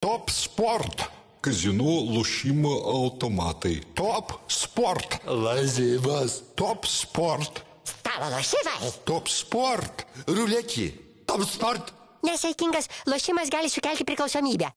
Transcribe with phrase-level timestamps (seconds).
[0.00, 1.02] Top sport.
[1.44, 3.74] Kazinų lošimo automatai.
[3.92, 5.18] Top sport.
[5.28, 6.38] Lažybos.
[6.56, 7.60] Top sport.
[7.84, 8.92] Stalo lošimai.
[9.04, 10.06] Top sport.
[10.24, 10.86] Ruletį.
[11.28, 11.92] Top sport.
[12.24, 14.72] Nesaikingas lošimas gali sukelti priklausomybę.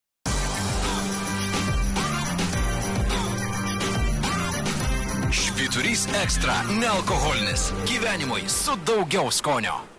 [5.32, 7.72] Švyturys ekstra- nealkoholinis.
[7.88, 9.93] Gyvenimui su daugiau skonio.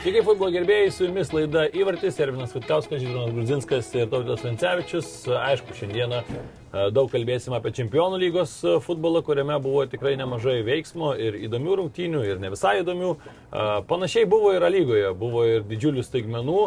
[0.00, 5.10] Sveiki, futbolo gerbėjai, su jumis laida Įvartis, Ervinas Vitkauskas, Žydronas Grudzinskas ir Tautas Vancevičius.
[5.36, 11.10] Aišku, šiandieną e, daug kalbėsime apie Čempionų lygos e, futbolą, kuriame buvo tikrai nemažai veiksmo
[11.20, 13.10] ir įdomių rungtynių, ir ne visai įdomių.
[13.12, 16.62] E, Panašiai buvo ir lygoje, buvo ir didžiulių staigmenų,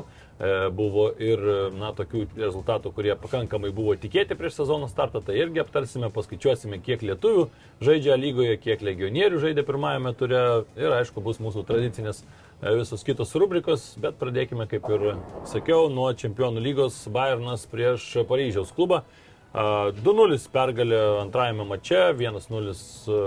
[0.75, 1.39] buvo ir
[1.77, 7.05] na, tokių rezultatų, kurie pakankamai buvo tikėti prieš sezono startą, tai irgi aptarsime, paskaičiuosime, kiek
[7.05, 7.45] lietuvių
[7.85, 10.41] žaidžia lygoje, kiek legionierių žaidė pirmajame ture
[10.75, 12.25] ir aišku bus mūsų tradicinės
[12.63, 15.01] visos kitos rubrikos, bet pradėkime, kaip ir
[15.49, 19.01] sakiau, nuo Čempionų lygos Bayernas prieš Paryžiaus klubą.
[19.53, 23.17] 2-0 pergalė antrajame mače, 1-0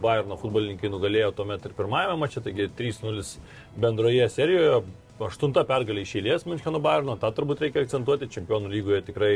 [0.00, 3.26] Bayerno futbolininkai nugalėjo tuomet ir pirmajame mače, taigi 3-0
[3.82, 4.78] bendroje serijoje.
[5.26, 9.30] Aštunta pergalė iš eilės Müncheno Bayerno, tą turbūt reikia akcentuoti, čempionų lygoje tikrai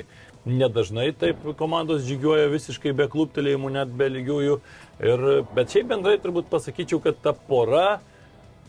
[0.45, 4.59] nedažnai taip komandos žygiuoja visiškai be kluptelėjimų, net be lygiųjų.
[5.01, 5.25] Ir,
[5.57, 8.03] bet šiaip bendrai turbūt pasakyčiau, kad ta pora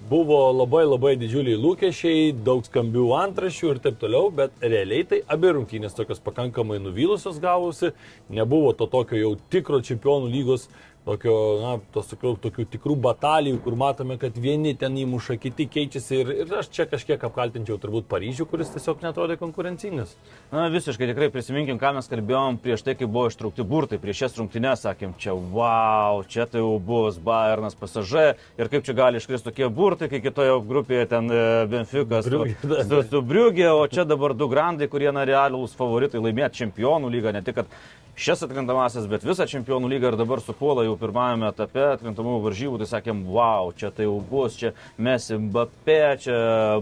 [0.10, 5.52] buvo labai labai didžiuliai lūkesčiai, daug skambių antrašių ir taip toliau, bet realiai tai abi
[5.56, 7.92] rungtynės tokios pakankamai nuvylusios gavosi,
[8.34, 10.68] nebuvo to tokio jau tikro čempionų lygos
[11.06, 16.20] tokio, na, tos tokių, tokių tikrų batalijų, kur matome, kad vieni ten įmuša, kiti keičiasi
[16.22, 20.14] ir, ir aš čia kažkiek apkaltinčiau turbūt Paryžių, kuris tiesiog netrodė konkurencingas.
[20.52, 24.38] Na, visiškai tikrai prisiminkim, ką mes kalbėjom prieš tai, kai buvo ištraukti burtai, prieš šias
[24.42, 29.50] rungtynes sakėm, čia wow, čia tai jau bus Bayernas pasažė ir kaip čia gali iškristi
[29.50, 31.42] tokie burtai, kai kitoje grupėje ten e,
[31.72, 36.62] Benficas su, su, su Briugė, o čia dabar du grandai, kurie na realūs favoritai laimėti
[36.62, 37.74] čempionų lygą, ne tik, kad
[38.16, 42.88] šias atkrintamasis, bet visą čempionų lygą ir dabar supuola jau pirmajame etape atkrintamųjų varžybų, tai
[42.90, 46.36] sakėm, wow, čia tai jau bus, čia mes Mbappé, čia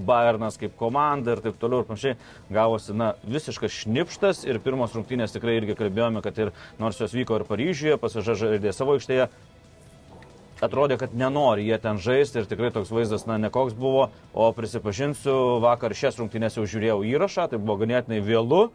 [0.05, 2.17] Bayernas kaip komanda ir taip toliau ir panašiai.
[2.49, 7.39] Gavosi, na, visiškas šnipštas ir pirmos rungtynės tikrai irgi kalbėjome, kad ir nors jos vyko
[7.39, 9.29] ir Paryžiuje, pasižaidė savo aikštėje,
[10.65, 15.59] atrodė, kad nenori jie ten žaisti ir tikrai toks vaizdas, na, nekoks buvo, o prisipažinsiu,
[15.63, 18.69] vakar šias rungtynės jau žiūrėjau įrašą, tai buvo ganėtinai vėlu.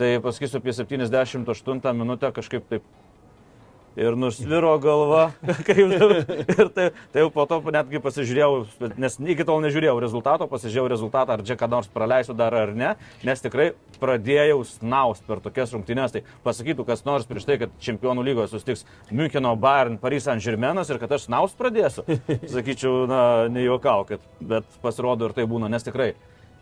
[0.00, 2.84] Tai pasakysiu apie 78 minutę kažkaip taip
[3.96, 5.32] ir nusviro galva.
[5.68, 11.36] ir tai, tai jau po to netgi pasižiūrėjau, nes iki tol nežiūrėjau rezultato, pasižiūrėjau rezultatą,
[11.36, 12.94] ar čia ką nors praleisiu dar ar ne,
[13.26, 16.16] nes tikrai pradėjau snaust per tokias rungtynes.
[16.16, 20.88] Tai pasakytų kas nors prieš tai, kad čempionų lygoje sustiks Müncheno Bayern, Paris Saint Germainas
[20.88, 22.08] ir kad aš snaust pradėsiu.
[22.56, 23.22] Sakyčiau, na,
[23.52, 26.14] nejuokaukit, bet pasirodo ir tai būna, nes tikrai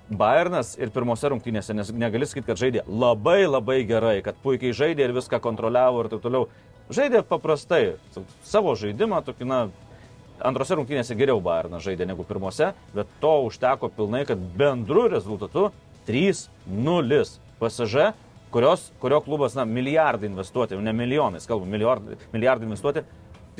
[0.08, 5.04] Bayernas ir pirmose rungtynėse, nes negali sakyti, kad žaidė labai labai gerai, kad puikiai žaidė
[5.04, 6.46] ir viską kontroliavo ir taip toliau.
[6.88, 7.98] Žaidė paprastai,
[8.40, 9.58] savo žaidimą, tokį, na,
[10.40, 15.68] antrose rungtynėse geriau Bayernas žaidė negu pirmose, bet to užteko pilnai, kad bendru rezultatu
[16.08, 17.20] 3-0
[17.60, 18.08] PSG,
[18.54, 23.04] kurios, kurio klubas, na, milijardai investuoti, ne milijonais, kalbu, milijardai, milijardai investuoti.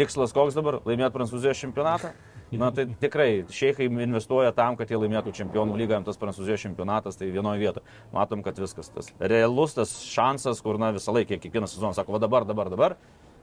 [0.00, 0.80] Tikslas koks dabar?
[0.86, 2.14] Laimėti Prancūzijos čempionatą?
[2.52, 7.28] Na tai tikrai, šeikai investuoja tam, kad jie laimėtų čempionų lygą, tas prancūzijos čempionatas, tai
[7.34, 7.98] vienoje vietoje.
[8.14, 12.22] Matom, kad viskas tas realus tas šansas, kur na visą laiką, kiekvieną sezoną sako, va
[12.24, 12.96] dabar, dabar, dabar,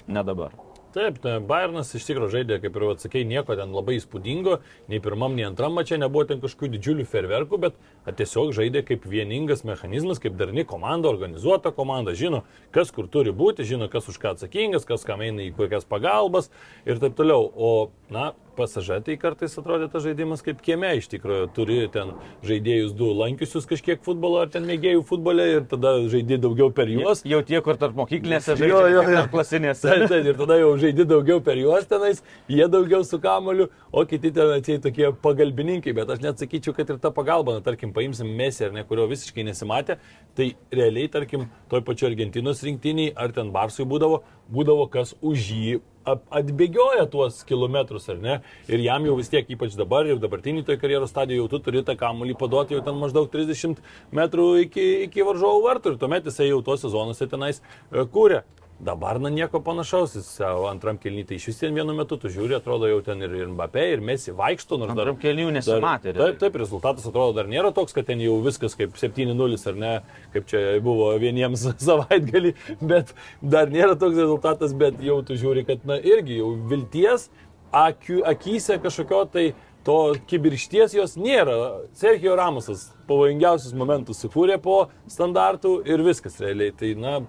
[0.08, 0.58] ne dabar.
[0.96, 4.54] Taip, tai Bayernas iš tikrųjų žaidė, kaip ir atsakėjai, nieko ten labai įspūdingo,
[4.88, 7.82] nei pirmam, nei antram mačiai nebuvo ten kažkokių didžiulių ferverkų, bet
[8.22, 13.68] tiesiog žaidė kaip vieningas mechanizmas, kaip darni komanda, organizuota komanda, žino, kas kur turi būti,
[13.68, 16.48] žino, kas už ką atsakingas, kas kam eina į kokias pagalbas
[16.88, 17.44] ir taip toliau.
[17.44, 17.74] O,
[18.08, 21.48] na, pasažė, tai kartais atrodė tas žaidimas kaip kieme iš tikrųjų.
[21.56, 22.14] Turi ten
[22.46, 27.24] žaidėjus du lankiusius kažkiek futbolo ar ten mėgėjų futbole ir tada žaidži daugiau per juos.
[27.28, 29.24] Jau tie, kur tarp mokyklinėse žaidžia, jo, jo, jo.
[29.34, 29.86] klasinėse.
[29.86, 32.22] Taip, taip, ir tada jau žaidži daugiau per juos tenais,
[32.52, 36.92] jie daugiau su kamoliu, o kiti ten atsiai tokie pagalbininkai, bet aš net sakyčiau, kad
[36.92, 40.00] ir ta pagalba, na, tarkim, paimsim Mesį ar ne, kurio visiškai nesimatė,
[40.36, 44.22] tai realiai, tarkim, toj pačioj Argentinos rinktiniai ar ten Barsui būdavo,
[44.52, 45.76] būdavo kas už jį
[46.06, 48.40] atbėgioja tuos kilometrus, ar ne?
[48.72, 51.84] Ir jam jau vis tiek, ypač dabar, jau dabartinį toj karjeros stadijoje, jau tu turi
[51.86, 53.82] tą kamuolį paduoti jau ten maždaug 30
[54.16, 58.44] metrų iki, iki varžovų vartų ir tuomet jisai jau tuos sezonuose tenais e, kūrė.
[58.80, 60.30] Dabar, na, nieko panašaus, jis
[60.68, 63.86] antram kelnytai iš vis ten vienu metu, tu žiūri, atrodo jau ten ir, ir Mbappé,
[63.94, 65.08] ir Messi vaikšto, nors dar...
[65.08, 68.76] Antram kėlinių nesimatė, Dar, taip, taip, rezultatas atrodo dar nėra toks, kad ten jau viskas
[68.76, 69.94] kaip 7-0 ar ne,
[70.36, 72.52] kaip čia buvo vieniems savaitgalį,
[72.84, 77.30] bet dar nėra toks rezultatas, bet jau tu žiūri, kad, na, irgi jau vilties
[77.72, 79.48] akių, akise kažkokio tai
[79.88, 79.98] to
[80.28, 81.56] kibiršties jos nėra.
[81.96, 86.74] Sergio Ramosas pavojingiausius momentus sukūrė po standartų ir viskas realiai.
[86.76, 87.20] Tai, na,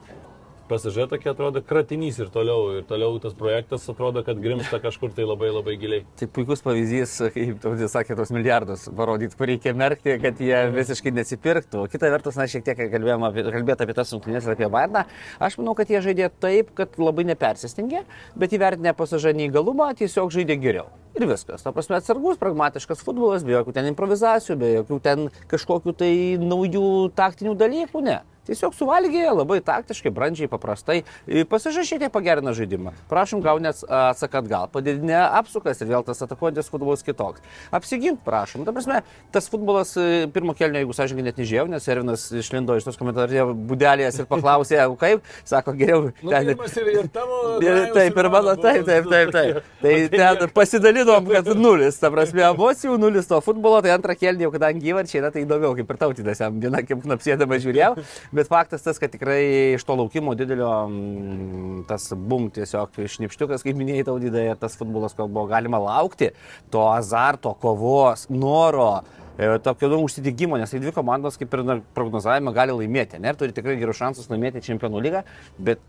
[0.68, 5.26] pasažė tokia atrodo kratinys ir toliau, ir toliau tas projektas atrodo, kad grimsta kažkur tai
[5.26, 6.04] labai labai giliai.
[6.20, 11.14] Tai puikus pavyzdys, kaip taudis sakė, tos milijardus parodyti, kur reikia merkti, kad jie visiškai
[11.16, 11.86] nesipirktų.
[11.92, 15.06] Kita vertus, na, šiek tiek kalbėjome apie, kalbėti apie tas rungtynės ir apie Bayerną.
[15.42, 18.04] Aš manau, kad jie žaidė taip, kad labai nepersistengė,
[18.38, 20.88] bet įvertinę pasažą neįgalumą, tiesiog žaidė geriau.
[21.16, 21.62] Ir viskas.
[21.64, 26.88] Ta prasme, atsargus, pragmatiškas futbolas, be jokių ten improvizacijų, be jokių ten kažkokių tai naujų
[27.16, 28.18] taktinių dalykų, ne.
[28.48, 31.02] Tiesiog suvalgė labai taktiškai, brandžiai, paprastai.
[31.50, 32.94] Pasižašyti pagerina žaidimą.
[33.10, 34.69] Prašom, gau net atsakat atgal.
[34.72, 37.43] Padidinė apsukas ir vėl tas atakuojantis futbolas kitoks.
[37.75, 38.64] Apsigink, prašom.
[38.66, 39.02] Ta prasme,
[39.34, 43.48] tas futbolas e, pirmo kelnio, jeigu sąžininkai net nežiūrėjau, nes Ervinas išlindo iš tos komentarų
[43.69, 46.10] būdelės ir paklausė, kaip, sako, geriau.
[46.22, 47.42] Nu, ten, pirmas ir, ir tavo.
[47.96, 49.69] Taip, ir mano, taip, taip, taip, taip.
[49.82, 54.50] Tai ten pasidalinom, kad nulis, ta prasme, emocijų nulis to futbolo, tai antrą kelnį jau
[54.54, 57.92] kadangi įvarčiai, na tai įdomiau, kaip ir tautidas, jam viena kaip napsėdama žiūrėjau,
[58.36, 63.78] bet faktas tas, kad tikrai iš to laukimo didelio mm, tas bum tiesiog šnipštukas, kaip
[63.78, 66.32] minėjai tautydai, tas futbolas, ko buvo galima laukti,
[66.72, 68.90] to azarto, kovos, noro
[69.36, 73.22] e, tokio nu, užsidėgymo, nes tai dvi komandos kaip ir prognozavime gali laimėti.
[73.22, 75.24] Ne, turi tikrai gerus šansus laimėti čempionų lygą,
[75.58, 75.84] bet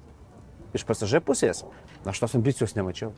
[0.78, 1.66] iš pasažė pusės
[2.08, 3.12] aš tos ambicijos nemačiau.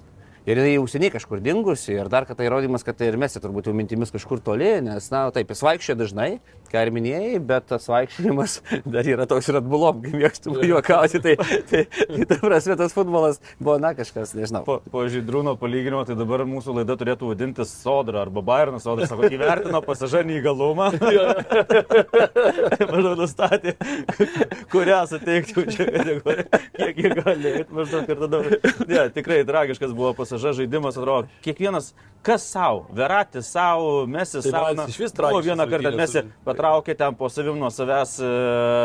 [0.48, 3.68] Ir jinai jau seniai kažkur dingusi ir dar kartą įrodymas, kad tai ir mes turbūt
[3.68, 6.30] jau mintimis kažkur toli, nes, na, taip, jis vaikščia dažnai,
[6.72, 8.60] ką ir minėjai, bet tas vaikščiojimas
[8.94, 11.36] dar yra toks ir atbulom, kai mėgstu juokauti, tai,
[11.70, 14.64] tai, tai ta prasme tas futbolas buvo, na, kažkas, nežinau.
[14.68, 19.30] Po, po žydrūno palyginimo, tai dabar mūsų laida turėtų vadintis Sodra arba Bayernas Sodra, sako,
[19.34, 20.92] įvertino pasažą neįgalumą.
[22.92, 23.76] maždaug nustatė,
[24.72, 27.54] kurią suteikti už šią kategoriją, kiek jie gali.
[27.74, 28.44] Maždaug ir tada.
[28.90, 31.94] Ne, tikrai tragiškas buvo pasaža žaidimas, atrodo, kiekvienas,
[32.26, 34.74] kas savo, Veratis savo, Mesis Tai savo.
[34.76, 36.16] man iš vis Buvo tragiškas vieną kartą rungtynės
[36.60, 38.30] Patraukė ten po savim nuo savęs, e,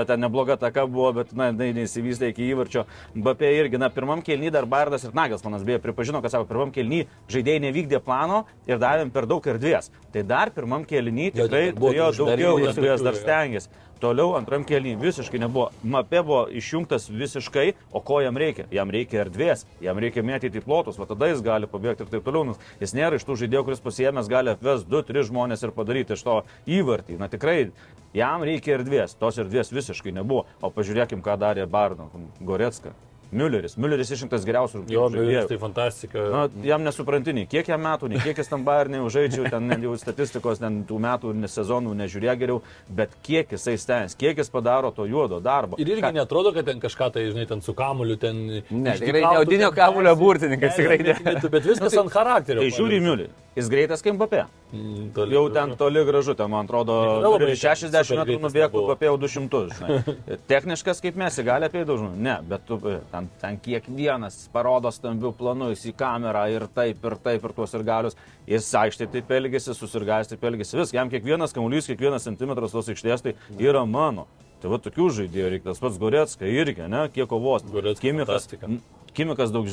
[0.07, 2.85] ten nebloga taka buvo, bet, na, jinai neįsivystė iki įvarčio.
[3.19, 7.09] Bapė irgi, na, pirmam kelny dar Bardas ir Nagelsmanas beje pripažino, kad savo pirmam kelny
[7.35, 9.91] žaidėjai nevykdė plano ir davėm per daug erdvės.
[10.15, 13.25] Tai dar pirmam kelny Jo, tikrai dar buvo turėjo daugiau erdvės, dar jo.
[13.25, 13.75] stengiasi.
[14.05, 15.71] Toliau antram kelny visiškai nebuvo.
[15.81, 18.67] Mapė buvo išjungtas visiškai, o ko jam reikia?
[18.69, 22.51] Jam reikia erdvės, jam reikia mėtyti plotus, o tada jis gali pabėgti ir taip toliau.
[22.51, 26.27] Nes jis nėra iš tų žaidėjų, kuris pasiemęs gali atvesti 2-3 žmonės ir padaryti iš
[26.27, 26.37] to
[26.69, 27.17] įvartį.
[27.23, 27.71] Na tikrai,
[28.13, 30.45] jam reikia erdvės, tos erdvės visiškai nebuvo.
[30.61, 32.13] O pažiūrėkim, ką darė Bardo,
[32.45, 32.93] Goretska.
[33.35, 33.75] Mülleris.
[33.81, 35.49] Mülleris išrinktas geriausių Jo, rungtynių žaidėjų.
[35.51, 36.25] tai fantastika.
[36.35, 40.61] Na, jam nesuprantini, kiek jam metų, nei kiek jis tam Bayernai užaidžiau, ten jau statistikos,
[40.63, 45.07] ten tų metų ne sezonų nežiūrė geriau, bet kiek jisai stens, kiek jis padaro to
[45.11, 45.77] juodo darbo.
[45.83, 48.63] Ir irgi Ką- netrodo, kad ten kažką tai, žinai, ten su kamuliu, ten...
[48.71, 51.19] Ne, tikrai ne audinio ten kamulio burtininkas, tikrai ne.
[51.51, 52.63] Bet, viskas ant charakterio.
[52.63, 53.29] Tai žiūri į Miulį.
[53.55, 54.41] Jis greitas kaip Mbappé.
[54.73, 58.83] Mm, toli Jau ten toli gražu, ten man atrodo, labai Miuleris 60 super metrų nubėgtų.
[58.89, 59.61] Mbappé jau 200.
[59.77, 60.15] Žinai.
[60.51, 62.11] Techniškas kaip mes, gali apie dažnų.
[62.19, 67.07] Ne, bet tu, e, ten, ten kiekvienas parodo stambių planų, jis į kamerą ir taip,
[67.07, 68.19] ir taip, ir tuos ir galius.
[68.51, 70.75] Jis aikštė taip elgesi, susirgais taip elgesi.
[70.81, 74.27] Vis, jam kiekvienas kamuolys, kiekvienas centimetras tos aikštės tai yra mano.
[74.65, 77.67] Tai va tokių žaidėjų reikia, tas pats Goretska irgi, ne, kiek kovos.
[77.69, 79.04] Goretska Kimikas, fantastika.
[79.15, 79.69] Kimikas daug,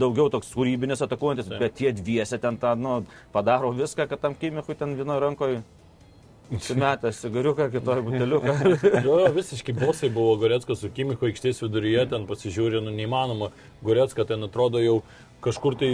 [0.00, 2.98] daugiau toks kūrybinis atakuojantis, bet tie dviese ten tą, nu,
[3.32, 5.62] padaro viską, kad tam Kimikui ten vienoje rankoje
[6.60, 8.54] Sumetęs cigariuką, kitoje buteliuką.
[9.06, 13.48] Jo, jo, visiškai bosai buvo Goretskas su Kimicho aikštės viduryje, ten pasižiūrė, nu neįmanoma.
[13.84, 14.98] Goretska ten atrodo jau
[15.44, 15.92] kažkur tai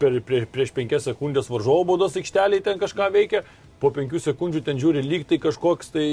[0.00, 3.44] per, prie, prieš penkias sekundės varžovo baudos aikštelėje ten kažką veikia,
[3.82, 6.06] po penkių sekundžių ten žiūri lyg tai kažkoks tai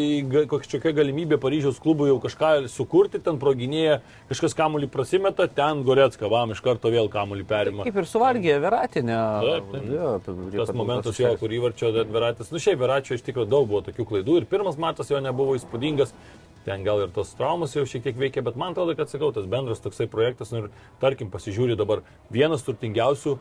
[0.50, 4.00] kažkokia galimybė Paryžiaus klubui jau kažką sukurti, ten proginėje
[4.32, 7.86] kažkas kamuolį prasimeta, ten Goretska, vam iš karto vėl kamuolį perima.
[7.86, 9.20] Kaip ir suvalgė Veratinę.
[9.46, 9.86] Taip, taip.
[9.94, 10.16] Jo,
[10.60, 14.42] Tas momentas jo, kur įvarčio Veratis, nu šiaip Veračio iš tikrųjų daug buvo tokių klaidų
[14.42, 16.16] ir pirmas matas jo nebuvo įspūdingas,
[16.66, 19.46] ten gal ir tos traumas jau šiek tiek veikia, bet man atrodo, kad sakau, tas
[19.50, 20.70] bendras toksai projektas, nu ir
[21.02, 22.02] tarkim, pasižiūri dabar
[22.34, 23.38] vienas turtingiausių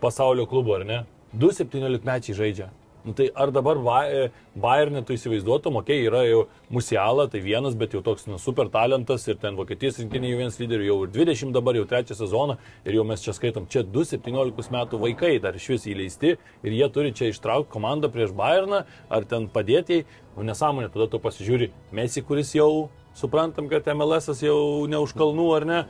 [0.00, 1.04] pasaulio klubų, ar ne?
[1.34, 2.70] Du 17 mečiai žaidžia.
[3.06, 6.40] Nu, tai ar dabar Ba- e, Bayernė tu įsivaizduotum, okei, okay, yra jau
[6.74, 10.58] Musiala, tai vienas, bet jau toks nu, super talentas ir ten Vokietijos rinktinė jau vienas
[10.58, 14.74] lyderių, jau ir 20 dabar, jau trečią sezoną ir jau mes čia skaitom, čia 2-17
[14.74, 19.30] metų vaikai dar iš vis įleisti ir jie turi čia ištraukti komandą prieš Bayerną ar
[19.30, 20.02] ten padėti,
[20.34, 25.48] nu nesąmonė, tada tu pasižiūri Messi, kuris jau suprantam, kad MLS jau ne už kalnų
[25.60, 25.80] ar ne.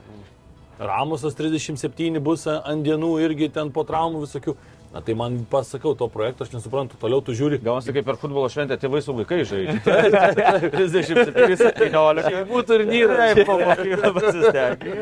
[0.76, 4.52] Ramusas 37 bus ant dienų irgi ten po traumų visokių.
[4.97, 7.59] Na tai man pasakau, to projekto aš nesuprantu, toliau tu žiūri.
[7.61, 9.76] Gaunasi kaip per futbolo šventę tėvai su vaikai žaidžia.
[10.73, 12.38] 37-17.
[12.49, 13.37] Būtų turnyras.
[13.37, 14.95] Taip, po mokyklą pasistengti.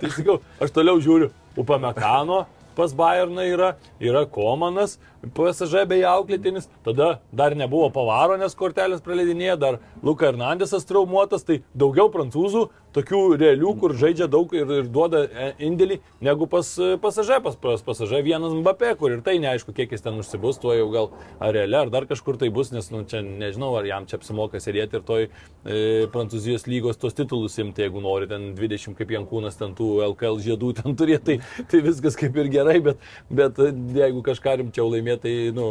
[0.00, 1.28] Tai sakau, aš toliau žiūriu,
[1.60, 4.96] Upamekano pas Bayerną yra, yra Komanas,
[5.34, 11.62] PSG bei auklėtinis, tada dar nebuvo Pavaro, nes kortelės praleidinėja, dar Luka Hernandesas traumuotas, tai
[11.74, 16.68] daugiau prancūzų, tokių realių, kur žaidžia daug ir, ir duoda e, indėlį, negu pas
[17.02, 20.74] PSG, pas, pas PSG vienas Mbappé, kur ir tai neaišku, kiek jis ten užsibus, tuo
[20.76, 21.10] jau gal
[21.42, 24.62] ar realiai, ar dar kažkur tai bus, nes nu, čia nežinau, ar jam čia apsimoka
[24.62, 29.58] sėdėti ir toj e, Prancūzijos lygos tos titulus imti, jeigu nori ten 20 kaip Jankūnas,
[29.58, 33.72] ten tų LKL žiedų ten turėti, tai, tai viskas kaip ir gerai, bet, bet e,
[33.98, 35.68] jeigu kažką rimčiau laimėti, tai, nu,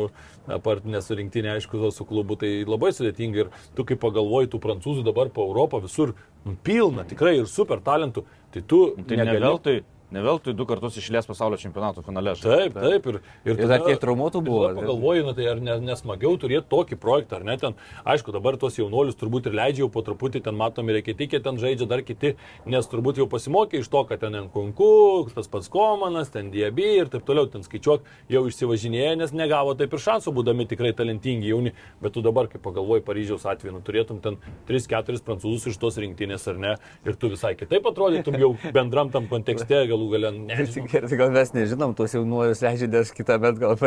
[0.51, 5.31] apart nesurinktinė, aišku, su klubu, tai labai sudėtinga ir tu kaip pagalvoji, tų prancūzų dabar
[5.33, 9.81] po Europą visur nu, pilna, tikrai ir super talentų, tai tu Tai ne veltui,
[10.13, 12.35] ne veltui du kartus išlės pasaulio čempionato finale.
[12.39, 13.09] Taip, taip.
[13.09, 14.63] Ir, Ir dar kiek traumuotų ir buvo.
[14.67, 17.77] tada Pagalvoju, na, tai ar ne, nesmagiau turėti tokį projektą, ar ne ten.
[18.05, 21.57] Aišku, dabar tuos jaunuolius turbūt ir leidžia jau po truputį, ten matom ir Reketikė ten
[21.61, 22.35] žaidžia dar kiti,
[22.69, 27.11] nes turbūt jau pasimokė iš to, kad ten Nkunku, tas pats Komanas, ten Diaby ir
[27.11, 31.73] taip toliau, ten skaičiuok, jau išsivažinėję, nes negavo taip ir šansų, būdami tikrai talentingi jauni.
[32.03, 34.37] Bet tu dabar, kai pagalvoji Paryžiaus atveju, nu, turėtum ten
[34.69, 36.75] 3-4 prancūzus iš tos rinktinės, ar ne,
[37.07, 40.31] ir tu visai kitaip atrodytum jau bendram tam kontekste, galų gale.
[40.49, 40.87] nežinau.
[40.91, 43.77] Gerai, gal mes nežinom, tuos jaunuolius leidžia, nes kitą metą gal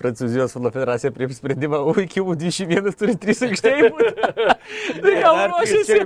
[0.00, 3.90] Prancūzijos futbolo federacija priims sprendimą, o iki U21 turi 3 aikštėjai.
[5.00, 6.00] Tai gal ruošiasi.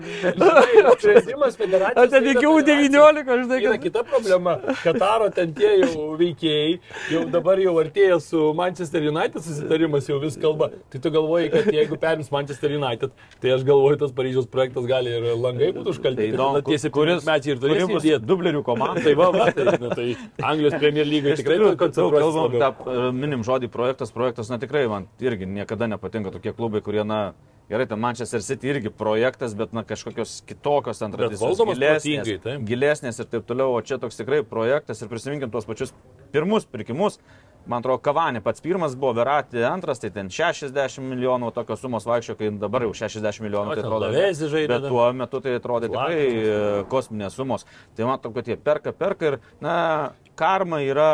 [0.98, 2.04] Sprendimas federacijos.
[2.04, 3.82] O ten iki U19, žinai, Yra kad...
[3.82, 4.56] kita problema.
[4.82, 6.78] Kataro ten tie jau veikėjai,
[7.12, 10.70] jau dabar jau artėja su Manchester United susitarimas, jau vis kalba.
[10.92, 15.12] Tai tu galvoji, kad jeigu perims Manchester United, tai aš galvoju, tas Paryžiaus projektas gali
[15.18, 16.22] ir langai būtų užkalti.
[16.22, 19.02] Tai įdomu, tiesiai kuris- mečiai ir turės dublerių komanda.
[19.04, 20.06] Tai va, va, tai, na, tai
[20.42, 24.58] Anglijos Premier lygai tikrai Tikrai, turi kad kalbam, tą e, minim žodį projektas, projektas, na
[24.62, 27.20] tikrai man irgi niekada nepatinka tokie klubai, kurie, na,
[27.70, 31.64] gerai, ten Manchester City irgi projektas, bet, na, kažkokios kitokios ten tradicijos.
[31.70, 35.94] gilesnės, gilesnės ir taip toliau, o čia toks tikrai projektas ir prisiminkim tuos pačius
[36.34, 37.20] pirmus pirkimus.
[37.64, 42.36] Man atrodo, Kavanė pats pirmas buvo, Verati antras, tai ten 60 milijonų tokios sumos vaikščio,
[42.36, 43.72] kai dabar jau 60 milijonų.
[43.72, 46.58] Tai atrodo, Lavezzi žaidė bet tuo metu tai atrodė tikrai e,
[46.92, 47.64] kosminės sumos.
[47.96, 49.76] Tai matau, kad jie perka, perka ir, na,
[50.36, 51.08] karma yra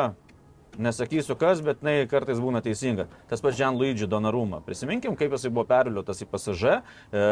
[0.80, 3.04] Nesakysiu kas, bet jinai kartais būna teisinga.
[3.28, 4.62] Tas pats Jean Luigi Donnarumma.
[4.64, 6.70] Prisiminkim, kaip jisai buvo perviliotas į PSG.
[7.12, 7.24] E,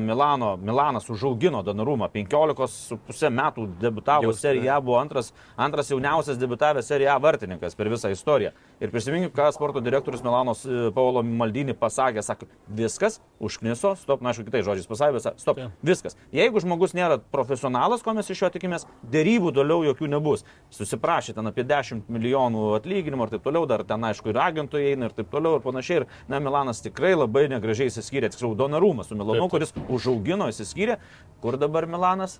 [0.00, 2.08] Milano, Milanas užaugino Donnarumma.
[2.14, 7.90] 15,5 metų debutavo Jau- Serie A, buvo antras, antras jauniausias debutavęs Serie A vartininkas per
[7.92, 8.52] visą istoriją.
[8.80, 12.22] Ir prisiminkim, ką sporto direktorius Milanos e, Paulo Maldini pasakė.
[12.24, 16.16] Sako, viskas užkniso, stop, na, aišku, kitais žodžiais pasakė, stop, viskas.
[16.32, 20.44] Jeigu žmogus nėra profesionalas, ko mes iš jo tikimės, dėrybų toliau jokių nebus.
[20.72, 25.08] Susiprašė ten apie 10 milijonų atlyginimų ir taip toliau, dar ten aišku ir agentų eina
[25.08, 26.02] ir taip toliau ir panašiai.
[26.02, 29.74] Ir, na, Milanas tikrai labai negražiai įsiskyrė, tiksliau, Donarumas su Milanu, Taip, taip.
[29.74, 30.98] kuris užaugino, įsiskyrė.
[31.42, 32.38] Kur dabar Milanas?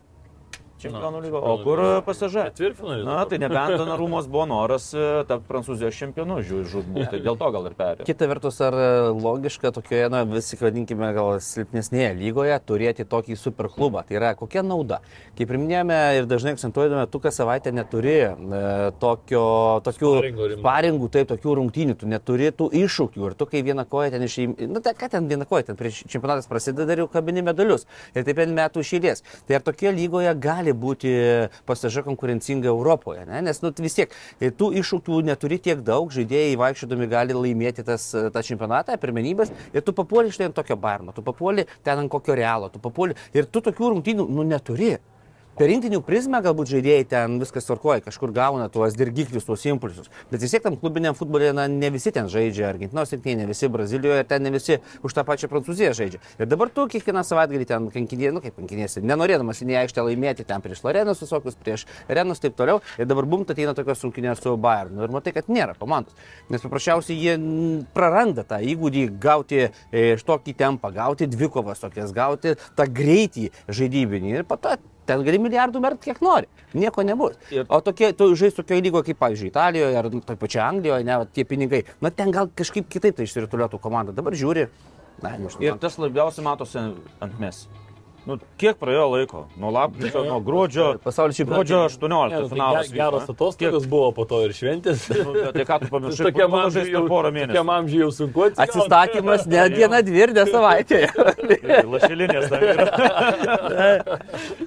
[0.80, 1.40] Čempionų Na, lygo.
[1.44, 2.46] O kur pasižė?
[2.50, 3.04] Ketvirtfinalis.
[3.04, 7.04] Na, tai nebent Donarumos buvo noras e, tapti prancūzijos čempionu, žiūrėjau, žudmų.
[7.12, 8.06] Tai dėl to gal ir perėjo.
[8.08, 8.76] Kita vertus, ar
[9.16, 14.04] logiška tokioje, na, visi, vadinkime, gal silpnesnėje lygoje turėti tokį superklubą?
[14.08, 15.00] Tai yra, kokia nauda?
[15.38, 18.32] Kaip ir minėjome ir dažnai akcentuojame, tu kas savaitę neturi e,
[19.02, 19.44] tokio,
[19.87, 20.14] tokių
[20.64, 24.68] paringų, taip, tokių rungtynių, tu neturi tų iššūkių ir tu kai vieną koją ten išėjai,
[24.70, 27.87] na, tai ką ten vieną koją, ten prieš čempionatas prasideda ir jau kabini medalius.
[28.14, 29.25] Ir taip vien metų išėlės.
[29.49, 31.12] Tai ar tokie lygoje gali būti
[31.68, 33.24] pasaža konkurencinga Europoje?
[33.28, 33.42] Ne?
[33.46, 38.10] Nes, nu, vis tiek, e, tų iššūkių neturi tiek daug, žaidėjai vaikščiodami gali laimėti tas,
[38.14, 42.12] e, tą čempionatą, pirmenybės ir tu papuoli štai ant tokio barno, tu papuoli ten ant
[42.12, 44.98] kokio realo, tu papuoli ir tu tokių rungtynių, nu, neturi.
[45.60, 50.06] Per rinktinių prizmę galbūt žaidėjai ten viskas tvarkoja, kažkur gauna tuos dirgiklius, tuos impulsus.
[50.30, 53.68] Bet vis tiek tam klubiniam futbolė na, ne visi ten žaidžia, Argentinos rinktinė, ne visi
[53.68, 56.22] Brazilijoje, ten ne visi už tą pačią Prancūziją žaidžia.
[56.40, 60.64] Ir dabar tu kiekvieną savaitgalį ten kankinė, nu kaip kankinėsi, nenorėdamas į neaištę laimėti ten
[60.64, 62.80] prieš Lorenus visokius, prieš Renus taip toliau.
[62.96, 65.04] Ir dabar bumt ateina tokios sunkinės su Bayernu.
[65.04, 66.16] Ir matai, kad nėra komandos.
[66.48, 67.36] Nes paprasčiausiai jie
[67.92, 74.38] praranda tą įgūdį gauti e, tokį tempą, gauti dvikovas tokias, gauti tą greitį žaidybinį.
[74.38, 74.78] Ir po to
[75.10, 76.46] ten gali milijardų mert kiek nori.
[76.74, 77.34] Nieko nebus.
[77.50, 81.18] Ir- O tokie, tu žais tokioje lygoje kaip, pavyzdžiui, Italijoje ar toje pačioje Anglijoje, ne,
[81.18, 84.14] va, tie pinigai, na ten gal kažkaip kitaip tai išsirituliuotų komanda.
[84.14, 84.68] Dabar žiūri,
[85.22, 85.34] na.
[85.60, 86.78] Ir tas labiausiai matosi
[87.20, 87.66] ant mes.
[88.28, 89.38] Nu, kiek praėjo laiko?
[89.58, 90.90] Nuo lapkričio, nuo gruodžio.
[91.06, 91.64] Pasaulio čempionato.
[91.64, 92.90] Gruodžio Ne, 18 nu, tai finalas.
[92.90, 93.34] ge- Geros vyko, ne?
[93.34, 95.06] atostogos buvo po to ir šventės.
[95.08, 96.26] Kiek- Nu, bet tai ką tu pamiršai?
[96.28, 97.54] Tokiam amžiui jau, porą mėnesių.
[97.54, 98.66] tokiam amžiui jau sunku atsigaut.
[98.66, 101.00] Atsistatymas ne diena, dvi ir ne savaitė.
[101.94, 102.86] Lašelinės dar yra.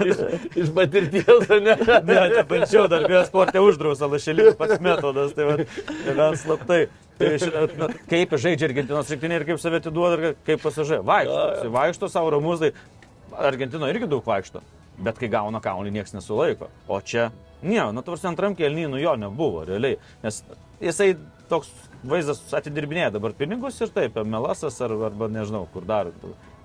[0.10, 0.24] iš,
[0.64, 1.78] iš patirties, ne?
[2.10, 5.58] Ne, nebandžiau, dar vėl sportė uždrausa lašelinės pats metodas, tai va,
[6.18, 6.82] gan slaptai.
[7.22, 10.98] Tai šitą, nu, kaip žaidžia Argentinos rinktinė ir kaip save atiduoda, ir kaip pasažai.
[11.06, 12.72] Vaikšto, vaikšto savo ramus, tai
[13.38, 14.62] Argentino irgi daug vaikšto.
[15.04, 16.70] Bet kai gauna kaunį, niekas nesulaiko.
[16.88, 17.32] O čia,
[17.66, 19.98] ne, nu, tavars antram kelnynų jo nebuvo, realiai.
[20.22, 20.44] Nes
[20.84, 21.16] jisai
[21.50, 21.72] toks
[22.06, 26.12] vaizdas atidirbinėja dabar pinigus ir taip, melasas ar, arba nežinau, kur dar.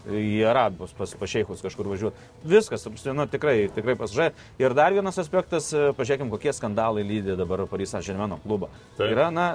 [0.09, 2.29] Į Arabus pas pašeikus kažkur važiuoti.
[2.49, 4.31] Viskas, nu, tikrai, tikrai pasažai.
[4.63, 8.71] Ir dar vienas aspektas, e, pažiūrėkime, kokie skandalai lydi dabar Paris Saint-Germain klubą.
[8.97, 9.11] Taip.
[9.11, 9.49] Yra, na,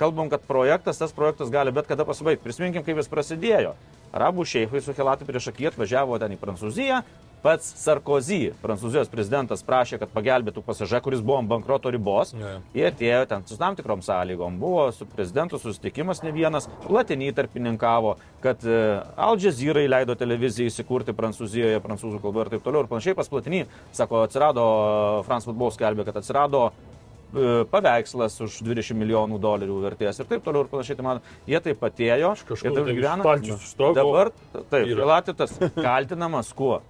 [0.00, 2.46] kalbam, kad projektas, tas projektas gali bet kada pasibaigti.
[2.46, 3.74] Prisiminkim, kaip jis prasidėjo.
[4.10, 7.02] Arabų šeichai su Helatu prieš akį atvažiavo ten į Prancūziją.
[7.40, 12.34] Pats Sarkozy, prancūzijos prezidentas, prašė, kad pagelbėtų pasažą, kuris buvo ant bankroto ribos.
[12.36, 12.58] Jo.
[12.76, 14.58] Jie atėjo ten su tam tikrom sąlygom.
[14.60, 18.76] Buvo su prezidentu susitikimas ne vienas, Latinį tarpininkavo, kad e,
[19.16, 22.84] Al Jazeera leido televizijai įsikurti Prancūzijoje, prancūzų kalba ir taip toliau.
[22.84, 23.64] Ir panašiai pas Platinį,
[23.96, 24.66] sako, atsirado,
[25.24, 26.99] France Football skelbė, kad atsirado e,
[27.70, 30.96] paveikslas už 20 milijonų dolerių vertės ir taip toliau ir panašiai.
[31.00, 33.26] Tai man, jie taip atėjo ir taip tai gyvena.
[34.00, 34.32] Dabar,
[34.70, 34.88] taip.
[35.12, 36.80] Latitas kaltinamas kuo?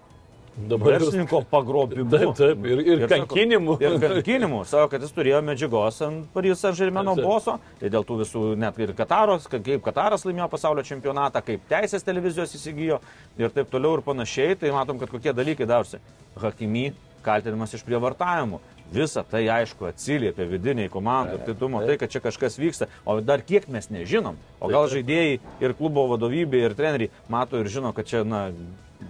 [0.60, 2.10] Dabar Verslininko pagrobimu.
[2.10, 3.76] Taip, taip, ir, ir, ir sako- kankinimu.
[3.80, 4.58] Ir kankinimu.
[4.68, 7.54] Sako, kad jis turėjo medžiagos ant Paryžiaus Saint-Germaino boso.
[7.80, 12.04] Ir dėl tų visų, net ir Kataros, ka- kaip Kataras laimėjo pasaulio čempionatą, kaip teisės
[12.04, 12.98] televizijos įsigijo
[13.38, 14.58] ir taip toliau ir panašiai.
[14.60, 16.02] Tai matom, kad kokie dalykai darosi.
[16.42, 16.90] Hakimi
[17.24, 18.60] kaltinimas iš prievartavimų.
[18.90, 21.38] Visa tai aišku atsiliepia vidiniai komandai.
[21.46, 22.88] Tai tu matai, kad čia kažkas vyksta.
[23.06, 24.38] O dar kiek mes nežinom.
[24.58, 28.48] O gal žaidėjai ir klubo vadovybė ir treneriai mato ir žino, kad čia, na,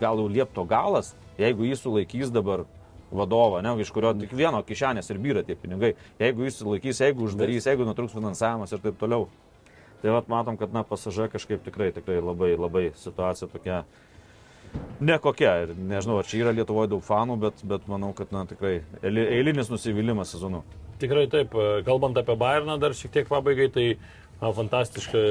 [0.00, 2.66] gal jau liepto galas, jeigu jį sulaikys dabar
[3.10, 5.94] vadovą, ne, iš kurio tik vieno kišenės ir vyra tie pinigai.
[6.20, 9.26] Jeigu jis sulaikys, jeigu uždarys, jeigu nutruks finansavimas ir taip toliau.
[10.00, 13.82] Tai vat matom, kad, na, pasaža kažkaip tikrai, tikrai labai, labai situacija tokia
[15.00, 15.54] nekokia.
[15.64, 19.28] Ir nežinau, ar čia yra Lietuvoje daug fanų, bet, bet manau, kad, na, tikrai eili-
[19.38, 20.62] eilinis nusivylimas sezonu.
[21.00, 21.54] Tikrai taip,
[21.86, 23.86] kalbant apie Bayerną dar šiek tiek pabaigai, tai
[24.40, 25.22] na, fantastiška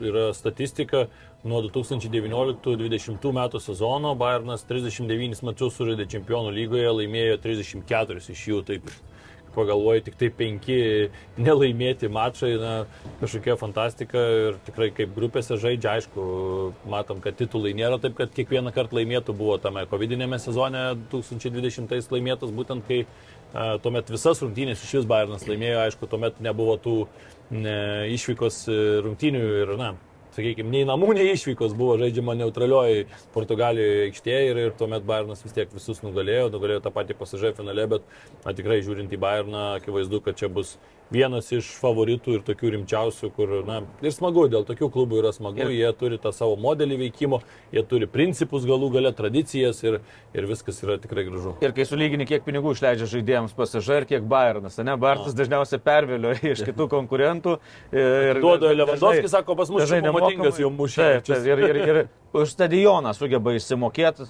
[0.00, 1.06] yra statistika.
[1.42, 8.60] Nuo 2019-2020 metų sezono Bayernas 39 mačius sužaidė čempionų lygoje, laimėjo 34 iš jų.
[8.68, 8.86] Taip,
[9.54, 10.78] pagalvoju, tik tai penki
[11.40, 12.72] nelaimėti mačai, na,
[13.20, 16.26] kažkokia fantastika ir tikrai kaip grupėse žaidžia, aišku,
[16.92, 22.54] matom, kad titulai nėra taip, kad kiekvieną kartą laimėtų buvo tame COVID-inėme sezone 2020 laimėtas,
[22.54, 26.96] būtent kai a, tuomet visas rungtynės iš vis Bayernas laimėjo, aišku, tuomet nebuvo tų
[27.52, 27.76] ne,
[28.14, 29.92] išvykos e, rungtynių ir, na,
[30.36, 35.54] sakykime, nei namų, nei išvykos buvo žaidžiama neutralioji Portugalijoje aikštėje ir, ir tuomet Bayernas vis
[35.56, 38.08] tiek visus nugalėjo, nugalėjo tą patį pasažą finale, bet
[38.44, 40.76] na, tikrai žiūrint į Bayerną, akivaizdu, kad čia bus
[41.12, 45.60] vienas iš favoritų ir tokių rimčiausių, kur, na, ir smagu, dėl tokių klubų yra smagu,
[45.66, 47.42] Ir- jie turi tą savo modelį veikimo,
[47.74, 50.00] jie turi principus galų gale, tradicijas ir,
[50.34, 51.54] ir viskas yra tikrai gražu.
[51.62, 56.54] Ir kai sulygini, kiek pinigų išleidžia žaidėjams pasažai ir kiek Bayernas, ne, Bayernas dažniausiai pervėlioja
[56.56, 57.58] iš kitų konkurentų.
[57.92, 61.10] Ir, Duoda Lewandowski, sako, pas mus Choupo-Motingas nemokamai- jau mušė.
[61.52, 64.28] Ir, ir, ir už stadioną sugeba išsimokėti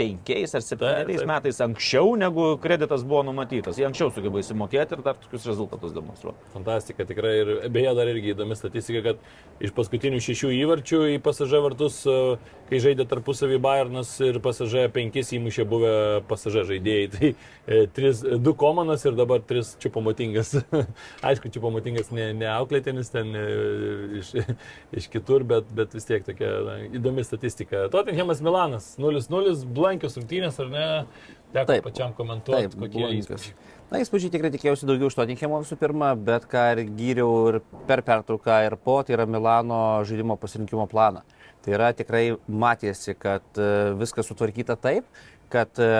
[0.00, 3.78] penkiais ar septyniais metais anksčiau, negu kreditas buvo numatytas.
[3.78, 6.48] Jie anksčiau sugeba įsimokėti ir dar tokius rezultatus demonstruoti.
[6.54, 7.34] Fantastika, tikrai.
[7.42, 12.16] Ir beje, dar irgi įdomi statistika, kad iš paskutinių šešių įvarčių į pasažą vartus, e,
[12.70, 15.94] kai žaidė tarpusavį Bayernas ir pasažą penkis įmušė buvę
[16.30, 17.08] pasažą žaidėjai.
[17.14, 20.54] Tai e, tris, du komanas ir dabar tris čiupamotingas.
[21.30, 23.44] Aišku, čiupamotingas ne, ne auklėtinis ten e,
[24.20, 24.32] iš,
[25.02, 27.88] iš kitur, bet, bet vis tiek tokia na, įdomi statistika.
[27.92, 30.86] Tottenhamas Milanas 0-0, blankios rungtynės, ar ne?
[31.50, 31.82] Teko Taip.
[31.88, 33.54] pačiam komentuoti, Taip, kokie įspūdžiai.
[33.90, 38.04] Na, įspūdžiai tikrai tikėjausi daugiau iš Tottenhamo visų pirma, bet ką ir gyriau ir per
[38.06, 41.24] pertrauką ir po, tai yra Milano žaidimo pasirinkimo planą.
[41.64, 45.08] Tai yra tikrai matėsi, kad e, viskas sutvarkyta taip,
[45.52, 45.90] kad e,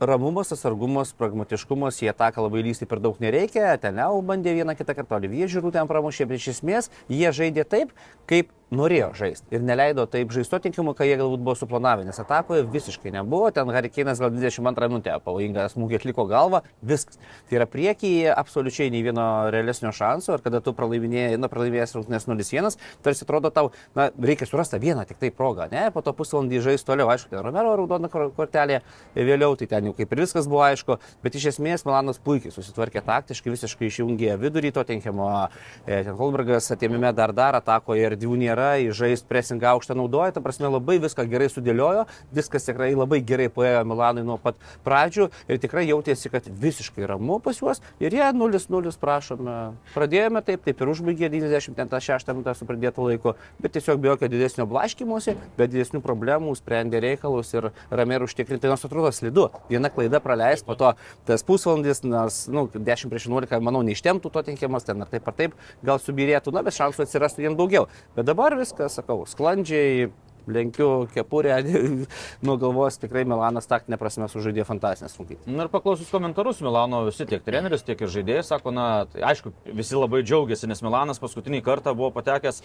[0.00, 4.96] ramumas, atsargumas, pragmatiškumas, į ataką labai lysti per daug nereikia, ten jau bandė vieną kitą
[4.98, 7.94] kartą, Olivie žiūrų ten pramušė, bet iš esmės jie žaidė taip,
[8.28, 12.64] kaip norėjo žaisti ir neleido taip žaisto tinkimu, kai jie galbūt buvo suplanavę, nes atakoje
[12.72, 17.20] visiškai nebuvo, ten Harikėnas gal 22 minutę pavojingą smūgį atliko galvą, viskas.
[17.46, 22.26] Tai yra priekyje absoliučiai nei vieno realesnio šanso ir kada tu pralaiminėjai, na, pralaimėjęs rungtynės
[22.26, 26.64] 0-1, tarsi atrodo tau, na, reikia surasti vieną tik tai progą, ne, po to pusvalandį
[26.66, 28.80] žais toliau, aišku, ten Romero raudona kor- kortelė
[29.14, 33.04] vėliau, tai ten jau kaip ir viskas buvo aišku, bet iš esmės Milanas puikiai susitvarkė
[33.06, 35.30] taktiškai, visiškai išjungė vidurį Tottenhamo,
[35.86, 40.40] e, ten Holbergas atėmime dar dar atakoje ir Dviunį nėra, žaisti pressing aukštą naudoja, ta
[40.40, 45.60] prasme labai viską gerai sudėliojo, viskas tikrai labai gerai paėjo Milanui nuo pat pradžių ir
[45.60, 49.56] tikrai jautėsi, kad visiškai ramu pas juos ir jie 0-0 prašome.
[49.94, 54.66] Pradėjome taip, taip ir užbaigė 96 minutę su pradėtų laiku, bet tiesiog be jokio didesnio
[54.70, 59.48] blaškymosi, be didesnių problemų sprendė reikalus ir ramiai ir užtikrinti, nors atrodo slidu.
[59.70, 60.94] Viena klaida praleis, po to
[61.28, 65.36] tas pusvalandis, nors nu, 10 prieš 11, manau, neištemtų to tinkimas, ten ar taip ar
[65.36, 67.86] taip, gal subirėtų, na, bet šansų atsirastų jiems daugiau.
[68.16, 70.06] Bet dabar viskas, sakau, sklandžiai,
[70.46, 71.56] lenkiu kepurę,
[72.46, 75.46] nuo galvos tikrai Milanas taktinė prasme sužaidė fantastiškas rungtynės.
[75.50, 79.54] Na ir paklausus komentarus, Milano visi tiek treneris, tiek ir žaidėjai sako, na, tai aišku,
[79.72, 82.62] visi labai džiaugiasi, nes Milanas paskutinį kartą buvo patekęs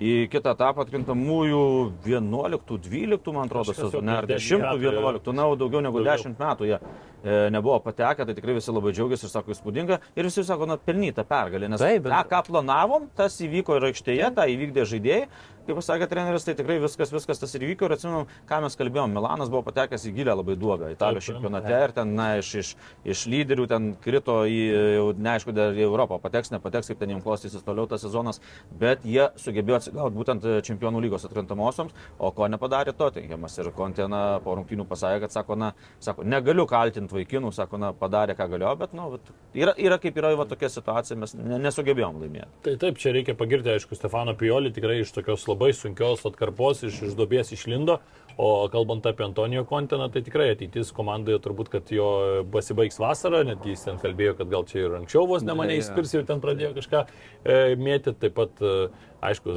[0.00, 1.62] į kitą etapą atkrintamųjų
[2.06, 6.32] 11-12, man atrodo, sezone, ar prieš 10-11, na, daugiau negu Daugiau.
[6.32, 6.78] 10 metų jie
[7.24, 10.00] nebuvo patekę, tai tikrai visi labai džiaugiasi ir sako įspūdinga.
[10.16, 13.90] Ir visi sako, na, pelnyta pergalė, nes Taip, bet- tą, ką planavom, tas įvyko ir
[13.90, 15.24] aikštėje, tą įvykdė žaidėjai.
[15.70, 19.12] Kaip pasakė treneris, tai tikrai viskas, viskas tas ir įvyko ir atsimenu, ką mes kalbėjom.
[19.12, 22.70] Milanas buvo patekęs į gilę labai duobę Italijos čempionate ir ten, na, iš, iš,
[23.04, 24.56] iš lyderių ten krito į,
[24.96, 28.40] jau neaišku, dar į Europą pateks, nepateks, kaip ten jiems klostysis toliau tas sezonas,
[28.80, 34.56] bet jie sugebėjo atsigauti būtent čempionų lygos atkrintamosioms, o ko nepadarė Tottenhamas ir Kontena po
[34.58, 38.94] rungtynių pasakė, kad sako, na, sako, negaliu kaltinti vaikinų, sako, na, padarė ką galėjo, bet,
[38.96, 42.50] na, bet yra, yra kaip yra va, tokia situacija, mes ne, nesugebėjom laimėti.
[42.66, 47.02] Tai taip, čia reikia pagirti, aišku, Stefano Pioli tikrai iš tokios labai sunkios atkarpos, iš,
[47.10, 48.00] iš duobės išlindo,
[48.36, 52.08] o kalbant apie Antonijo Konteną, tai tikrai ateitis komandoje turbūt, kad jo
[52.52, 56.14] pasibaigs vasarą, netgi jis ten kalbėjo, kad gal čia ir anksčiau vos ne mane įspirs
[56.16, 58.90] ir ten pradėjo kažką e, mėtyti, taip pat, e,
[59.20, 59.54] aišku,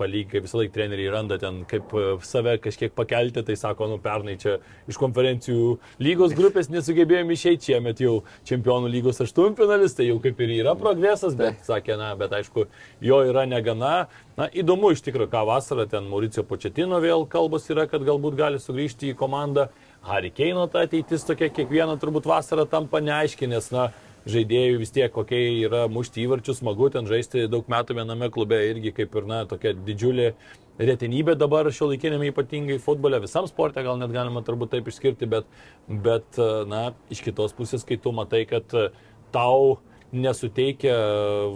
[0.00, 4.38] palygiai visą laiką treneriai randa ten, kaip e, save kažkiek pakelti, tai sako, nu pernai
[4.40, 4.58] čia
[4.90, 10.56] iš konferencijų lygos grupės nesugebėjome išeiti, šiemet jau čempionų lygos aštuntfinalis, tai jau kaip ir
[10.60, 12.68] yra progresas, bet sakė, na, bet aišku,
[13.04, 14.06] jo yra negana.
[14.32, 18.60] Na, įdomu iš tikrųjų, ką vasarą ten Mauricio Početino vėl kalbos yra, kad galbūt gali
[18.62, 19.66] sugrįžti į komandą.
[20.08, 23.90] Harry Keino ta ateitis tokia kiekvieną turbūt vasarą tampa neaiški, nes, na,
[24.32, 28.94] žaidėjų vis tiek kokie yra mušti įvarčius, smagu ten žaisti daug metų viename klube irgi
[28.96, 30.32] kaip ir, na, tokia didžiulė
[30.80, 35.50] retenybė dabar šio laikinėme ypatingai futbole, visam sporte gal net galima turbūt taip išskirti, bet,
[35.88, 36.40] bet
[36.70, 38.72] na, iš kitos pusės, kai tu matai, kad
[39.34, 39.76] tau
[40.12, 40.94] nesuteikia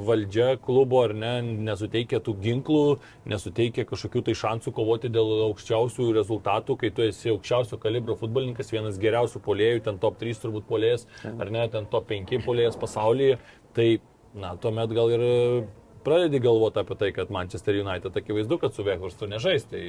[0.06, 1.32] valdžia klubo ar ne,
[1.68, 2.82] nesuteikia tų ginklų,
[3.28, 9.00] nesuteikia kažkokių tai šansų kovoti dėl aukščiausių rezultatų, kai tu esi aukščiausio kalibro futbolininkas, vienas
[9.02, 13.40] geriausių polėjų, ten top 3 turbūt polėjas, ar ne, ten top 5 polėjas pasaulyje,
[13.76, 13.90] tai,
[14.36, 15.26] na, tuomet gal ir
[16.06, 19.66] pradedi galvoti apie tai, kad Manchester United akivaizdu, kad su Vekhorstu nežais.
[19.70, 19.82] Tai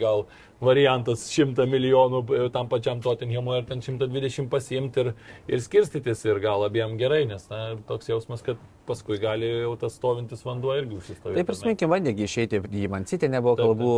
[0.00, 0.24] gal
[0.66, 5.12] variantas 100 milijonų e, tam pačiam Tottenhamui ar ten 120 pasiimti ir,
[5.48, 9.94] ir skirstytis ir gal abiem gerai, nes na, toks jausmas, kad paskui gali jau tas
[9.96, 11.38] stovintis vanduo irgi užsistovėti.
[11.38, 13.92] Tai prisiminkime, bandėgi išeiti į Mancitį, nebuvo Taip, kalbų,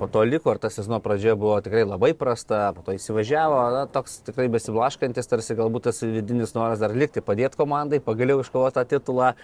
[0.00, 3.82] po to liko ir ta sezono pradžia buvo tikrai labai prasta, po to įsivažiavo, na,
[3.92, 8.86] toks tikrai besiblaškantis, tarsi galbūt tas vidinis noras dar likti, padėti komandai, pagaliau iškovoti tą
[8.94, 9.34] titulą,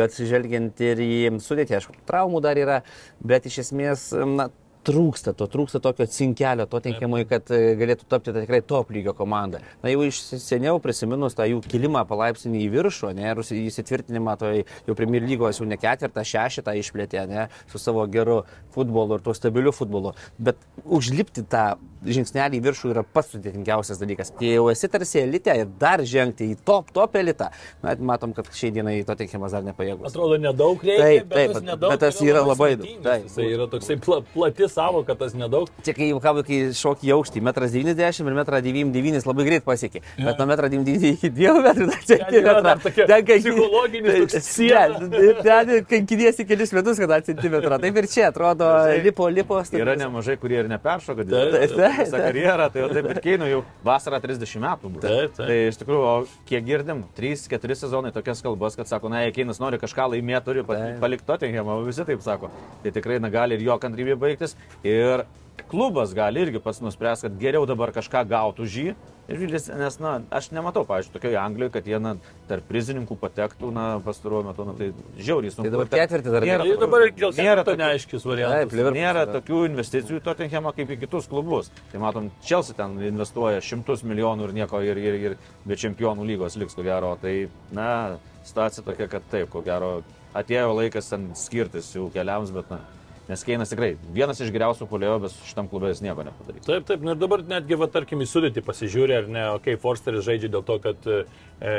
[0.00, 1.12] bet žvelgiant ir į
[1.44, 2.80] sudėtį, aišku, traumų dar yra,
[3.20, 4.48] bet iš esmės, na,
[4.88, 9.12] trūksta to, trūksta tokio cinkelio, to tinkimui, kad e, galėtų tapti ta tikrai top lygio
[9.18, 9.60] komanda.
[9.84, 14.36] Na jau iš seniau prisiminus tą jų kilimą palaipsnį į viršų, ne, ir įsi- įsitvirtinimą,
[14.40, 14.52] to
[14.88, 18.40] jau Premier lygos jau ne ketvirtą, šeštą išplėtė, ne, su savo geru
[18.74, 20.14] futbolu ir tuo stabiliu futbolu.
[20.40, 21.74] Bet užlipti tą
[22.06, 24.30] žingsnelį į viršų yra pats sudėtingiausias dalykas.
[24.38, 27.48] Kai jau esi tarsi elite ir dar žengti į top, top elitą,
[27.82, 30.06] na, matom, kad šiai dienai to tinkimas dar nepajėgus.
[30.12, 33.08] Atrodo, nedaug reikia, Taip, bet, taip, bet- nedaug bet tas yra labai daug.
[33.26, 35.68] Jisai yra toksai pla, plati savo, kad tas nedaug.
[35.86, 40.02] Čia kai jau kalbu, kai šokį aukštį, 1,90 m ir 1,99 m labai greit pasiekė.
[40.22, 45.08] Bet nuo 1,99 iki 2 m čia yra tokia psichologinis siena.
[45.42, 47.80] Ten kankiniesi kelis metus, kad centimetrą.
[47.82, 48.70] Taip ir čia atrodo,
[49.04, 49.60] lipo, lipo.
[49.78, 54.92] Yra nemažai, kurie ir neperšoka visą karjerą, tai taip ir Keinu jau vasarą 30 metų
[54.92, 55.02] buvo.
[55.02, 55.48] Taip, taip.
[55.48, 59.60] Tai iš tikrųjų, o kiek girdim, 3-4 sezonai tokias kalbas, kad sako, na, jei Keinas
[59.62, 60.64] nori kažką laimėti, turi
[61.02, 62.52] palikti Tottenhamą, visi taip sako.
[62.84, 64.56] Tai tikrai, na, gali ir jo kantrybė baigtis.
[64.86, 65.24] Ir
[65.68, 68.96] klubas gali irgi pats nuspręs, kad geriau dabar kažką gautų už jį.
[69.28, 72.14] Nes, na, aš nematau, pavyzdžiui, tokioje Anglijoje, kad jie, na,
[72.48, 74.86] tarp prizininkų patektų, na, pastaruoju metu, na, tai
[75.20, 75.66] žiauriai sunku.
[75.68, 76.80] Tai dabar ketvirtį dar Nėra Tai nėra.
[76.80, 78.72] dabar dėl Nėra to tokių- neaiškis variantas.
[78.72, 81.68] Taip, Nėra tokių investicijų į Tottenhamą kaip į kitus klubus.
[81.92, 86.56] Tai matom, Chelsea ten investuoja šimtus milijonų ir nieko ir, ir, ir be čempionų lygos
[86.56, 87.12] liks, ko gero.
[87.20, 88.16] Tai, na,
[88.48, 89.98] situacija tokia, kad taip, ko gero,
[90.32, 92.80] atėjo laikas ten skirtis jau keliams, bet, na,
[93.28, 96.62] Nes Keinas tikrai vienas iš geriausių polėjo, bet šitam klube jis nieko nepadarys.
[96.64, 99.80] Taip, taip, nu ir dabar netgi, va, tarkim, į sudėtį pasižiūrė, ar ne, okei, okay,
[99.82, 101.18] Forsteris žaidžia dėl to, kad e,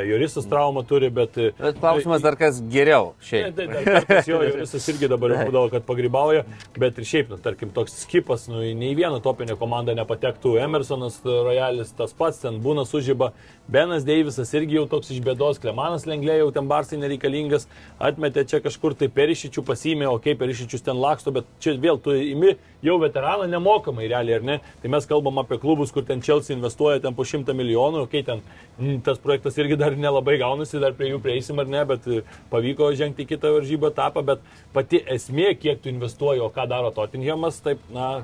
[0.06, 1.34] Jorisas traumą turi, bet...
[1.42, 3.16] e, Bet klausimas dar kas geriau.
[3.18, 3.56] Ne, Šiaip.
[3.58, 6.44] tai dar kartais jo, Jorisas irgi dabar jau būdavo, kad pagrybauja,
[6.78, 10.54] bet ir šiaip, nu, tarkim, toks skipas, nu, nei vieną topinę komandą nepatektų.
[10.62, 13.32] Emersonas, Royalis, tas pats ten būna sužyba,
[13.70, 17.68] Benas Deivisas irgi jau toks iš bėdos, Klemanas Lenglė jau ten barsai nereikalingas,
[18.02, 22.16] atmetė čia kažkur tai perišičių pasimė, okei, okay, perišičius ten laksto, bet čia vėl tu
[22.18, 24.58] imi jau veteraną nemokamai realiai, ar ne?
[24.82, 28.26] Tai mes kalbam apie klubus, kur ten Chelsea investuoja ten po šimtą milijonų, okei, okay,
[28.26, 28.42] ten
[28.80, 32.24] mm, tas projektas irgi dar nelabai gaunasi, dar prie jų prieisim ar ne, bet e,
[32.50, 34.42] pavyko žengti kitą varžybą etapą, bet
[34.74, 38.16] pati esmė, kiek tu investuoji, o ką daro Tottenhamas, taip, na,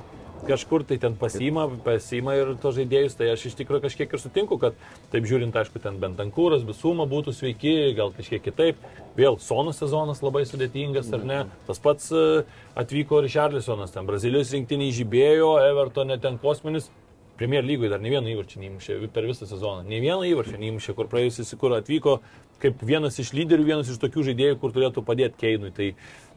[0.47, 4.59] kažkur tai ten pasima, pasima ir to žaidėjus, tai aš iš tikrųjų kažkiek ir sutinku,
[4.63, 4.77] kad
[5.13, 8.83] taip žiūrint, aišku, ten Bentankūras, Bisuma būtų sveiki, gal kažkiek kitaip.
[9.17, 11.41] Vėl Sono sezonas labai sudėtingas, ar ne?
[11.67, 12.45] Tas pats e,
[12.77, 16.91] atvyko ir Šarlisonas, ten Brazilijos rinktiniai žibėjo, Evertonė ten kosminis.
[17.37, 19.83] Premier lygoje dar ne vieno įvarčio neįmušė per visą sezoną.
[19.85, 22.15] Ne vieno įvarčio neįmušė, kur praėjusis, kur atvyko
[22.63, 25.73] kaip vienas iš lyderių, vienas iš tokių žaidėjų, kur turėtų padėti Keinui.
[25.77, 25.91] Tai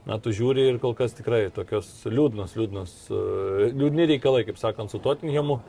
[0.07, 4.91] na, tu žiūri ir kol kas tikrai tokios liūdnos, liūdnos, uh, liūdni reikalai, kaip sakant,
[4.91, 5.59] su Tottenhamu.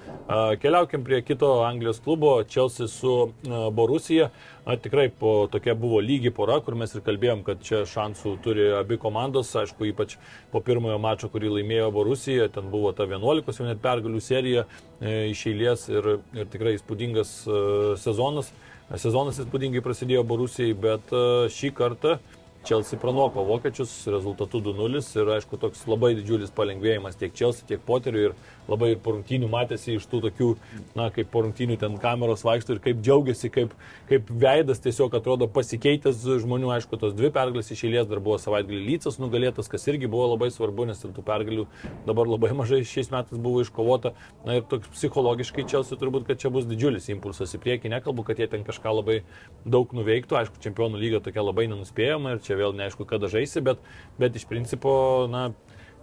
[0.62, 4.30] Keliaukim prie kito Anglijos klubo, Chelsea su uh, Borusija.
[4.66, 8.66] Na, tikrai po, tokia buvo lygi pora, kur mes ir kalbėjom, kad čia šansų turi
[8.76, 10.18] abi komandos, aišku, ypač
[10.52, 14.66] po pirmojo mačo, kurį laimėjo Borusija, ten buvo ta 11 jau net pergalių serija
[15.00, 17.62] e, iš eilės ir, ir tikrai įspūdingas e,
[18.02, 18.52] sezonas.
[19.00, 21.24] Sezonas įspūdingai prasidėjo Borusijai, bet e,
[21.56, 22.18] šį kartą
[22.64, 28.26] Chelsea pranoko vokiečius rezultatu 2-0 ir aišku toks labai didžiulis palengvėjimas tiek Chelsea, tiek Poteriui
[28.28, 28.34] ir
[28.70, 30.50] labai ir porungtinių matėsi iš tų tokių,
[30.98, 33.74] na, kaip porungtinių ten kameros vaikšto ir kaip džiaugiasi, kaip,
[34.10, 38.80] kaip veidas tiesiog atrodo pasikeitęs žmonių, aišku, tos dvi pergalės iš eilės dar buvo savaitgalį
[38.86, 41.66] Lycas nugalėtas, kas irgi buvo labai svarbu, nes tų pergalių
[42.08, 44.14] dabar labai mažai šiais metais buvo iškovota.
[44.46, 48.40] Na ir toks psichologiškai Chelsea turbūt, kad čia bus didžiulis impulsas į priekį, nekalbu, kad
[48.40, 49.20] jie ten kažką labai
[49.64, 53.82] daug nuveiktų, aišku, čempionų lyga tokia labai nenuspėjama ir čia vėl neaišku, kada žaisi, bet,
[54.20, 54.92] bet iš principo,
[55.30, 55.50] na,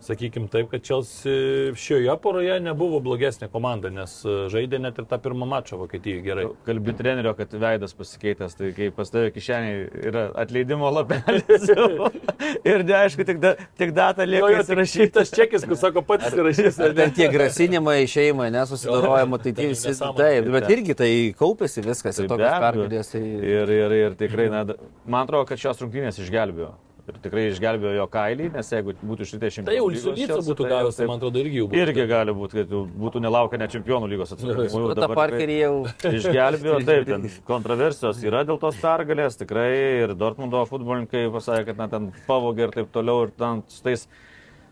[0.02, 5.18] Sakykime taip, kad Chelsea šioje poroje nebuvo blogesnė komanda, nes e, žaidė net ir tą
[5.24, 6.46] pirmą mačą Vokietijoje gerai.
[6.68, 11.66] Kalbi trenerio, kad veidas pasikeitęs, tai kai pas tavę kišeniai yra atleidimo lapelis.
[12.72, 16.78] ir neaišku, tik, da, tik data lieka įsirašytas čekis, kur sako pats įrašys.
[16.86, 19.98] Ar ten tie grasinimai išeimai, nesusidorojama, tai tie visi.
[19.98, 23.16] Taip, bet irgi tai kaupėsi viskas ir tokios pergalės.
[23.16, 23.24] Tai...
[23.26, 24.68] Ir, ir, ir tikrai, na,
[25.10, 26.76] man atrodo, kad šios rungtynės išgelbėjo
[27.08, 29.72] ir tikrai išgelbėjo jo kailį, nes jeigu būtų šitie šimtai...
[29.72, 31.82] Tai jau Liulyca būtų gavęs, tai man atrodo irgi jau būtų.
[31.86, 34.34] Irgi gali būti, kad būtų nelaukę net čempionų lygos.
[34.36, 35.74] O tą parkerį jau...
[36.12, 39.70] Išgelbėjo, taip, ten kontroversijos yra dėl tos pergalės, tikrai
[40.04, 44.08] ir Dortmundo futbolininkai pasakė, kad na, ten pavogė ir taip toliau, ir ten su tais,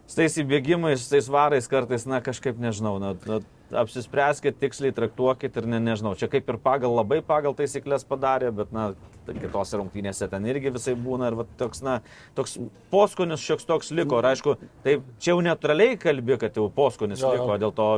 [0.04, 3.40] su tais įbėgimais, su tais varais kartais, na kažkaip nežinau, na, na,
[3.74, 8.72] apsispręskit, tiksliai traktuokit ir ne, nežinau, čia kaip ir pagal labai pagal taisyklės padarė, bet,
[8.76, 8.92] na,
[9.26, 11.98] kitose rungtynėse ten irgi visai būna ir va, toks, na,
[12.38, 12.60] toks
[12.92, 14.22] poskonis šioks toks liko.
[14.22, 17.90] Ir aišku, taip, čia jau neutraliai kalbė, kad jau poskonis jo, liko dėl to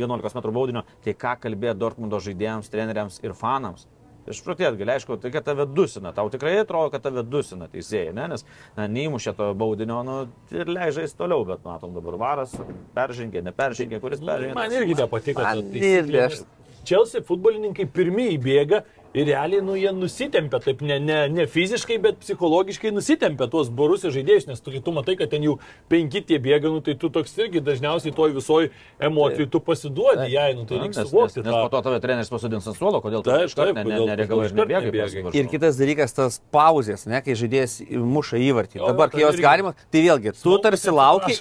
[0.00, 0.84] 11 m baudinio.
[1.04, 3.86] Tai ką kalbėjo Dortmundo žaidėjams, treneriams ir fanams?
[4.28, 8.26] Išprotėt gali, aišku, tai kad tave dusina, tau tikrai atrodo, kad tave dusina teisėjai, ne?
[8.34, 8.44] nes
[8.76, 10.16] na, neįmušė to baudinio nu,
[10.52, 12.54] ir leidžiais toliau, bet matom dabar varas,
[12.96, 14.56] peržengė, neperžengė, kuris peržengė.
[14.58, 15.46] Man irgi nepatiko.
[15.46, 16.42] Man irgi aš.
[16.86, 22.20] Chelsea futbolininkai pirmieji bėga Ir realiai, nu, jie nusitempia, taip ne, ne, ne fiziškai, bet
[22.22, 25.56] psichologiškai nusitempia tuos borusijos žaidėjus, nes tu, tu matai, kad ten jau
[25.90, 28.68] penki tie bėga, nu, tai tu toks irgi dažniausiai toj visoj
[29.02, 31.42] emocijų tu pasiduodi jai, nu, tai reikia suvokti.
[31.42, 34.54] Nes, nes po to tave treneris pasodins ant suolo, kodėl tu ne, ne, nereaguoji ir
[34.60, 34.92] nebėgai.
[34.92, 35.34] nebėgai.
[35.42, 38.78] Ir kitas dalykas, tas pauzės, ne, kai žaidėjas muša įvartį.
[38.78, 41.34] Jo, Dabar, kai jos galima, tai vėlgi, tu tarsi lauki,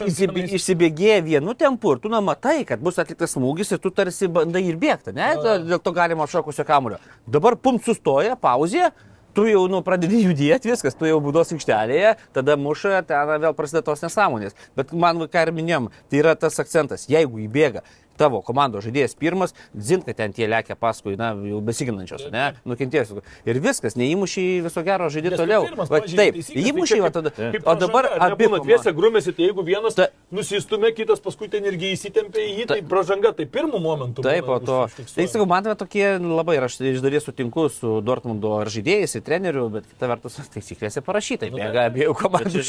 [0.58, 4.82] išsibėgėja vienu tempu ir tu namatai, kad bus atliktas smūgis ir tu tarsi bandai ir
[4.82, 5.32] bėgti, ne,
[5.70, 6.98] dėl to galima šokusio kamulio.
[7.30, 8.90] Dabar pum sustoja, pauzė,
[9.38, 13.86] tu jau nu, pradedi judėti, viskas, tu jau būdos aikštelėje, tada muša, ten vėl prasideda
[13.92, 14.58] tos nesąmonės.
[14.80, 17.86] Bet man, ką ir minėjom, tai yra tas akcentas, jeigu įbėga
[18.20, 23.24] tavo komandos žaidėjas pirmas, dzinka ten tie lekia paskui, na, jau besiginančios, ne, nukentėjusios.
[23.48, 25.68] Ir viskas, neįmušį viso gero žaidė toliau.
[25.90, 27.34] Va, taip, įmušį, va tada.
[27.64, 32.44] O dabar abi dviese grumėsi, tai jeigu vienas ta, nusistumė, kitas paskui ten irgi įsitempė
[32.44, 34.26] į jį, tai pražanga, tai pirmų momentų.
[34.26, 34.80] Taip, o to.
[35.16, 39.26] Tai sakau, man tokie labai, ir aš iš dalies sutinku su Dortmundo ar žaidėjais, ir
[39.26, 42.66] treneriu, bet kita vertus taisyklėse parašyta, Nu, bėga abiejų komandų.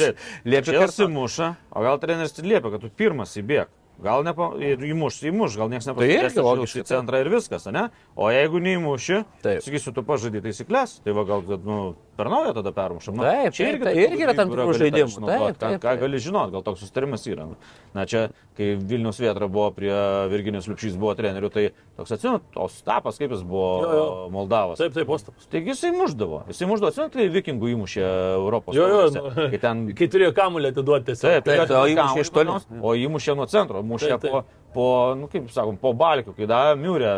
[0.49, 3.69] Liepia kartu muša, o gal treneris ir liepia, kad tu pirmas įbėg.
[4.01, 4.33] Gal ne,
[4.65, 7.89] ir įmuš, įmuš, gal niekas nepasakys, irgi logiškai, centrą ir viskas, ne?
[8.17, 9.65] O jeigu neįmuši, Taip.
[9.67, 11.81] sakysiu, tu pažadai taisyklės, tai va gal, kad, nu,
[12.21, 13.17] per naują tada permušam.
[13.19, 15.17] Nu, Taip, čia taip, irgi, tai tokių irgi yra tam tikrų žaidimų.
[15.25, 16.01] Taip, Ką, taip, ką taip.
[16.05, 17.49] gali žinot, gal toks sustarimas yra.
[17.97, 18.27] Na čia,
[18.59, 19.91] kai Vilnius Vietra buvo prie
[20.31, 21.65] Virginijos Liupšys buvo trenerių, tai
[21.99, 24.05] toks atsimenu, tos tapas, kaip jis buvo Jo, jo.
[24.35, 24.79] Moldavas.
[24.79, 25.49] Taip, taip, Ostapas.
[25.51, 26.45] Taigi jisai muždavo.
[26.53, 28.05] Jisai muždavo, atsimenu, tai vikingų įmušė
[28.37, 28.77] Europos.
[28.79, 31.27] Jo, jo, taurėse, nu, Kai ten Kai turėjo kamuolį atiduoti tiesiog.
[31.41, 32.57] Taip, Taip, taip, o o įmušė įmušė iš toli.
[32.81, 34.57] O įmušė nuo centro, mušė Taip, taip.
[34.75, 34.87] Po,
[35.19, 37.13] nu kaip sakom, po balkių, kai davė Miurė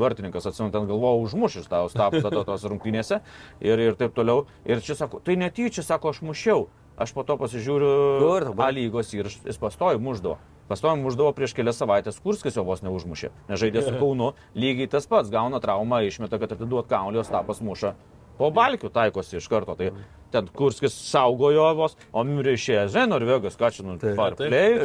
[0.00, 3.20] vartininkas, atsimenu, ten galvoju, užmušęs tą stapą to, tos rungtynėse
[3.62, 4.46] ir, ir taip toliau.
[4.68, 6.68] Ir čia sako, tai netyčia, sako, aš mušiau.
[7.00, 7.90] Aš po to pasižiūriu?
[8.60, 10.36] A lygos ir jis pastojo muždavo.
[10.68, 13.32] Pastojo muždavo prieš kelias savaitės, Kurskis jo vos neužmušė.
[13.48, 17.94] Nežaidė su Kaunu, lygiai tas pats, gauna traumą, išmeta, kad atiduot kaulio, stapas muša.
[18.36, 19.74] Po balkių taikosi iš karto.
[19.80, 19.90] Tai
[20.32, 24.78] ten Kurskis saugojo vos, o išėjo, žinai, Norvegas, ką čia, nu, play.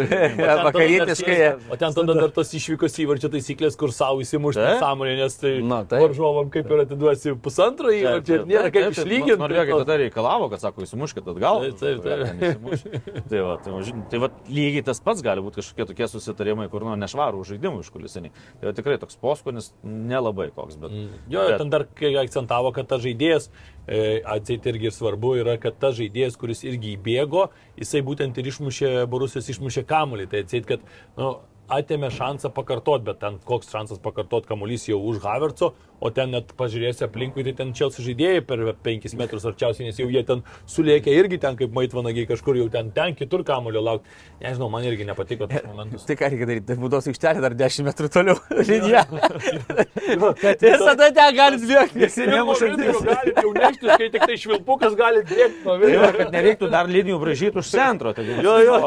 [0.65, 1.37] Vakarietiškai.
[1.71, 4.81] O ten tada dar tos išvykos įvarčio taisyklės, kur savo įsimušti Taip.
[4.81, 6.03] sąmonė, nes tai Nu, taip.
[6.03, 9.37] varžovom kaip ir atiduosi pusantro įvarčio ir nėra kaip išlyginti.
[9.41, 11.65] Norvegai tada reikalavo, kad sako, įsimuškit atgal.
[11.79, 12.05] Taip, taip,
[13.31, 16.85] tai, va, tai, va, tai va, lygiai tas pats gali būti kažkokie tokie susitarimai, kur
[16.87, 18.33] nu, nešvarų žaidimų iš kulisiniai.
[18.59, 20.95] Tai va, tikrai toks poskonis nelabai koks, bet...
[21.31, 21.57] Jo, bet...
[21.61, 21.87] ten dar
[22.25, 23.49] akcentavo, kad tas žaidėjas,
[23.87, 28.93] atseit irgi ir svarbu yra, kad tas žaidėjas, kuris irgi įbėgo, jisai būtent ir išmušė,
[29.11, 30.29] Borusijos išmušė kamuolį.
[30.31, 30.87] Tai atseit, kad,
[31.19, 31.35] nu,
[31.71, 36.51] atėmė šansą pakartot, bet ten koks šansas pakartot kamuolys jau už Haverco, o ten net
[36.59, 41.13] pažiūrėsi aplinkui, tai ten Čelsi žaidėjai per 5 metrus arčiausiai, nes jau jie ten sulėkė
[41.15, 44.09] irgi ten kaip maitvanagiai kažkur jau ten, ten kitur kamuolio laukti.
[44.43, 46.03] Nežinau, man irgi nepatiko tas momentas.
[46.05, 46.67] Tai ką reikia daryti?
[46.71, 48.37] Tai būdos aikštelė dar 10 metrų toliau.
[48.67, 49.05] Linija.
[50.65, 51.99] Visada ten gali bėgti.
[52.03, 56.09] Visi nemuša Jau gali jau neštis, kai tik tai švilpukas gali bėgti nuo vėjo.
[56.17, 58.13] kad nereiktų dar linijų bražyti už centro.
[58.13, 58.77] Tai Jo, jo.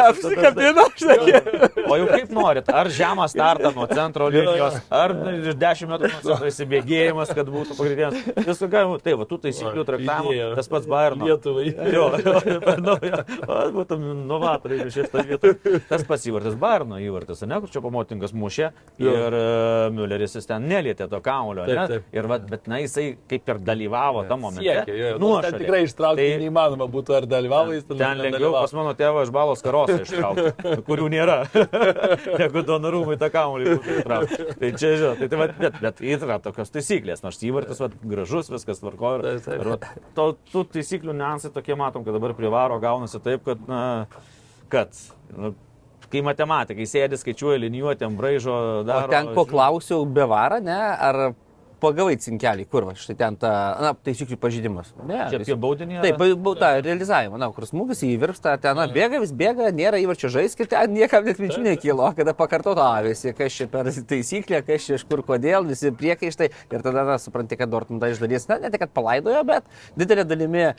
[0.00, 1.40] Apsikabino, žinai.
[1.86, 6.48] O jau kaip norit, ar žemą startą nuo centro linijos, ar iš 10 metrų centro
[6.50, 8.46] įsibėgėjimas, kad būtų pagrindinės.
[8.46, 11.26] Visų galima, tai va, tų taisyklių traktavimo, tas pats Bayerno.
[11.28, 11.66] Lietuvai.
[11.92, 13.22] Jo, jo, per naują.
[13.46, 15.52] O, Būtum novatoriai šitą vietą.
[15.90, 18.70] Tas pats įvartis, Bayerno įvartis, ne, kur čia pamotingas mušė
[19.02, 19.12] Jo.
[19.12, 21.66] ir uh, Mülleris jis ten nelietė to kaulio.
[21.68, 22.06] Taip, taip.
[22.16, 25.18] Ir, va, bet, na, jisai kaip ir dalyvavo tam jo.
[25.20, 27.98] Nu, ten tikrai ištraukti Tai- neįmanoma būtų, ar dalyvavo jis ten.
[28.00, 31.38] Ten lengviau pas mano tėvą iš balos karosą ištraukti, kurių nėra.
[32.40, 34.48] Negu donorumai tą kamuolį būtų įtraukti.
[34.60, 38.50] Tai čia, žinot, tai, tai, va, bet, bet yra tokios taisyklės, nors įvartis va, gražus,
[38.52, 38.82] viskas.
[38.82, 39.54] Taip, taip.
[39.60, 43.80] Ir, va, to, tų taisyklių niuansai tokie matom, kad dabar privaro gaunasi taip, kad, na,
[44.72, 44.94] kad,
[45.36, 45.54] nu,
[46.12, 49.10] kai matematikai sėdi, skaičiuoja linijuotėm, braižo, O daro.
[49.10, 50.76] ten ko klausiau, be varą, ne?
[50.76, 51.20] Ar
[51.82, 53.50] pagavai cinkelį, kur va, štai ten ta,
[53.82, 54.92] na, taisyklių pažydimas.
[55.06, 55.98] Ne, Čia apie baudinį.
[56.04, 60.70] Taip, bauda, realizavimą, na, kur smūgis įvirsta, ten, na, bėga, vis bėga, nėra įvarčio žaiskit,
[60.72, 65.06] ten niekam net minčių nekilo, kada pakartoto avėsi, kas čia per taisyklę, kas čia iš
[65.08, 68.86] kur, kodėl, visi priekaištai ir tada, na, supranti, kad Dortmundą iš dalies, na, ne tik,
[68.86, 69.68] kad palaidojo, bet
[70.00, 70.70] didelė dalimi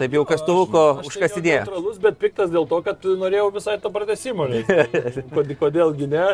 [0.00, 1.64] taip jau kastuvuko užkasinėjo.
[1.66, 4.48] Neutralus, bet piktas dėl to, kad norėjau visai to pratesimo.
[5.36, 6.26] Kodėl, kodėlgi ne?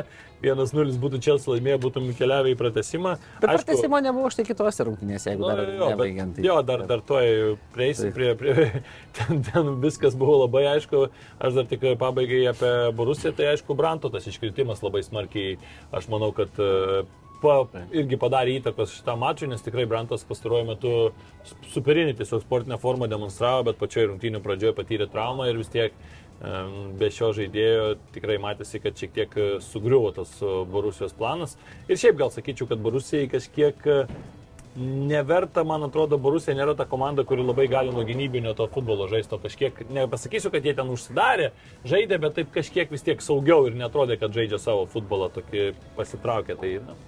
[0.44, 3.14] 1-0 būtų Čelsi laimėję, būtum keliavę į pratesimą.
[3.40, 6.36] Bet pratesimo nebuvo štai kitose rungtynėse, jeigu Nu, dar jo, nebaigiant.
[6.36, 8.68] bet, jo, dar, dar toj prieisi prie, prie
[9.16, 11.06] ten, ten viskas buvo labai aišku.
[11.40, 15.56] Aš dar tik pabaigai apie Borusiją, tai aišku, Branto tas iškritimas labai smarkiai,
[15.96, 17.06] aš manau, kad e,
[17.46, 20.92] pa, irgi padarė įtakos šitam mačui, nes tikrai Brantas pastaruoju metu
[21.72, 25.94] superinį tiesiog sportinę formą demonstravo, bet pačioje rungtynių pradžioje patyrė traumą ir vis tiek
[27.00, 31.56] be šio žaidėjo tikrai matėsi, kad šiek tiek e, sugriuvo tas e, Borusijos planas.
[31.88, 33.96] Ir šiaip gal sakyčiau, kad Borusijai kažkiek e,
[34.76, 39.40] neverta, man atrodo, Borusija nėra ta komanda, kuri labai gali nuo gynybinio to futbolo žaisto
[39.40, 41.50] kažkiek, nepasakysiu, kad jie ten užsidarė,
[41.88, 46.60] žaidė, bet taip kažkiek vis tiek saugiau ir netrodė, kad žaidžia savo futbolą, tokį pasitraukė.
[46.60, 46.98] Tai, na,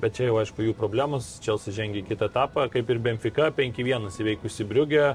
[0.00, 4.08] bet čia jau aišku jų problemos, Čelsi žengia į kitą etapą, kaip ir Benfica, 5-1
[4.24, 5.06] įveikusi Briugė.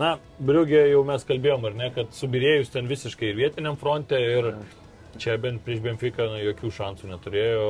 [0.00, 4.54] Na, Briugė jau mes kalbėjom, ar ne, kad subirėjus ten visiškai ir vietiniam fronte ir
[5.20, 7.66] čia bent prieš Benfica na, jokių šansų neturėjo.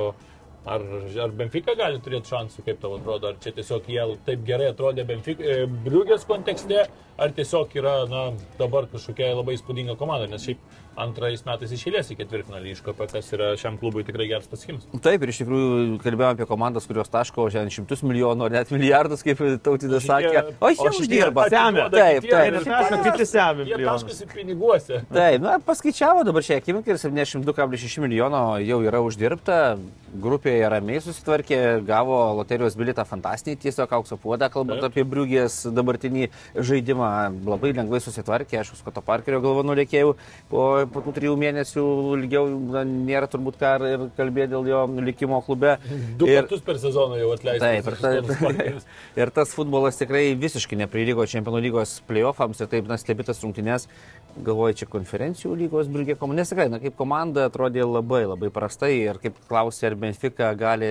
[0.72, 0.82] Ar,
[1.24, 5.02] ar Benfica gali turėti šansų, kaip tau atrodo, ar čia tiesiog jie taip gerai atrodė
[5.08, 6.84] Benfica, e, Briugės kontekste,
[7.18, 8.22] ar tiesiog yra na,
[8.60, 13.52] dabar kažkokia labai įspūdinga komanda, nes šiaip antrais metais išėlės į ketvirtfinalį iškopė, kas yra
[13.60, 14.84] šiam klubui tikrai geras pasiekimas.
[15.04, 19.24] Taip, ir iš tikrųjų kalbėjome apie komandas, kurios taško šiandien šimtus milijonų ar net milijardus,
[19.24, 20.44] kaip tautydė sakė.
[20.60, 21.46] O jie uždirba.
[21.52, 21.88] semia.
[21.92, 22.60] Taip, taip.
[22.60, 25.00] Ir kiti semia Jie taškosi piniguose.
[25.12, 29.62] Taip, na, paskaičiavo dabar šią akimirką ir 72,6 milijono jau yra uždirbta.
[30.12, 34.92] Grupėje ramiai susitvarkė, gavo loterijos bilietą fantastinį, tiesiog aukso puodą, kalbant Taip.
[34.92, 37.01] apie Briugės dabartinį žaidimą.
[37.02, 40.14] Žaidimą labai lengvai susitvarkė, aišku, Skoto Parkerio galva nulėkėjau
[40.50, 41.84] po, po tų trijų mėnesių
[42.18, 45.78] ilgiau, na, nėra turbūt ką ir- kalbėti dėl jo likimo klube.
[46.18, 47.62] Du ir, kartus per sezoną jau atleistas.
[47.62, 48.82] Taip, ir, taip.
[49.22, 53.88] ir tas futbolas tikrai visiškai neprilygo čempionų lygos playoffams ir taip, na, stebėtas rungtynės,
[54.40, 56.40] galvoju, čia konferencijų lygos brūgė komanda.
[56.42, 60.88] Nes tikrai, na, kaip komanda atrodė labai, labai prastai ir kaip klausė, ar Benfica gali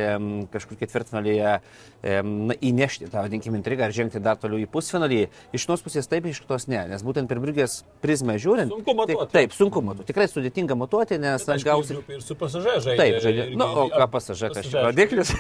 [0.54, 1.56] kažkur ketvirtfinalyje
[2.02, 5.24] na, įnešti tą, vadinkime, intrigą ar žengti dar toliau į pusfinalį.
[5.58, 8.70] Iš vienos pusės taip, iš kitos ne, nes būtent per brūgės prizmę žiūrint.
[8.74, 9.32] Sunku matuoti.
[9.34, 10.08] Taip, taip sunku matuoti.
[10.12, 11.98] Tikrai sudėtinga matuoti, nes na, gausi.
[12.14, 12.98] Ir su pasažė žaidė.
[13.02, 13.48] Taip, žaidė.
[13.50, 15.34] irgi- Na, o ką pasažė, čia rodiklis?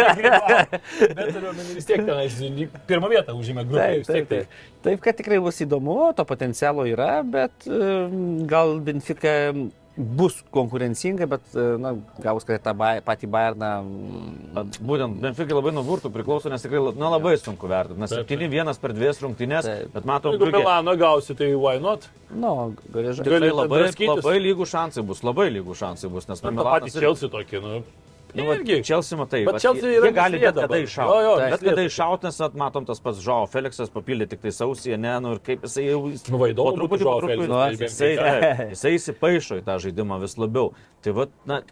[0.00, 3.88] Bet turiu omeny, vis tiek lyg pirmą vietą užėmė grupę.
[4.02, 4.60] Taip, taip, taip.
[4.82, 7.66] Taip, kad tikrai bus įdomu, to potencialo yra, bet
[8.48, 9.52] gal Benfica
[10.00, 11.90] bus konkurencinga, bet, e, na,
[12.24, 13.70] gaus, kad tą bai- patį Bayerną.
[13.84, 17.98] mm, Būtent Benfica labai nuo burtų priklauso, nes tikrai na, labai sunku vertinti.
[18.00, 18.40] Nes Taip, taip.
[18.40, 19.92] 7-1 per dvies rungtynės, Taip.
[19.92, 22.08] bet matom, Jeigu Brugė- Milano gausi, tai why not?
[22.32, 23.24] Nu, gali žaisti.
[23.28, 23.82] Tikrai labai,
[24.16, 27.82] labai lygų šansai bus, labai lygų šansai bus, nes patį irgi- Chelsea tokį, nu.
[28.34, 28.82] Nu, irgi.
[28.86, 31.10] Chelsea matai, Bet jie- yra jie gali bet kada iššauti.
[31.10, 34.52] Jo, jo, Bet kada iššauti, nes at, matom tas pats Žao Felixas papildė tik tai
[34.54, 36.00] sausį, ne, nu ir kaip jisai jau...
[36.06, 40.72] Nu, būtų truputį, truputį, Felixas, jisai, taip, taip, jisai įsipaišo į tą žaidimą vis labiau.
[41.02, 41.62] Tai va, na,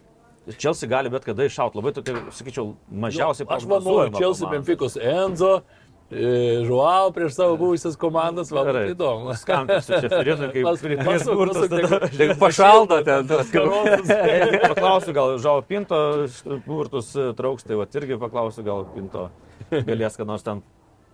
[0.57, 4.49] Chelsea gali bet kada iššauti, labai tokia, sakyčiau, mažiausiai Aš manau, komanda.
[4.53, 5.78] Benficos Enzo, e,
[6.09, 8.85] Žuau prieš savo buvusias komandas, man Gerai.
[8.89, 9.33] tai įdomu.
[9.37, 12.09] Skambinti su Čeferinui, kaip Pas- prieš pasuk- burtus pasuk- tada.
[12.09, 13.27] Tik pašaldo ten.
[14.73, 15.99] Paklausiu, gal Žao Pinto
[16.65, 19.29] burtus e, trauks, tai va irgi paklausiu, gal Pinto
[19.69, 20.63] galės, kad nors ten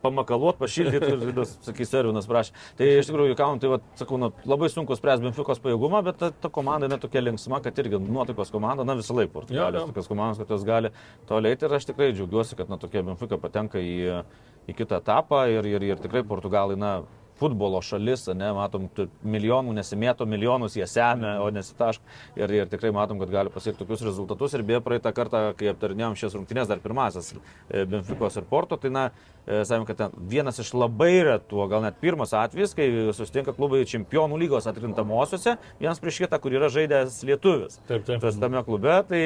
[0.06, 2.56] pamakaluot, pašildyti ir, ir sakys, Ervinas prašė.
[2.80, 6.32] Tai iš tikrųjų, kam, tai va, sakau, nu, labai sunku spręsti Benficos pajėgumą, bet ta,
[6.46, 9.92] ta komanda netokia linksma, kad irgi nuotaikos komanda, na visą laiką Jo, Portugalijos, jo.
[9.92, 10.92] tokios komandos, kad jos gali
[11.30, 14.22] toliai ir aš tikrai džiaugiuosi, kad na, tokia Benfica patenka į,
[14.70, 16.98] į kitą etapą ir, ir, ir tikrai Portugalai, na,
[17.40, 18.88] futbolo šalis, ne, matom,
[19.26, 22.04] milijonų nesimėto, milijonus jie semia, o nesitašk.
[22.40, 24.56] Ir, ir tikrai matom, kad gali pasiekti tokius rezultatus.
[24.56, 28.92] Ir beje, praeitą kartą, kai aptarinėjom šias rungtynės, dar pirmasis e, Benficos ir Porto, tai,
[28.96, 29.06] na,
[29.44, 34.40] e, sakėm, kad vienas iš labai retų, gal net pirmas atvejis, kai susitinka klubai čempionų
[34.46, 37.80] lygos atkrintamosiose, vienas prieš kitą, kur yra žaidęs lietuvis.
[37.90, 38.24] Taip, taip.
[38.24, 39.24] Tas tame klube, tai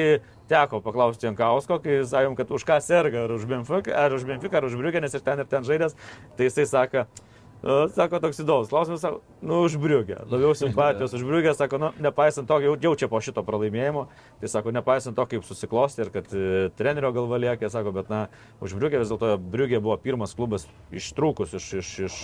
[0.50, 4.58] teko paklausti Jankausko, kai sakėm, kad už ką serga, ar už Benfica, ar už Benfica,
[4.58, 5.94] ar už Briugę, nes ir ten ir ten žaidęs,
[6.36, 7.28] tai jisai sako, "O,
[7.60, 10.16] Sako, toks įdomus klausimas, sako, nu, už Briugę.
[10.32, 14.06] Labiau simpatijos už Briugę, sako, nu, nepaisant to, jau jaučia po šito pralaimėjimo,
[14.40, 18.22] tai sako, nepaisant to, kaip susiklosti ir kad e, trenerio galva liekė, sako, bet, na,
[18.64, 22.22] už Briugę vis dėlto Briugė buvo pirmas klubas ištrūkus iš, iš, iš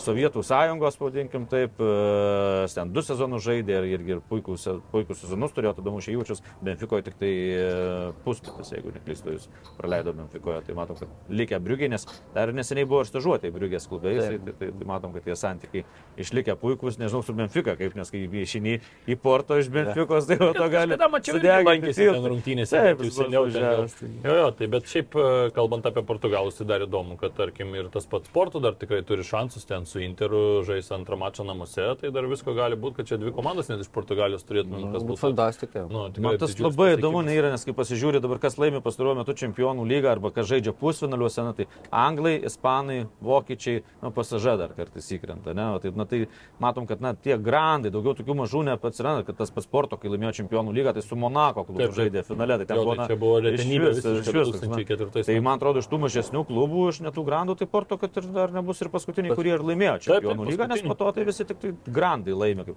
[0.00, 5.52] Sovietų sąjungos, pavadinkim taip, e, ten du sezonus žaidė ir, ir, ir puikus, puikus sezonus
[5.52, 7.66] turėjo, tada mušė įvačius, Benfikoje tik tai e,
[8.24, 13.04] puslapis, jeigu neklystu, jūs praleido Benfikoje, tai matom, kad likę Briugė, nes dar neseniai buvo
[13.04, 15.84] ir stažuotė Briugės klube, jisai, tai, tai matom, kad tie santykiai
[16.18, 20.52] išlikę puikus, nežinau, su Benfika, kaip, nes kai išini į Porto iš Benfikos, tai jau
[20.56, 20.96] to gali.
[20.96, 22.76] Tada mačiau, sudeginti lankėsi ten rungtynėse.
[22.76, 26.80] Taip, buvo seniau tai- Jo, jo, tai bet šiaip e, kalbant apie Portugalus, tai dar
[26.86, 30.88] įdomu, kad tarkim ir tas pats Porto dar tikrai turi šansus ten su Interu žais
[30.92, 34.44] antrą mačą namuose, tai dar visko gali būti, kad čia dvi komandas net iš Portugalijos
[34.44, 34.92] turėtume.
[34.92, 35.86] kas Būtų būtų- fantastika.
[35.90, 39.86] Nu, Man tas labai įdomu nėra, nes kai pasižiūri dabar, kas laimi pastaruoju metu čempionų
[39.86, 45.52] lygą arba kas žaidžia pusfinaliuose, na, tai anglai, ispanai, vokiečiai, na, pasažė dar kartais įkrenta.
[45.58, 45.68] Ne?
[45.76, 46.22] O Tai, na, tai
[46.62, 50.32] matom, kad na, tie grandai, daugiau tokių mažų neatsiranda, kad tas pats sporto, kai laimėjo
[50.40, 52.58] čempionų lygą, tai su Monako klubu Taip, žaidė finale.
[52.62, 54.78] Tai ten Jo, buvo, tai na, čia buvo retenybė išvis- visiška išvis, na.
[54.78, 58.30] 2004 Tai man atrodo, iš tų mažesnių klubų, iš netų grandų, tai porto, kad ir
[58.38, 61.58] dar nebus ir paskutiniai, kurie ir laimėjo čempionų lygą, nes po to tai visi tik
[61.62, 62.76] tai grandai laimė, kaip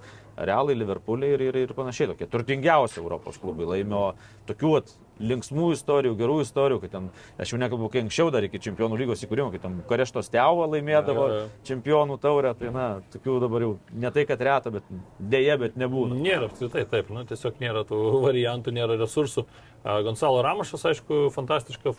[0.49, 2.09] Realai, Liverpooliai ir, ir, ir panašiai.
[2.15, 4.15] Tokie turtingiausi Europos klubai laimėjo
[4.49, 7.09] tokių vat, linksmų istorijų, gerų istorijų, kai ten,
[7.39, 11.25] aš jau nekalbu, kai anksčiau dar iki čempionų lygos įkūrimo, kai ten Kareštos Teuvo laimėdavo
[11.25, 11.47] Jo, jo, jo.
[11.69, 14.89] čempionų taurę, tai na, tokių dabar jau ne tai, kad reta, bet
[15.19, 16.17] dėja, bet nebūna.
[16.19, 19.45] Nėra apskritai taip, nu, tiesiog nėra tų variantų, nėra resursų.
[19.85, 21.91] Gonzalo Ramašas, aišku, fantastišką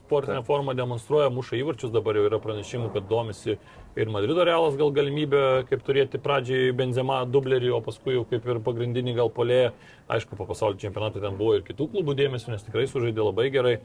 [0.00, 3.54] sportinę formą demonstruoja, muša įvarčius, dabar jau yra pranešimų, kad domisi
[3.94, 8.58] ir Madrido realas gal galimybė, kaip turėti pradžiai Benzema dublerį, o paskui jau kaip ir
[8.66, 9.70] pagrindinį gal polėją.
[10.10, 13.76] Aišku, po pasaulio čempionato ten buvo ir kitų klubų dėmesio, nes tikrai sužaidė labai gerai.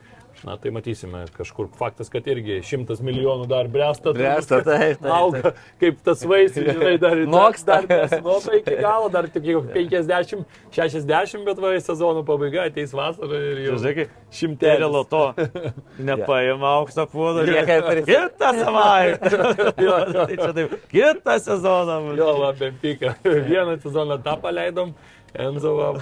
[0.43, 4.11] Na, tai matysime, kažkur faktas, kad irgi šimtas milijonų dar bręsta.
[4.17, 7.79] Bręsta, taip, taip, Auga, kaip tas vaisius, žinai, dar Noksta.
[7.87, 10.43] Dar nesinota iki galo, dar tik jau 50,
[10.75, 15.23] 60, bet va, sezono pabaiga ateis vasara ir jau Žiūrėk, šimtelį Šimtelė loto
[16.09, 17.43] nepaima aukštą puodą.
[17.47, 19.31] Lieka per- Kitą savaitę.
[20.13, 21.99] tai čia taip, kitą sezoną.
[22.17, 23.15] Jo, va, Benfica.
[23.23, 24.93] Vieną sezoną tą paleidom,
[25.33, 25.93] Enzo va,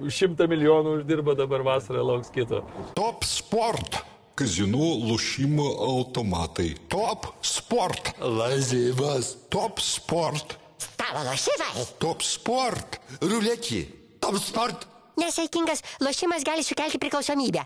[0.00, 2.62] šimtą milijonų uždirba, dabar vasarą lauks kito.
[2.98, 4.02] Top sport.
[4.36, 6.74] Kazinų lošimo automatai.
[6.92, 8.12] Top sport.
[8.20, 9.32] Lazivas.
[9.48, 10.58] Top sport.
[10.76, 11.86] Stalo lošimai.
[12.02, 13.00] Top sport.
[13.24, 13.86] Ruletį.
[14.20, 14.84] Top sport.
[15.16, 17.64] Nesaikingas lošimas gali sukelti priklausomybę.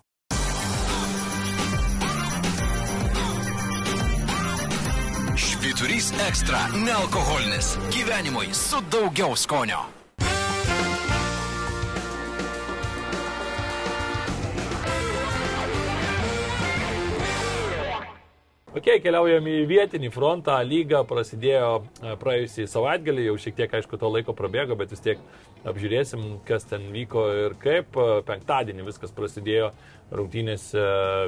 [5.36, 7.76] Šviturys ekstra- nealkoholinis.
[7.90, 9.99] Gyvenimui su daugiau skonio.
[18.70, 20.54] Ok, keliaujam į vietinį frontą.
[20.62, 25.24] Lyga prasidėjo e, praėjusį savaitgalį, jau šiek tiek, aišku, to laiko prabėgo, bet vis tiek
[25.66, 27.98] apžiūrėsim, kas ten vyko ir kaip.
[27.98, 29.72] E, Penktadienį viskas prasidėjo
[30.14, 30.84] rungtynėse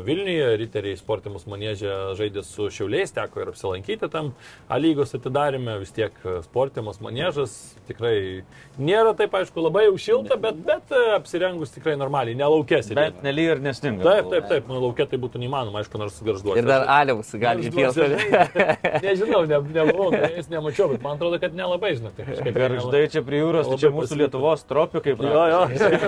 [0.06, 4.32] Vilniuje, Riteriai sportimus manėžė žaidė su Šiauliais, teko ir apsilankyti tam
[4.68, 6.14] A lygos atidarime, vis tiek
[6.46, 7.54] sportimus manėžas
[7.88, 8.42] tikrai
[8.80, 12.90] nėra taip, aišku, labai jau šilta, bet, bet e, apsirengus tikrai normaliai, nelaukės.
[12.96, 14.04] Bet nely ir nesninga.
[14.06, 16.62] Taip, taip, taip, nu, laukia tai būtų neįmanoma, aišku, nors garžduoti.
[16.62, 18.46] Ir dar aliaus gali žaidė.
[19.06, 22.16] Nežinau, ne, nebuvau, jais nemačiau, bet man atrodo, kad nelabai, žinot.
[22.16, 24.20] tai kažkaip Garždai čia prie jūros, tai čia mūsų.
[24.22, 25.16] Lietuvos tropikai.
[25.18, 25.62] Jo, jo,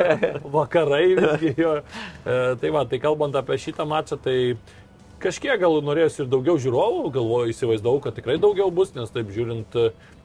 [0.56, 1.06] vakarai
[1.58, 1.72] jo.
[2.64, 4.56] Tai va, tai kalbant apie šitą mačą, tai
[5.20, 9.76] kažkiek gal norėjusi ir daugiau žiūrovų, galvoju, įsivaizdavau, kad tikrai daugiau bus, nes taip žiūrint,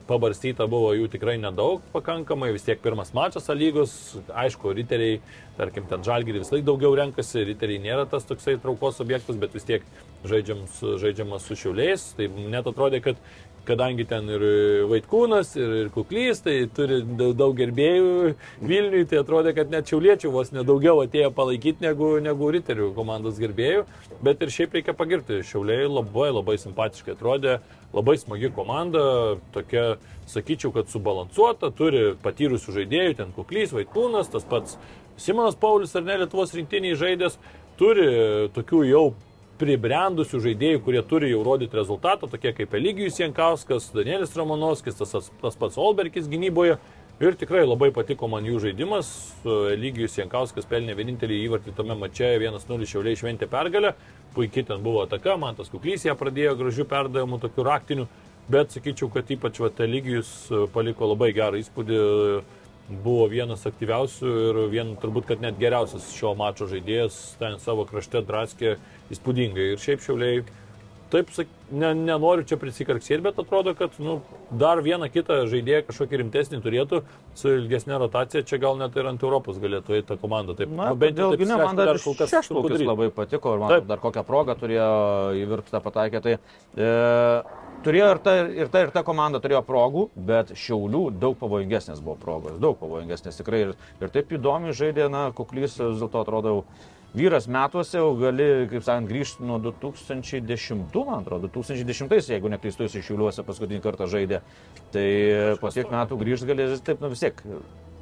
[0.08, 3.92] pabarstyta buvo jų tikrai nedaug pakankamai, vis tiek pirmas mačas lygos,
[4.32, 5.18] aišku, riteriai,
[5.58, 9.68] tarkim, ten žalgirį vis laik daugiau renkasi, riteriai nėra tas toksai traukos objektas, bet vis
[9.68, 9.84] tiek
[10.24, 13.20] žaidžiam su, žaidžiama su šiauliais, tai net atrodė, kad
[13.68, 14.44] kadangi ten ir
[14.90, 20.52] Vaitkūnas, ir, ir Kuklys, tai turi daug, gerbėjų Vilniui, tai atrodė, kad net šiauliečių vos
[20.54, 23.84] nedaugiau atėjo palaikyti negu, negu riterių komandos gerbėjų.
[24.24, 27.58] Bet ir šiaip reikia pagirti, šiauliai labai labai simpatiškai atrodė,
[27.96, 29.04] labai smagi komanda,
[29.54, 29.86] tokia,
[30.30, 34.78] sakyčiau, kad subalansuota, turi patyrusių žaidėjų, ten Kuklys, Vaitkūnas, tas pats
[35.20, 37.36] Simonas Paulius ar ne Lietuvos rinktiniai žaidės,
[37.80, 38.06] turi
[38.54, 39.04] tokių jau
[39.60, 45.60] pribrendusių žaidėjų, kurie turi jau rodyti rezultatą, tokie kaip Eligijus Jankauskas, Danielis Ramonovskis, tas, tas
[45.60, 46.78] pats Olbergis gynyboje.
[47.20, 49.10] Ir tikrai labai patiko man jų žaidimas.
[49.44, 53.92] Eligijus Jankauskas pelnė vienintelį įvartį tame mače, 1-0 šiauliai šventė pergalę.
[54.32, 58.06] Puikiai ten buvo ataka, man tas kuklys ją pradėjo gražių perdavimų, tokių raktinių.
[58.50, 60.30] Bet sakyčiau, kad ypač vat, Eligijus
[60.72, 62.00] paliko labai gerą įspūdį.
[62.90, 68.24] Buvo vienas aktyviausių ir vien, turbūt, kad net geriausias šio mačo žaidėjas, ten savo krašte
[68.26, 68.74] draskė
[69.14, 69.68] įspūdingai.
[69.74, 70.40] Ir šiaip šiauliai,
[71.12, 71.30] taip,
[71.70, 74.18] ne, nenoriu čia prisikarksėti, bet atrodo, kad nu,
[74.50, 77.02] dar vieną kitą žaidėją kažkokį rimtesnį turėtų
[77.38, 80.58] su ilgesnė rotacija, čia gal net ir ant Europos galėtų eiti ta komanda.
[80.58, 83.62] Taip, Na, nu, bent jau taip gynimo man dar kol kas šešplaukis labai patiko ir
[83.62, 83.90] man Taip.
[83.90, 84.90] dar kokią progą turėjo
[85.44, 86.24] įvirtą pataikė.
[86.26, 86.38] Tai,
[86.74, 86.90] e,
[87.84, 92.16] turėjo ir ta, ir ta, ir ta komanda turėjo progų, bet Šiaulių daug pavojingesnės buvo
[92.20, 93.64] progos, daug pavojingesnės tikrai.
[93.66, 96.62] Ir, ir taip įdomiai žaidė, na, kuklys vis dėlto atrodo jau
[97.16, 103.06] vyras metuose, jau gali, kaip sakant, grįžti nuo 2010, man atrodo, 2010, jeigu neklystu, jis
[103.08, 104.42] Šiauliuose paskutinį kartą žaidė.
[104.94, 105.06] Tai
[105.62, 107.44] po tiek metų grįžti gali, taip, nu vis tiek,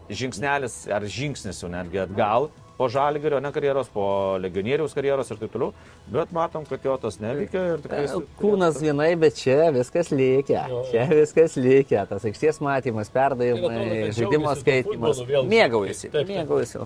[0.09, 2.49] žingsnelis ar žingsnis jau netgi atgal
[2.79, 4.05] po žalgerio, ne karjeros, po
[4.39, 5.72] legionieriaus karjeros ir taip toliau,
[6.14, 8.05] bet matom, kad jo tas neveikia ir tikrai...
[8.07, 10.62] jis- Kūnas vienai, bet čia viskas lygia.
[10.93, 12.05] Čia viskas lygia.
[12.07, 15.18] Tas aikštės matymas, perdavimai, žaidimo skaitimas.
[15.51, 16.12] Mėgaujasi.
[16.14, 16.79] Mėgaujasi.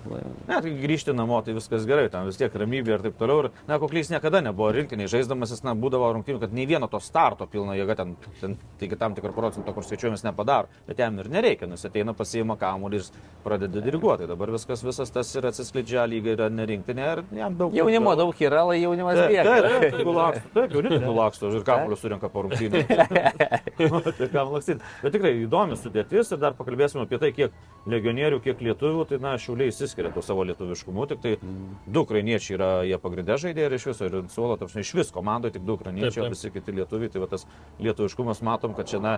[0.49, 3.45] Ne, tai grįžti namo, tai viskas gerai, ten vis tiek ramybė ir taip toliau.
[3.45, 6.97] Ir, na, koklys niekada nebuvo rinktiniai žaisdamas, jis, na, būdavo rungtynių, kad nei vieno to
[7.03, 10.71] starto pilna jėga ten, ten taigi tam tikrą procentą, kur skaičiuojamas nepadaro.
[10.89, 13.09] Bet jam ir nereikia, nes ateina pasiima kamuolį ir
[13.45, 14.25] pradeda diriguoti.
[14.31, 17.75] Dabar viskas, visas tas ir atsiskleidžia lygiai yra nerinktinė ir jam daug...
[17.75, 19.43] Jaunimo daug yra, lai jaunimas bėga.
[19.47, 22.81] taip, taip, taip, jaunimas nulaksto ir kamuolius surinka po rungtynių.
[24.17, 24.81] tai kam lakstyti.
[25.03, 27.55] Bet tikrai įdomi sudėtis ir dar pakalbėsime apie tai, kiek
[27.89, 32.71] legionierių, kiek lietuvių, tai na, šiuliai įsiskiria tuo savo lietuviškumu, tik tai du ukrainiečiai yra
[32.87, 36.25] jie pagrindė žaidėjai ir iš viso, ir suolo, tarsi iš vis komandoje tik du ukrainiečiai,
[36.25, 37.47] o visi kiti lietuviai, tai va tas
[37.83, 39.17] lietuviškumas matom, kad čia na,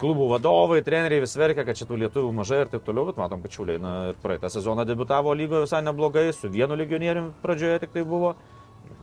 [0.00, 3.54] klubų vadovai, treneriai vis verkia, kad šitų lietuvių mažai ir taip toliau, bet matom, kad
[3.54, 8.06] šiuliai, na, ir praeitą sezoną debutavo lygoje visai neblogai, su vienu legionieriumi pradžioje tik tai
[8.08, 8.36] buvo.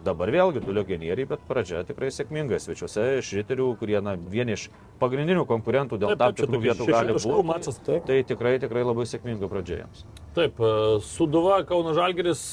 [0.06, 2.60] Dabar vėlgi du legionieriai, bet pradžia tikrai sėkminga.
[2.62, 4.68] Svečiuose iš riterių, kurie na, vieni iš
[5.02, 7.98] pagrindinių konkurentų dėl tam tikrų vietų gali būti.
[8.06, 10.06] Tai tikrai, tikrai labai sėkminga pradžia jiems.
[10.38, 12.44] Taip, e, Suduva, Kauno Žalgeris,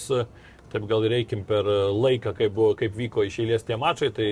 [0.72, 4.28] taip gal ir reikim per laiką, kaip, buvo, kaip vyko iš eilės tie mačai, tai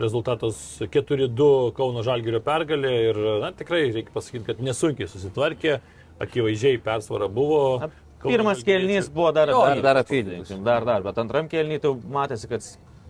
[0.00, 5.78] rezultatas 4-2 Kauno Žalgerio pergalė ir na, tikrai reikia pasakyti, kad nesunkiai susitvarkė,
[6.20, 7.62] akivaizdžiai persvara buvo.
[8.20, 10.52] Kauno Pirmas kelnys buvo dar Jo, dar- dar apylygus.
[10.64, 12.66] Dar, dar, bet antram tai jau matėsi, kad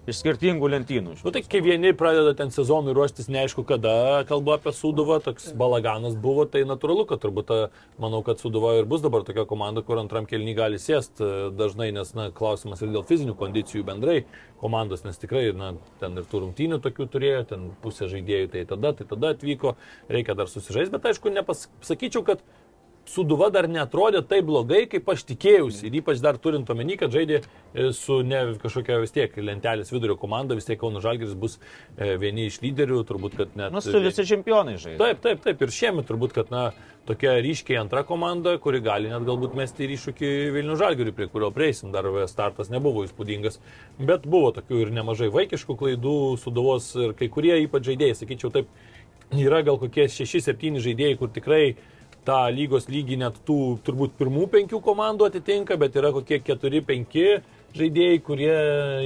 [0.09, 1.17] iš skirtingų lentynų.
[1.25, 6.17] Nu tai kai vieni pradeda ten sezonui ruoštis neaišku kada, kalbu apie Suduvą, toks balaganas
[6.21, 7.53] buvo, tai natūralu, kad turbūt,
[8.01, 12.15] manau, kad Suduva ir bus dabar tokia komanda, kur antram kelnį gali sėsti dažnai, nes,
[12.17, 14.23] na, klausimas ir dėl fizinių kondicijų bendrai
[14.61, 18.95] komandos, nes tikrai, na, ten ir tų rungtynių tokių turėjo, ten pusė žaidėjų tai tada,
[18.97, 19.77] tai tada atvyko,
[20.09, 22.45] reikia dar susižaisti, bet aišku, nepasakyčiau, kad
[23.09, 25.89] Suduva dar netrodė taip blogai, kaip aš tikėjausi.
[25.89, 30.15] Ir ypač dar turint omeny, kad žaidė e, su ne kažkokia vis tiek lentelės vidurio
[30.21, 33.75] komanda, vis tiek Kauno Žalgiris bus e, vieni iš lyderių, turbūt, kad net...
[33.75, 35.01] Nu, su visi čempionai žaidžia.
[35.01, 35.65] Taip, taip, taip.
[35.67, 36.69] Ir šiemet turbūt, kad, na,
[37.09, 41.51] tokia ryškiai antra komanda, kuri gali net galbūt mesti ir iššūkį Vilnių Žalgiriui, prie kurio
[41.55, 41.91] prieisim.
[41.95, 43.59] Dar startas nebuvo įspūdingas,
[43.99, 48.71] bet buvo tokių ir nemažai vaikiškų klaidų, suduvos ir kai kurie ypač žaidėjai, sakyčiau, taip,
[49.35, 51.65] yra gal kokie 6-7 žaidėjai, kur tikrai
[52.27, 57.41] tą lygos lygį net tų turbūt pirmų penkių komandų atitinka, bet yra kokie 4-5
[57.77, 58.55] žaidėjai, kurie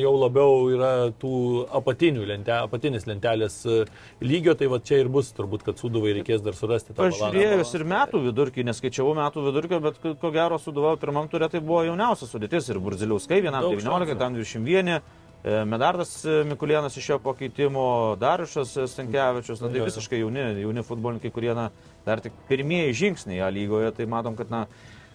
[0.01, 0.91] jau labiau yra
[1.21, 1.33] tų
[1.81, 3.83] apatinių lente, apatinės lentelės e,
[4.25, 7.75] lygio, tai va čia ir bus turbūt, kad suduvai reikės dar surasti tą Aš žiūrėjus
[7.79, 12.33] ir metų vidurkį, neskaičiavau metų vidurkio, bet ko gero suduvau pirmam turė tai buvo jauniausias
[12.33, 14.19] sudėtis ir Burziliauskai, vienam Daug 19, šansų.
[14.23, 15.05] tam 21.
[15.45, 17.85] E, Medardas e, Mikulėnas iš jo pakeitimo,
[18.21, 21.69] Darišas e, Stankievičius, na tai visiškai jauni, jauni futbolininkai, kurie na,
[22.07, 24.65] dar tik pirmieji žingsniai A lygoje, tai matom, kad na,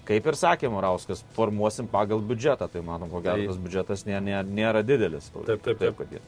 [0.09, 4.21] kaip ir sakė Morauskas, formuosim pagal biudžetą, tai matom, ko gero Tai- tas biudžetas nėra,
[4.25, 5.31] nėra, nėra didelis.
[5.33, 5.97] Taip, taip, taip.
[5.97, 6.23] kad jie-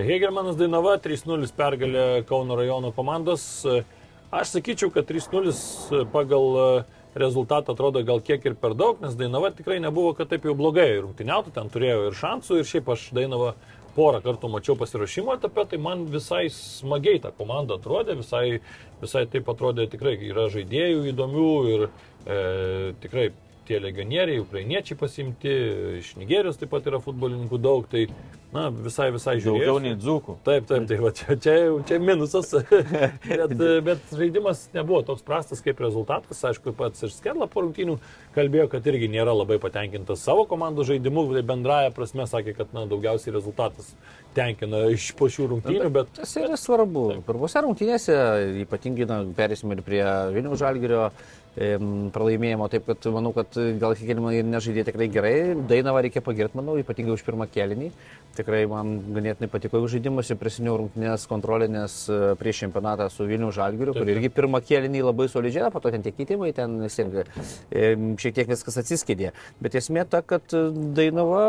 [0.00, 3.66] Hegelmanas Dainava 3-0 pergalė Kauno rajono komandos.
[4.32, 6.84] Aš sakyčiau, kad 3-0 pagal e,
[7.14, 10.90] rezultatą atrodo gal kiek ir per daug, nes Dainava tikrai nebuvo, kad taip jau blogai
[11.00, 13.54] rungtyniautų, ten turėjo ir šansų ir šiaip aš Dainavą
[13.98, 18.60] porą kartų mačiau pasirašymo etape, tai man visai smagiai ta komanda atrodė, visai,
[19.02, 22.38] visai taip atrodė tikrai, yra žaidėjų įdomių ir e,
[23.02, 23.30] tikrai
[23.68, 25.54] tie legionieriai, ukrainiečiai pasimti,
[26.00, 28.06] iš Nigerijos taip pat yra futbolininkų daug, tai
[28.54, 29.74] na, visai, visai žiūrėjau.
[29.74, 30.36] Daugiau nei dzūkų.
[30.46, 31.56] Taip, taip, tai va, čia, čia,
[31.88, 32.54] čia minusas,
[33.28, 33.54] bet,
[33.84, 36.40] bet žaidimas nebuvo toks prastas kaip rezultatas.
[36.48, 37.98] Aišku, pats ir Skerla po rungtynių
[38.36, 42.86] kalbėjo, kad irgi nėra labai patenkintas savo komandų žaidimu, tai bendraja prasme sakė, kad na,
[42.88, 43.92] daugiausiai rezultatas
[44.36, 47.04] tenkina iš po šių rungtynių, bet Tas yra svarbu.
[47.26, 48.16] Pirmose rungtynėse,
[48.64, 50.02] ypatingai, na, perėsim ir prie
[50.34, 51.08] Vilnių Žalgirio
[51.58, 55.34] pralaimėjimo, taip kad manau, kad gal ir nežaidė tikrai gerai.
[55.68, 57.90] Dainavą reikia pagirti, manau, ypatingai už pirmą kelinį.
[58.38, 63.48] Tikrai man ganėtinai patiko jų žaidimas ir prisiminiau rungtynės kontrolinės e, prieš čempionatą su Vilnių
[63.56, 68.36] Žalgiriu, kur irgi pirmą kelinį labai solidžiai, po to ten tie keitimai, ten em, šiek
[68.36, 69.32] tiek viskas atsiskėdė.
[69.64, 70.54] Bet esmė ta, kad
[70.94, 71.42] Dainava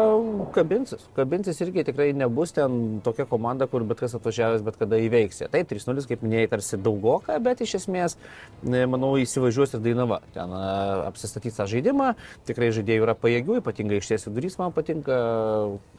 [0.55, 1.05] kabinsis.
[1.19, 5.43] Kabinsis irgi tikrai nebus ten tokia komanda, kur bet kas atvažiavęs bet kada įveiks.
[5.43, 5.51] ją.
[5.53, 8.17] Taip, 3-0, kaip minėjai, tarsi daugoka, bet iš esmės,
[8.65, 9.98] manau, įsivažiuos ir Dainava.
[10.35, 10.63] Ten e,
[11.09, 12.13] apsistatys tą žaidimą,
[12.47, 15.17] tikrai žaidėjų yra pajėgių, ypatingai išties vidurys man patinka,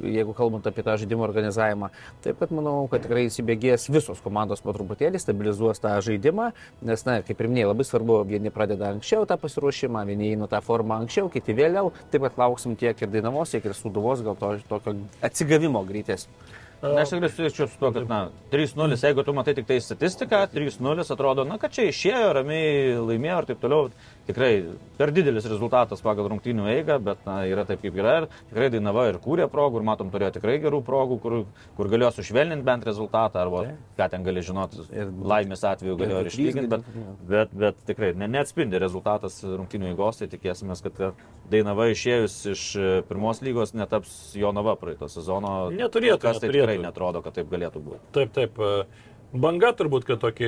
[0.05, 1.91] jeigu kalbant apie tą žaidimo organizavimą.
[2.25, 6.51] Taip pat manau, kad tikrai įsibėgės visos komandos po truputėlį, stabilizuos tą žaidimą,
[6.87, 10.63] nes, na, kaip ir minėjai, labai svarbu, vieni pradeda anksčiau tą pasiruošimą, vieni eina tą
[10.65, 14.57] formą anksčiau, kiti vėliau, taip pat lauksim tiek ir Dainavos, tiek ir Suduvos, gal to
[14.71, 14.97] tokio
[15.27, 16.60] atsigavimo greitesnio.
[16.81, 18.19] Na, aš tikrai sutikčiau su tuo, kad, na,
[18.53, 23.43] 3-0, jeigu tu matai tik tai statistiką, 3-0 atrodo, na, kad čia išėjo, ramiai laimėjo
[23.43, 23.91] ir taip toliau.
[24.31, 24.53] Tikrai
[25.01, 28.17] per didelis rezultatas pagal rungtynių eigą, bet, na, yra taip kaip yra.
[28.23, 31.37] Ir tikrai Dainava ir kūrė progų, ir matom, turėjo tikrai gerų progų, kur,
[31.79, 33.65] kur galėjo sušvelninti bent rezultatą, arba
[33.99, 34.85] ką ten gali žinoti,
[35.33, 36.89] laimės atveju galėjo ir išlyginti, bet,
[37.33, 42.91] bet, bet tikrai ne, neatspindi rezultatas rungtynių eigos, tai tikėsime, kad Dainava išėjus iš e,
[43.09, 45.55] pirmos lygos netaps Jonava praeito sezono.
[45.75, 46.67] Neturėtų, Kas tai neturėtų.
[46.69, 48.03] tikrai netrodo, kad taip galėtų būti.
[48.15, 48.61] Taip, taip.
[48.63, 50.47] e, Banga turbūt, kad tokį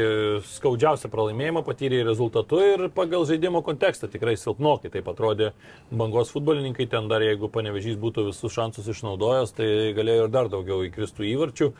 [0.56, 5.52] skaudžiausią pralaimėjimą patyrė rezultatu ir pagal žaidimo kontekstą tikrai silpnokai taip atrodė
[5.94, 6.88] bangos futbolininkai.
[6.90, 11.70] Ten dar jeigu panevežys būtų visus šansus išnaudojęs, tai galėjo ir dar daugiau įkristų įvarčių.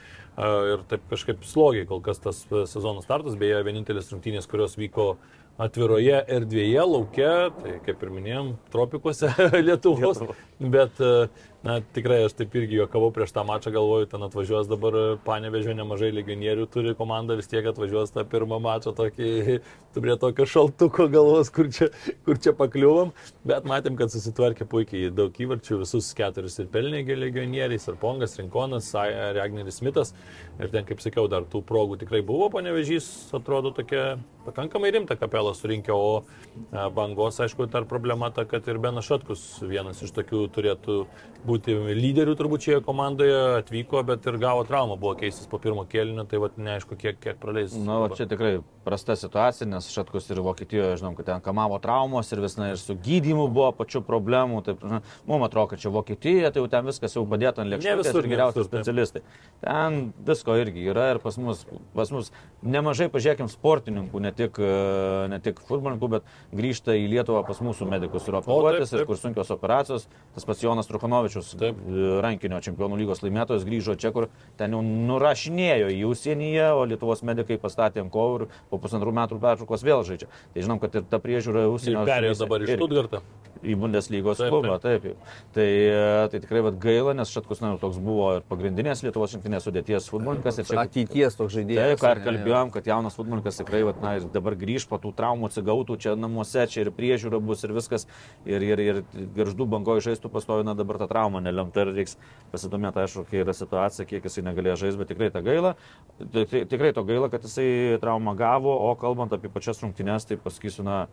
[0.77, 5.17] Ir taip kažkaip slogiai kol kas tas sezono startas, beje, vienintelis rungtynės, kurios vyko
[5.61, 9.33] atviroje erdvėje, laukia, tai kaip ir minėjom, tropikuose
[9.67, 10.23] Lietuvos.
[10.63, 11.29] Bet, e,
[11.67, 14.97] na, tikrai aš taip irgi juokavau prieš tą mačą, galvoju, ten atvažiuos dabar
[15.27, 19.61] panevežė nemažai legionierių, turi komanda vis tiek atvažiuos tą pirmą mačą tokį,
[20.03, 21.91] prie tokio šaltuko galvos, kur čia,
[22.27, 23.13] kur čia pakliuvom.
[23.47, 28.91] Bet matėm, kad susitvarkė puikiai daug įvarčių, visus keturis ir pelnė legionieriai, Sarpongas, Rinkonas,
[29.37, 30.15] Ragneris Smithas.
[30.59, 33.07] Ir ten, kaip sakiau, dar tų progų tikrai buvo, panevežys
[33.37, 36.23] atrodo tokia pakankamai rimta kapela LKL surinkę, o
[36.73, 41.07] e, bangos, aišku, dar problema ta, kad ir Benas Šatkus vienas iš tokių turėtų
[41.47, 46.25] būti lyderių turbūt šioje komandoje, atvyko, bet ir gavo traumą, buvo keistis po pirmo kėlinio,
[46.29, 47.75] tai vad neaišku, kiek, kiek praleis.
[47.77, 52.33] Na, va, čia tikrai prasta situacija, nes Šatkus ir Vokietijoje, žinom, kad ten kamavo traumos
[52.33, 54.63] ir vis, na, ir su gydymu buvo pačių problemų.
[54.67, 58.11] Taip, na, mums atrodo, kad čia Vokietija, tai jau ten viskas jau padėta ant lėkštės
[58.11, 58.83] ne geriausi visur, taip.
[58.83, 59.23] specialistai.
[59.63, 62.33] Ten visko irgi yra ir pas mus, pas mus
[62.63, 64.73] nemažai, pažiūrėkim, sportininkų, ne tik, e,
[65.33, 69.53] ne tik futbolininkų, bet grįžta į Lietuvą pas mūsų medikus ir operuotis, ir kur sunkios
[69.55, 70.09] operacijos.
[70.35, 70.91] Tas pats Jonas
[71.43, 71.77] Trukonovičius, Taip.
[71.89, 77.23] e, rankinio čempionų lygos laimėtojas, grįžo čia, kur ten jau nurašinėjo į užsienyje, o Lietuvos
[77.27, 80.29] medikai pastatė ant kovų ir po pusantrų metų pertraukos vėl žaidžia.
[80.55, 82.05] Tai žinom, kad ir ta priežiūra Ir užsienio.
[82.07, 83.23] perėjo dabar iš Stuttgartą.
[83.63, 85.05] Į Bundeslygos Taip, klubą, taip.
[85.05, 85.33] taip.
[85.55, 89.67] Tai, e, tai tikrai vat, gaila, nes Šatkus na, toks buvo ir pagrindinės Lietuvos rinktinės
[89.69, 90.59] sudėties futbolininkas.
[90.59, 91.93] Ir čia Ateities toks žaidėjas.
[91.93, 95.51] Taip, ką ir kalbėjom, kad jaunas futbolininkas tikrai vat, na, dabar grįž po tų traumų,
[95.51, 98.09] atsigautų čia namuose, čia ir priežiūra bus ir viskas.
[98.49, 99.03] Ir, ir, ir
[99.37, 102.19] garždų bangoje žaistų pastovi, na dabar ta trauma nelemta ir reiks
[102.53, 105.77] pasidomėti, aišku, kokia yra situacija, kiek jisai negalėjo žaisti, bet tikrai ta gaila.
[106.19, 111.05] Tikrai to gaila, kad jisai traumą gavo, o kalbant apie pačias rungtynes, tai pasakysiu, na,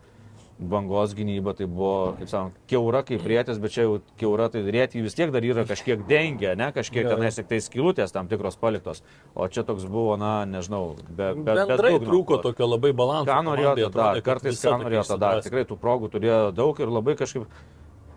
[0.60, 5.02] bangos gynyba tai buvo, kaip sakant, keura kaip rėtis, bet čia jau keura, tai rėti
[5.04, 9.02] vis tiek dar yra kažkiek dengia, ne, kažkiek tenais tik tai skilutės tam tikros paliktos.
[9.34, 12.10] O čia toks buvo, na, nežinau, be, be, be Bendrai dugno.
[12.10, 13.30] trūko tokio labai balanso.
[13.30, 17.48] Ką norėjo tada, kartais ką norėjo tada, tikrai tų progų turėjo daug ir labai kažkaip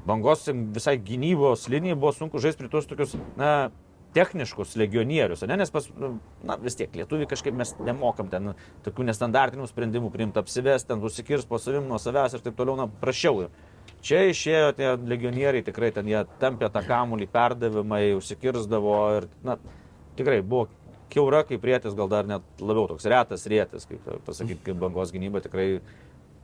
[0.08, 3.72] bangos visai gynybos linijai buvo sunku žaisti prie tuos tokius, na,
[4.14, 5.58] techniškus legionierius, ne?
[5.60, 8.54] nes pas, nu, na, vis tiek lietuviai kažkaip mes nemokam ten
[8.86, 12.88] tokių nestandartinių sprendimų priimti, apsivesti, ten užsikirs po savim nuo savęs ir taip toliau, na,
[13.02, 13.48] prašiau.
[14.04, 19.58] Čia išėjo tie legionieriai, tikrai ten jie tampė tą kamulį, perdavimai, užsikirzdavo ir, na,
[20.20, 20.68] tikrai buvo
[21.14, 25.44] keura kaip rėtis, gal dar net labiau toks retas rėtis, kaip pasakyti, kaip bangos gynyba
[25.44, 25.68] tikrai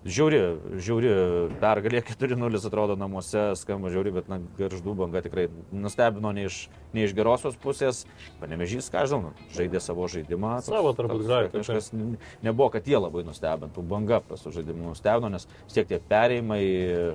[0.08, 0.39] žiauri,
[0.80, 1.12] žiauri
[1.60, 6.62] pergalė 4-0 atrodo namuose, skamba žiauri, bet na, garždų banga tikrai nustebino ne iš,
[6.95, 8.06] ne iš gerosios pusės,
[8.39, 10.60] panemežys, ką žinau, žaidė savo žaidimą.
[10.66, 11.91] Savo turbūt taip, Kažkas
[12.45, 16.62] nebuvo, kad jie labai nustebintų, banga su žaidimu nustebino, nes tiek tie perėjimai,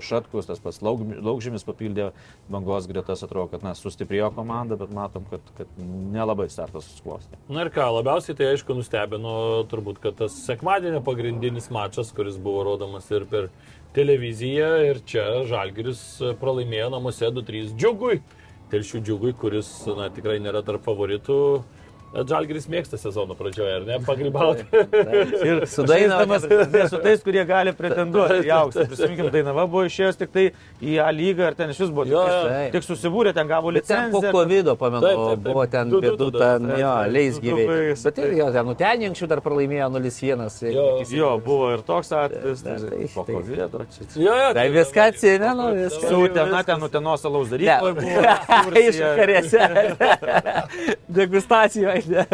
[0.04, 2.10] šatkus, tas pats laug, laukžymis papildė
[2.52, 7.38] bangos gretas, atrodo, kad na, sustiprėjo komanda, bet matom, kad, kad nelabai startas susiklosti.
[7.48, 12.64] Na ir ką, labiausiai tai aišku nustebino turbūt, kad tas sekmadienio pagrindinis mačas, kuris buvo
[12.74, 13.48] rodomas ir per
[13.94, 16.02] televiziją, ir čia Žalgiris
[16.40, 18.18] pralaimėjo namuose 2-3 džiugui.
[18.72, 21.38] Telšių džiugui, kuris na, tikrai nėra tarp favoritų.
[22.14, 23.98] Žalgiris mėgsta sezono pradžioje, ar ne?
[24.06, 24.64] Pagrybauti.
[25.48, 28.84] Ir Su Dainava ne su tais, kurie gali pretenduoti į auksą.
[28.90, 30.44] Prisiminkim, Dainava buvo išėjęs tik tai
[30.84, 33.80] į A lygą ir ten iš vis buvo Jo, tik, tik, susibūrė, ten gavo ten
[34.12, 34.32] po licenciją.
[34.36, 35.44] COVID, pamenu, Taip, taip, taip.
[35.48, 36.00] buvo ten du,
[36.38, 37.12] ten, jo, taip.
[37.16, 37.66] leis Du, gyviai.
[37.66, 40.72] du, Bet ir jo, ten nutenį anksčiau dar pralaimėjo 0-1.
[40.74, 40.86] Jo.
[41.10, 42.62] Jo, buvo ir toks atvejis.
[42.64, 43.56] Tai- tai tai- Po tai- COVID.
[43.94, 46.08] čia- Jo, jo, Tai viską atsimenu, viską.
[46.08, 48.78] Su Utena ten Utenos alaus Ne, daryboje buvo.
[48.88, 49.60] iš karėse.
[51.08, 52.03] Degustacijoje.
[52.12, 52.24] ne.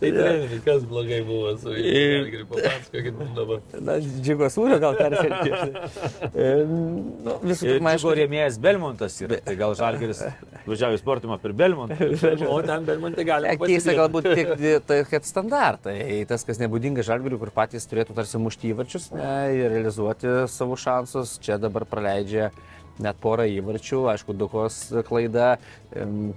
[0.00, 3.62] Tai treneri, kas blogai buvo su Žalgiriu, papasakokit mums dabar.
[3.84, 5.50] Na, džiugo sūrio gal persirinkti.
[7.26, 9.40] nu, visų Ir pirma, aišku, rėmėjas Belmontas yra.
[9.44, 10.22] Tai gal Žalgeris
[10.70, 12.10] važiavo į sportimą per Belmontą.
[12.48, 14.54] O ten Belmonte galima Keista galbūt tik
[14.88, 15.98] tai, kad standartai.
[16.30, 21.38] Tas, kas nebūdinga žalgiriui, kur patys turėtų tarsi mušti įvarčius ne, ir realizuoti savo šansus,
[21.44, 22.50] čia dabar praleidžia
[23.02, 24.78] net porą įvarčių, aišku, Dukos
[25.08, 25.56] klaida,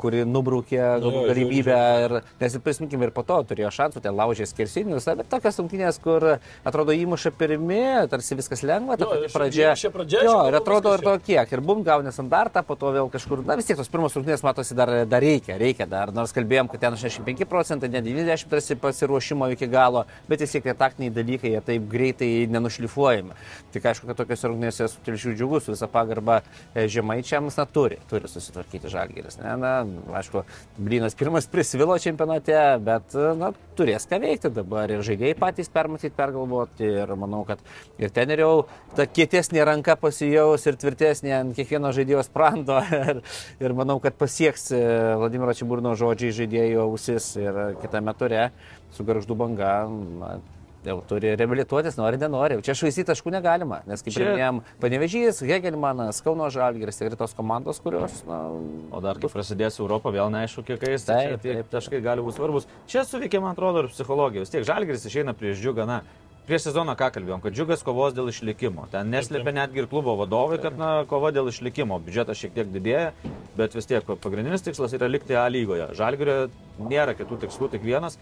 [0.02, 4.48] kuri nubraukė Nu galimybę ir, nes ir prisiminkime, ir po to turėjo šansų, ten laužė
[4.50, 6.26] skersinius, bet tokios rungtynės, kur
[6.68, 7.82] atrodo įmuša pirmi,
[8.12, 9.74] tarsi viskas lengva, ta pati pradžia.
[9.78, 11.54] šia pradžia, jo, ir atrodo ir to kiek.
[11.54, 14.78] Ir bum gauni standartą, po to vėl kažkur, na vis tiek tos pirmos rungtynės matosi
[14.78, 19.50] dar, dar reikia, reikia dar, nors kalbėjom, kad ten 65 procentai, ne 90 tarsi pasiruošimo
[19.56, 23.38] iki galo, bet vis tiek tie taktiniai dalykai, jie taip greitai nenušlifuojami.
[23.74, 28.92] Tik aišku, kad tokios rungtynėse su telšių džiugus, pagarba e, žemaičiams, na turi, turi susitvarkyti
[28.92, 29.40] žalgeris.
[29.42, 29.74] Ne, na,
[30.20, 30.44] aišku,
[30.78, 36.16] Blynas pirmas prisvilo čempionate, bet, e, na, turės ką veikti dabar ir žaidėjai patys permatyti,
[36.18, 37.62] pergalvoti ir manau, kad
[38.02, 38.52] ir ten ir jau
[38.98, 42.82] ta kietesnė ranka pasijaus ir tvirtesnė ant kiekvieno žaidėjo sprando
[43.12, 43.24] ir,
[43.64, 44.84] ir manau, kad pasieks e,
[45.22, 48.50] Vladimiro Čiburno žodžiai žaidėjo ausis ir kitame ture
[48.96, 49.74] su garždu banga.
[50.22, 50.38] Na,
[50.86, 52.60] Jau turi reabilituotis, nori, nenori.
[52.64, 57.34] Čia švaistyti taškų negalima, nes kaip Čia- minėjom, Panevežys, Hegelmanas, Kauno Žalgiris, tai yra tos
[57.34, 58.44] komandos, kurios, na,
[58.92, 62.38] O dar kai prasidės Europą, vėl neaišku, kiek jais Taip, tai tie taškai gali būti
[62.38, 62.70] svarbus.
[62.88, 64.46] Čia suveikia, man atrodo, ir psichologija.
[64.46, 66.02] Vis tiek Žalgeris išeina prieš džiugą, na,
[66.48, 68.88] prieš sezoną ką kalbėjom, kad džiugas kovos dėl išlikimo.
[68.92, 72.00] Ten neslėpia netgi ir klubo vadovai, kad, na, kova dėl išlikimo.
[72.00, 73.12] Biudžetas šiek tiek didėja,
[73.58, 75.90] bet vis tiek pagrindinis tikslas yra likti A lygoje.
[76.00, 76.48] Žalgerio
[76.80, 78.16] nėra kitų tikslų, tik vienas.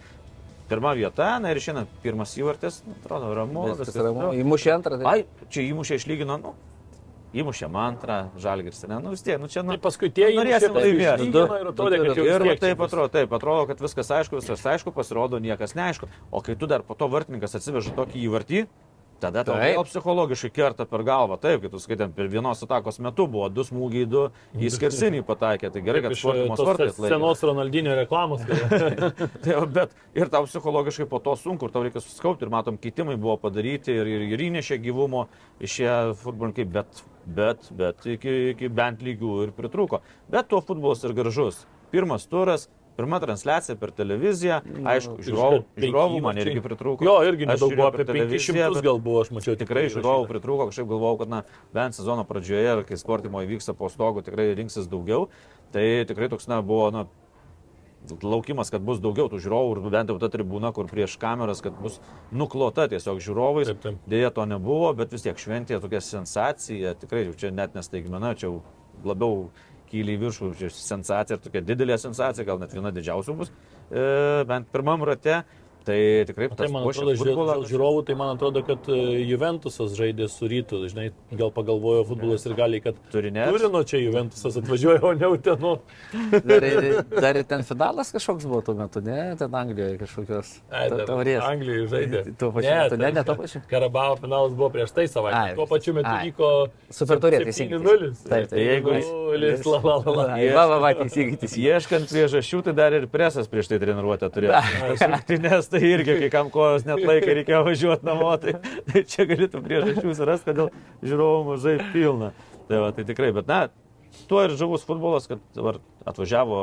[0.70, 3.68] Pirma vieta, na ir šiandien pirmas įvartis, atrodo, ramu.
[3.74, 4.32] Viskas ramu.
[4.38, 5.02] Įmušė antrą.
[5.02, 5.12] Tai...
[5.12, 6.54] Ai, čia įmušė išlygino, nu,
[7.36, 10.78] įmušė antrą, žalgiris, ne, nu vis tiek, nu čia, nu, Tai paskui tie norėsim įmušė,
[10.78, 11.30] paskui laimėti.
[11.60, 15.76] ir atrodė, Ir čia taip atrodo, taip atrodo, kad viskas aišku, viskas aišku, pasirodo niekas
[15.76, 16.10] neaišku.
[16.32, 18.66] O kai tu dar po to vartininkas atsiveža tokį įvartį,
[19.22, 21.38] tada tau vėl psichologiškai kerta per galvą.
[21.42, 24.26] Taip, kaip tu skaitam, per vienos atakos metu buvo du smūgiai, du
[24.60, 25.72] į skersinį pataikė.
[25.74, 27.14] Tai gerai, kad sportimas tos vartais laimėjo.
[27.16, 28.46] senos Ronaldinio reklamos.
[29.46, 33.38] Tai, bet ir tau psichologiškai po to sunku, tau reikia suskaupti, ir matom, keitimai buvo
[33.42, 35.26] padaryti, ir, ir, ir įnešė gyvumo
[35.64, 40.02] išėję futbolininkai, bet, bet, bet iki, iki bent lygių ir pritrūko.
[40.32, 41.64] Bet tuo futbolas ir gražus.
[41.94, 47.06] Pirmas turas, pirma transliacija per televiziją, aišku, žiūrovų, Penki žiūrovų man irgi pritrūko.
[47.06, 49.58] Jo, irgi nedaug buvo, apie televiziją, 500 bet- gal buvo, aš mačiau.
[49.60, 51.44] Tikrai žiūrovų pritrūko, kažkaip galvojau, kad na,
[51.76, 55.30] bent sezono pradžioje, ir kai sportimo įvyksta po stogu, tikrai rinksis daugiau.
[55.76, 57.06] Tai tikrai toks, na, buvo, na,
[58.22, 61.76] laukimas, kad bus daugiau tų žiūrovų ir bent jau ta tribūna, kur prieš kameras, kad
[61.82, 62.00] bus
[62.32, 63.72] nuklota tiesiog žiūrovais.
[63.72, 64.02] Taip, taip.
[64.10, 68.54] Dėja to nebuvo, bet vis tiek šventė tokia sensacija, tikrai čia net nestaigmena, čia
[69.06, 69.50] labiau
[69.96, 73.54] kyli į viršų, sensacija tokia didelė sensacija, gal net viena didžiausių bus,
[73.90, 75.44] e, bent pirmam rate.
[75.86, 77.56] Tai tikrai Tai man atrodo, futbolą.
[77.70, 78.96] žiūrovų, tai man atrodo, kad e,
[79.30, 80.80] Juventusas žaidė su rytu.
[80.90, 83.44] Žinai, gal pagalvojo futbolas ir gali, kad Turi ne.
[83.54, 85.76] Turino čia Juventusas atvažiuoja, o ne Utenu.
[86.42, 86.66] Dar,
[87.22, 89.36] dar ten finalas kažkoks buvo tuo metu, ne?
[89.38, 90.50] Ten Anglijoje kažkokios
[91.06, 91.44] taurės.
[91.46, 92.24] Anglijoje žaidė.
[92.42, 93.62] Tuo pačiu metu, ne, ne tuo pačiu.
[93.70, 95.44] Karabavo finalas buvo prieš tai savaitę.
[95.52, 96.50] Ai, Tuo pačiu metu vyko
[96.90, 97.78] Super taurė, teisingai.
[97.78, 98.10] 7-0.
[98.26, 98.58] Taip, taip.
[98.58, 100.26] Jeigu- 0, la, la, la,
[100.58, 101.54] Va, va, va, teisingai.
[101.66, 104.58] Ieškant priežasčių, tai dar ir presas prieš tai treniruotę turėjo.
[105.76, 108.54] Tai irgi, kai kam kojos net laikė, reikėjo važiuoti namo, tai,
[108.88, 110.70] tai čia galėtų priežasčių surasti, kodėl
[111.04, 112.30] žiūrovų mažai pilna.
[112.70, 113.58] Tai, va, tai tikrai, bet na,
[114.30, 115.42] tuo ir žavus futbolas, kad
[116.08, 116.62] atvažiavo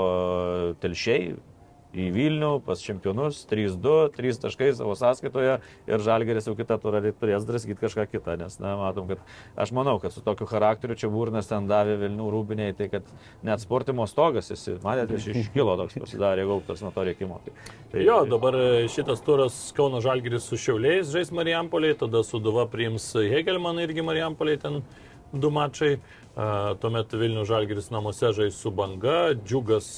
[0.80, 1.34] telšiai
[1.93, 5.59] į Vilnių pas čempionus 3-2, 3 taškai savo sąskaitoje
[5.90, 9.20] ir Žalgeris jau kitą turą turės draskyti kažką kitą, nes, na, matom, kad
[9.61, 13.12] aš manau, kad su tokiu charakteriu čia Burnas ten davė Vilnių rūbiniai, tai kad
[13.45, 17.43] net sportimo stogas, jis, matėte, iš iškilo toks pasidarė gaubtas nuo to reikimo.
[17.45, 17.55] Tai,
[17.93, 23.12] tai Jo, dabar e, šitas turas Kauno Žalgiris su Šiauliais žais Marijampoliai, tada Suduva priims
[23.16, 24.82] Hegelmaną irgi Marijampoliai ten
[25.32, 25.97] du mačai.
[26.33, 29.89] Tuomet Vilnių Žalgiris namuose žais su Banga, Džiugas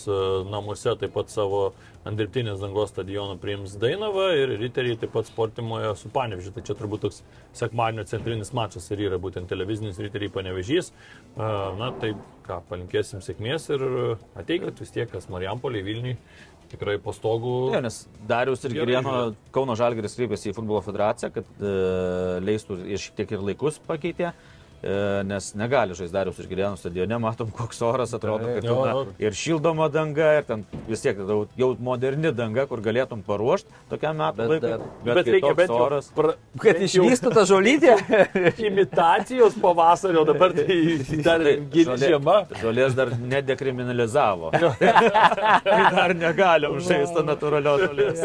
[0.50, 1.68] namuose taip pat savo
[2.04, 6.50] ant dirbtinės dangos stadiono priims Dainavą ir Riteriai taip pat sportimoje su Panevežiu.
[6.56, 7.20] Tai čia turbūt toks
[7.54, 10.90] sekmadienio centrinis mačas ir yra būtent televizinis Riteriai Panevežys.
[11.38, 12.16] Na tai
[12.48, 13.86] ką, palinkėsim sėkmės ir
[14.34, 16.16] ateikit vis tiek, kas Marijampoliai Vilniui.
[16.74, 17.54] Tikrai po stogų.
[17.76, 19.14] Jo, nes Darius ir Girieno.
[19.54, 21.72] Kauno Žalgeris kreipėsi į futbolo federaciją, kad e,
[22.42, 24.32] leistų ir šiek tiek ir laikus pakeitė.
[24.84, 28.92] E, Nes negali žaisti Darius ir Girienų stadione, matom, koks oras atrodo, kad jau, na,
[29.24, 34.18] ir šildoma danga, ir ten vis tiek jau, jau moderni danga, kur galėtum paruošti tokiam
[34.20, 36.10] metų Bet Bet, Bet kai reikia bent oras.
[36.14, 37.96] pra- Kad išvystų tą žolytę.
[38.68, 40.78] imitacijos pavasario, dabar tai
[41.26, 42.36] dar gili žolė- žiema.
[42.60, 44.52] Žolės dar nedekriminalizavo.
[45.64, 48.22] tai dar negalim žaisti natūralios žolės.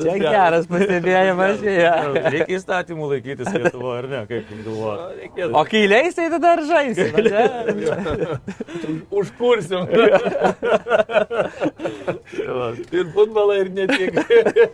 [0.00, 1.62] Čia geras pastebėjimas.
[1.66, 1.94] Ja.
[2.32, 4.20] Reikia įstatymų laikytis Lietuvoje, ar ne?
[4.30, 5.16] Kaip jūs galvojate?
[5.20, 7.06] Reikės O kai leis, tai tada ir žaisi.
[7.26, 7.44] ne?
[9.20, 9.86] užkursim.
[12.92, 14.20] ir futbolą, ir ne tik.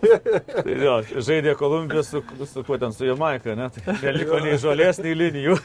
[0.66, 0.96] Tai jo,
[1.26, 3.68] žaidė Kolumbija su, su, kuo ten, su Jamaika, ne?
[3.76, 5.58] Tai neliko nei žolės, nei linijų.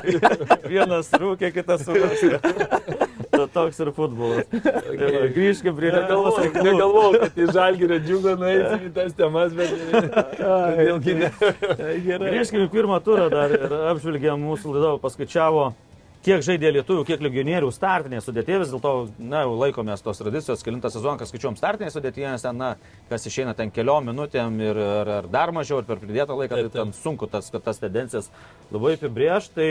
[0.72, 3.14] Vienas rūkė, kitas surūkė.
[3.56, 4.46] Toks ir futbolas.
[4.66, 9.72] Tai va, Grįžkime prie Lietuvos Negalvojau, kad į žalgyrę džiugą nueisim į tas temas, bet
[10.82, 11.32] vėlgi ne.
[12.26, 15.70] Grįžkime į pirmą turą dar ir apžvelgėm mūsų laidą, paskaičiavo,
[16.26, 20.90] kiek žaidė lietuvių, kiek legionierių startinėje sudėtėje, vis dėlto, na, jau laikomės tos tradicijos, kilintą
[20.90, 22.72] sezoną, kas skaičiuom startinėje sudėtyje, nes ten, na,
[23.10, 26.74] kas išeina ten keliom minutėm ir ar, ar dar mažiau, ir per pridėtą laiką, tai
[26.80, 28.30] ten sunku tas, kad tas tendencijas
[28.74, 29.54] labai apibrėžti.
[29.56, 29.70] Tai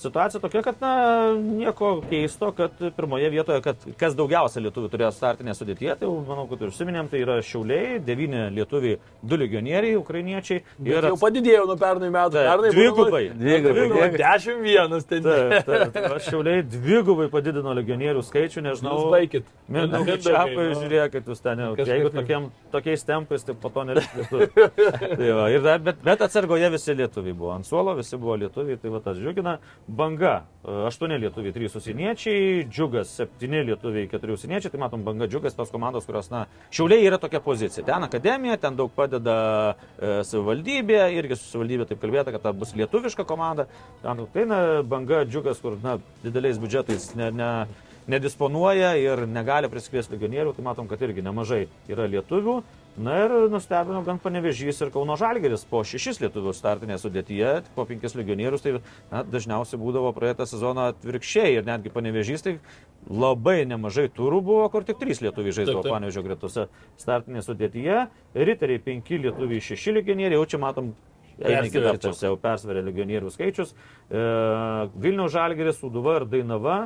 [0.00, 0.92] situacija tokia, kad, na,
[1.38, 6.46] nieko keisto, kad pirmoje vietoje, kad kas daugiausia lietuvių turėjo startinėje sudėtyje, tai jau, manau,
[6.50, 11.76] kad ir užsiminėm, tai yra Šiauliai, devyni lietuviai, du legionieriai, ukrainiečiai ir Jau padidėjo nuo
[11.80, 12.38] pernai metų.
[12.38, 13.22] Taip, Pernai dvigubai.
[13.34, 14.08] Dvigubai.
[14.14, 15.26] 10-1 ten.
[15.26, 16.08] Taip, taip, taip.
[16.16, 18.96] Aš šiauliai dvigubai padidino legionierių skaičių, nežinau.
[18.98, 19.50] Jūs baikit.
[19.68, 20.78] Mindaugai Mindaugai, Čiapai, nu.
[20.80, 21.70] žiūrėkit, jūs ten jau.
[21.78, 22.12] Jeigu jau.
[22.14, 24.40] tokiam, tokiais tempais, tai po to nereikėtų.
[25.18, 27.52] tai va, dar, bet, bet atsargoje visi lietuviai buvo.
[27.54, 29.56] Ant suolo visi buvo lietuviai, tai va tas džiugina.
[29.86, 30.44] Banga.
[30.64, 32.64] e, Aštuoni lietuviai, trys užsieniečiai.
[32.70, 34.72] Džiugas, septyni lietuviai, keturi užsieniečiai.
[34.72, 37.84] Tai matom, banga džiugas, tos komandos, kurios, na, šiauliai yra tokia pozicija.
[37.84, 39.36] Ten akademija, ten daug padeda
[39.74, 41.00] e, savivaldybė.
[41.18, 43.68] Irgi su savivaldybė taip kalbėta, kad ta bus lietuviška komanda.
[44.02, 47.50] Ten, tai, na, banga džiugas, kur, na, dideliais biudžetais ne, ne,
[48.08, 52.62] nedisponuoja ir negali prisikviesti legionierių, tai matom, kad irgi nemažai yra lietuvių.
[52.96, 58.14] Na ir nustebino gan panevežys ir Kauno Žalgeris po šešis lietuvių startinėje sudėtyje, po penkis
[58.14, 58.76] legionierius, tai
[59.10, 62.52] na, dažniausiai būdavo praeitą sezoną atvirkščiai ir netgi panevežys, tai
[63.10, 65.24] labai nemažai turų buvo, kur tik trys
[65.74, 65.96] Taip, taip.
[65.96, 66.68] panevežio gretose
[67.02, 67.98] startinėje sudėtyje,
[68.38, 70.94] riteriai penki lietuviai šeši legionieriai, jau čia matom
[71.42, 73.72] Eina kitą pusę, jau persveria legionierių skaičius.
[73.74, 74.20] E,
[75.02, 76.76] Vilniaus Žalgeris, Uduva ir Dainava.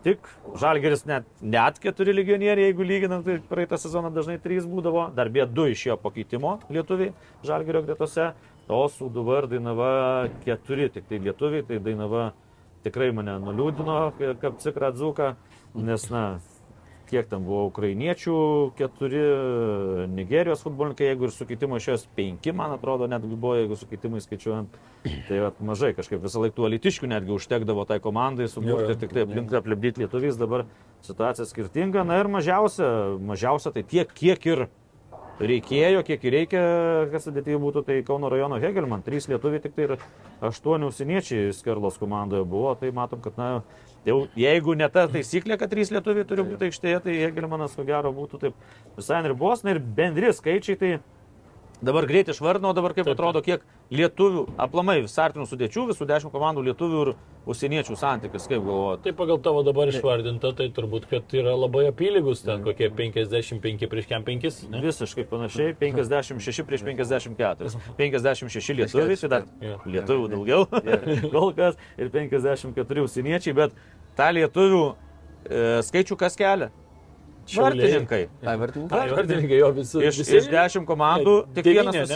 [0.00, 5.10] Tik Žalgeris net, net keturi legionieriai, jeigu lyginant, tai praeitą sezoną dažnai trys būdavo.
[5.12, 7.12] Dar bė du išėjo pakeitimo lietuviai
[7.44, 8.30] Žalgerio gretose.
[8.70, 9.90] O Uduva ir Dainava
[10.44, 12.30] keturi, tik tai lietuviai, tai Dainava
[12.84, 13.96] tikrai mane nuliūdino,
[14.40, 15.34] kaip cikrą dzuką,
[15.74, 16.24] nes, na,
[17.10, 18.36] kiek ten buvo ukrainiečių,
[18.78, 19.22] keturi,
[20.14, 23.88] Nigerijos futbolininkai, jeigu ir su keitimu iš jos penki, man atrodo, netgi buvo, jeigu su
[23.90, 24.78] keitimai skaičiuojant,
[25.28, 29.26] tai vat, mažai kažkaip visą laiką tų alitiškių netgi užtekdavo tai komandai suburti tik tai
[29.26, 30.66] aplink aplipdyti lietuviais, dabar
[31.06, 32.90] situacija skirtinga, na ir mažiausia,
[33.32, 34.68] mažiausia tai tiek, kiek ir
[35.40, 36.62] reikėjo, kiek ir reikia,
[37.12, 39.94] kad sudėtyje būtų, tai Kauno rajono Hegelman, trys lietuviai, tik tai ir
[40.44, 43.48] aštuoni užsieniečiai Skerlos komandoje buvo, tai matom, kad na,
[44.06, 48.12] jau jeigu ne ta taisyklė, kad trys lietuviai turi būti aikštėje, tai Hegelmanas ko gero
[48.16, 50.92] būtų taip visai ribos, na ir bendri skaičiai, tai
[51.82, 53.64] dabar greit išvardinau, dabar kaip Taip, atrodo, kiek
[53.94, 57.12] lietuvių, aplamai startinių sudėčių, visų dešimt komandų lietuvių ir
[57.50, 59.04] užsieniečių santykis, kaip galvojate.
[59.06, 64.10] Tai pagal tavo dabar išvardinta, tai turbūt, kad yra labai apylygus, ten kokie 55 prieš
[64.10, 64.60] kem 5.
[64.72, 64.82] Ne?
[64.84, 67.72] Visiškai panašiai, 56 prieš 54.
[67.98, 69.48] 56 lietuviai, tai dar
[69.88, 70.66] lietuvių daugiau,
[71.34, 73.80] kol kas, ir 54 užsieniečiai, bet
[74.18, 76.70] tą lietuvių e, skaičių kas kelia?
[77.64, 78.28] Vartininkai.
[78.44, 78.88] Tai vartininkai.
[78.98, 79.98] Tai vartininkai jo visi.
[80.06, 82.10] Iš, visi- iš 10 komandų tik devyni, vienas.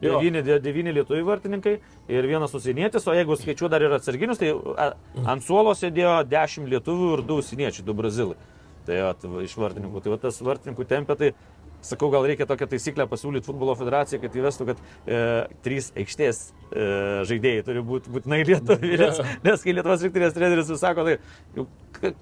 [0.00, 0.20] Jo.
[0.20, 1.74] 9, 9 lietuvių vartininkai
[2.08, 4.54] ir vienas užsienietis, o jeigu skaičiu dar ir atsarginius, tai
[5.26, 8.36] ant suolo sėdėjo 10 lietuvių ir 2 užsieniečiai, 2 brazilai.
[8.86, 10.02] Tai jo, iš vartininkų.
[10.02, 11.34] Tai va, tas vartininkų tempė, tai
[11.84, 15.20] sakau, gal reikia tokią taisyklę pasiūlyti futbolo federacijai, kad įvestų, kad e,
[15.64, 16.88] trys aikštės e,
[17.30, 18.98] žaidėjai turi būti būtinai lietuviai.
[19.00, 21.66] Nes, nes kai Lietuvos rinktinės treneris vis sako, tai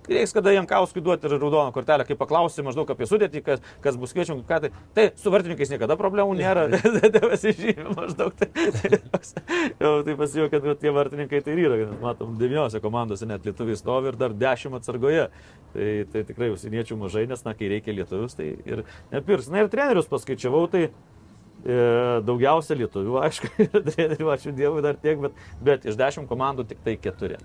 [0.09, 4.15] reiks kada Jankauskui duoti ir raudoną kortelę, kai paklausi maždaug apie sudėtį, kas, kas bus
[4.17, 4.71] kviečiama, ką tai.
[4.97, 6.67] Tai su vartininkais niekada problemų nėra,
[7.15, 8.35] tai pasižymė maždaug.
[8.39, 9.01] Tai,
[9.83, 14.13] jau, tai pasijau, kad va, tie vartininkai tai yra, matom, devyniose komandose net lietuviai stovi
[14.13, 15.29] ir dar dešimt atsargoje.
[15.75, 18.85] Tai, tai tikrai užsieniečių mažai, nes, na, kai reikia lietuvius, tai ir
[19.49, 19.55] nepirks.
[19.55, 21.77] Na ir trenerius paskaičiavau, tai e,
[22.29, 23.51] daugiausia lietuvių, aišku,
[23.91, 27.39] trenerių, ačiū Dievui, dar tiek, bet, bet iš dešimt komandų tik tai keturi.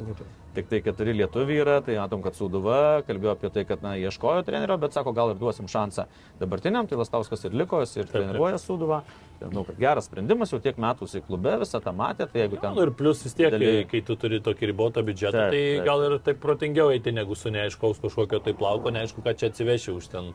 [0.54, 4.43] Tik tai keturi lietuviai yra, tai matom, kad Sūduva kalbėjo apie tai, kad, na, ieškojo
[4.45, 6.06] trenerio, bet sako, gal ir duosim šansą
[6.41, 9.01] dabartiniam, tai Lastauskas ir liko, jis ir treniruoja Sūduvą.
[9.39, 12.62] Tai, Manau, kad geras sprendimas, jau tiek metų jisai klube visą tą matė, tai jeigu
[12.62, 12.78] ten...
[12.78, 13.88] Nu, ir plus vis tiek, kai, Dalyviai.
[13.89, 15.88] kai tu turi tokį ribotą biudžetą, Taip, tai taip.
[15.89, 19.97] gal ir taip protingiau eiti, negu su neaiškaus kažkokio tai plauko, neaišku, ką čia atsiveši
[19.97, 20.30] už ten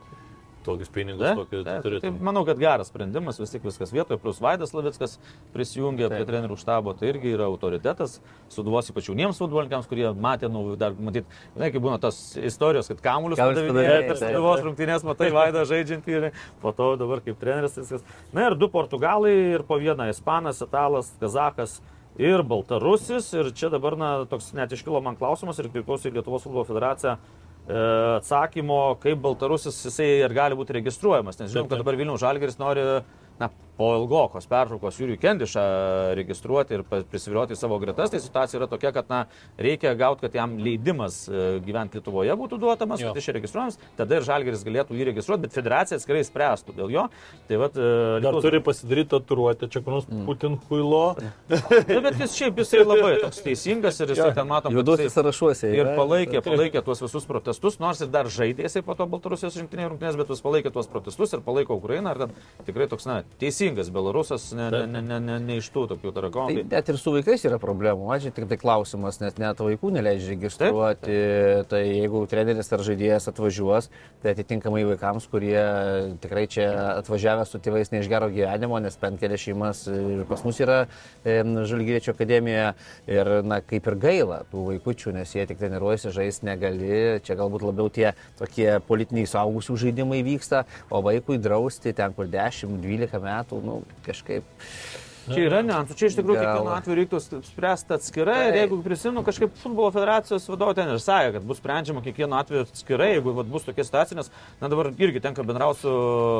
[0.69, 2.01] tokius pinigus, Taip, kokius taip, turi.
[2.05, 5.17] tai manau, kad geras sprendimas, vis tik viskas vietoje, plus Vaidas Lavickas
[5.57, 8.19] prisijungė prie trenerių štabo, tai irgi yra autoritetas,
[8.53, 13.03] suduvos ypač jauniems futbolininkams, kurie matė, nu, dar matyt, žinai, kaip būna tos istorijos, kad
[13.09, 14.69] Kamuolius padavinėja per taip, suduvos taip.
[14.69, 16.29] rungtynės, matai Vaidą žaidžiantį ir
[16.63, 18.05] po to dabar kaip treneris viskas.
[18.37, 21.79] Na ir du portugalai ir po vieną ispanas, italas, kazakas.
[22.19, 26.43] Ir Baltarusis, ir čia dabar, na, toks net iškilo man klausimas ir kreipiausi į Lietuvos
[26.43, 27.13] futbolo federaciją
[27.69, 31.41] atsakymo, kaip Baltarusis jisai ir gali būti registruojamas.
[31.41, 32.85] Nes žinom, kad dabar Vilnių Žalgeris nori
[33.41, 35.63] na, po ilgokos pertraukos Jūrių Kendišą
[36.19, 38.11] registruoti ir prisivilioti savo gretas.
[38.11, 39.21] Tai situacija yra tokia, kad na,
[39.59, 43.13] reikia gauti, kad jam leidimas e, gyventi Lietuvoje būtų duotamas, Jo.
[43.15, 47.05] kad čia registruojamas, tada ir Žalgeris galėtų jį registruoti, bet federacija atskirai spręstų dėl jo.
[47.49, 47.87] Tai vat, e,
[48.19, 51.05] Dar Lietuvos- turi pasidaryti tatuiruotę, čia kur nors Putin huilo.
[51.49, 55.71] Na, bet jis šiaip jisai labai toks teisingas ir jisai ten matom, jisai- sąrašuose.
[55.79, 59.93] Ir palaikė, palaikė tuos visus protestus, nors ir dar žaidė jisai po to Baltarusijos rinktinėje
[59.95, 62.11] rungtynės, bet jis palaikė tuos protestus ir palaiko Ukrainą.
[62.17, 62.35] Ir ten
[62.67, 66.15] tikrai toks, na, teisingas Belarusas, ne, ne, ne, ne, ne, ne iš tų tokių Tai
[66.17, 66.65] tarakonų.
[66.71, 71.19] net ir su vaikais yra problemų, mažiai tik tai klausimas, nes net vaikų neleidžia registruoti.
[71.69, 73.91] Tai jeigu treneris ar žaidėjas atvažiuos,
[74.23, 75.59] tai atitinkamai vaikams, kurie
[76.23, 80.45] tikrai čia atvažiavę su tėvais ne iš gero gyvenimo, nes bent kelias šeimas ir pas
[80.47, 80.87] mus yra
[81.25, 82.73] e, Žalgiriečio akademija
[83.11, 87.21] ir, na, kaip ir gaila tų vaikučių, nes jie tik treniruojasi, žais negali.
[87.25, 93.21] Čia galbūt labiau tie tokie politiniai suaugusių žaidimai vyksta, o vaikui drausti ten, kur 10-12
[93.23, 94.59] metų, nu, kažkaip.
[95.29, 97.19] Čia yra niuansų, čia iš tikrųjų kiekvienu atveju reiktų
[97.51, 98.59] spręsti atskirai ir Taip.
[98.63, 103.11] jeigu prisimenu, kažkaip futbolo federacijos vadovai ten ir sakė, kad bus sprendžiama kiekvienu atveju atskirai,
[103.17, 104.31] jeigu vat, bus tokia situacija, nes
[104.63, 105.95] na, dabar irgi tenka bendrauti su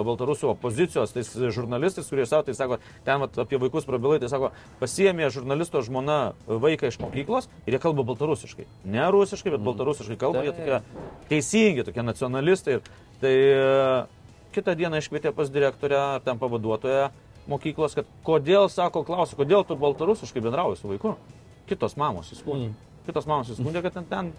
[0.09, 4.53] Baltarusų opozicijos, tais žurnalistais, kurie savo, tai sako, ten vat, apie vaikus prabilai, tai sako,
[4.81, 8.69] pasiemė žurnalisto žmona vaiką iš mokyklos ir jie kalba baltarusiškai.
[8.89, 10.81] Ne rusiškai, bet baltarusiškai kalba, jie tokie
[11.29, 12.81] teisingi, tokie nacionalistai.
[13.19, 13.63] Tai e,
[14.55, 17.09] kitą dieną iškvietė pas direktorę, ar ten pavaduotoją
[17.49, 21.17] mokyklos, kad kodėl, sako, klausia, kodėl tu baltarusiškai bendrauji su vaiku.
[21.69, 22.71] Kitos mamos įskundė.
[22.71, 23.03] Mm.
[23.09, 24.33] Kitos mamos įskundė, kad ten, ten,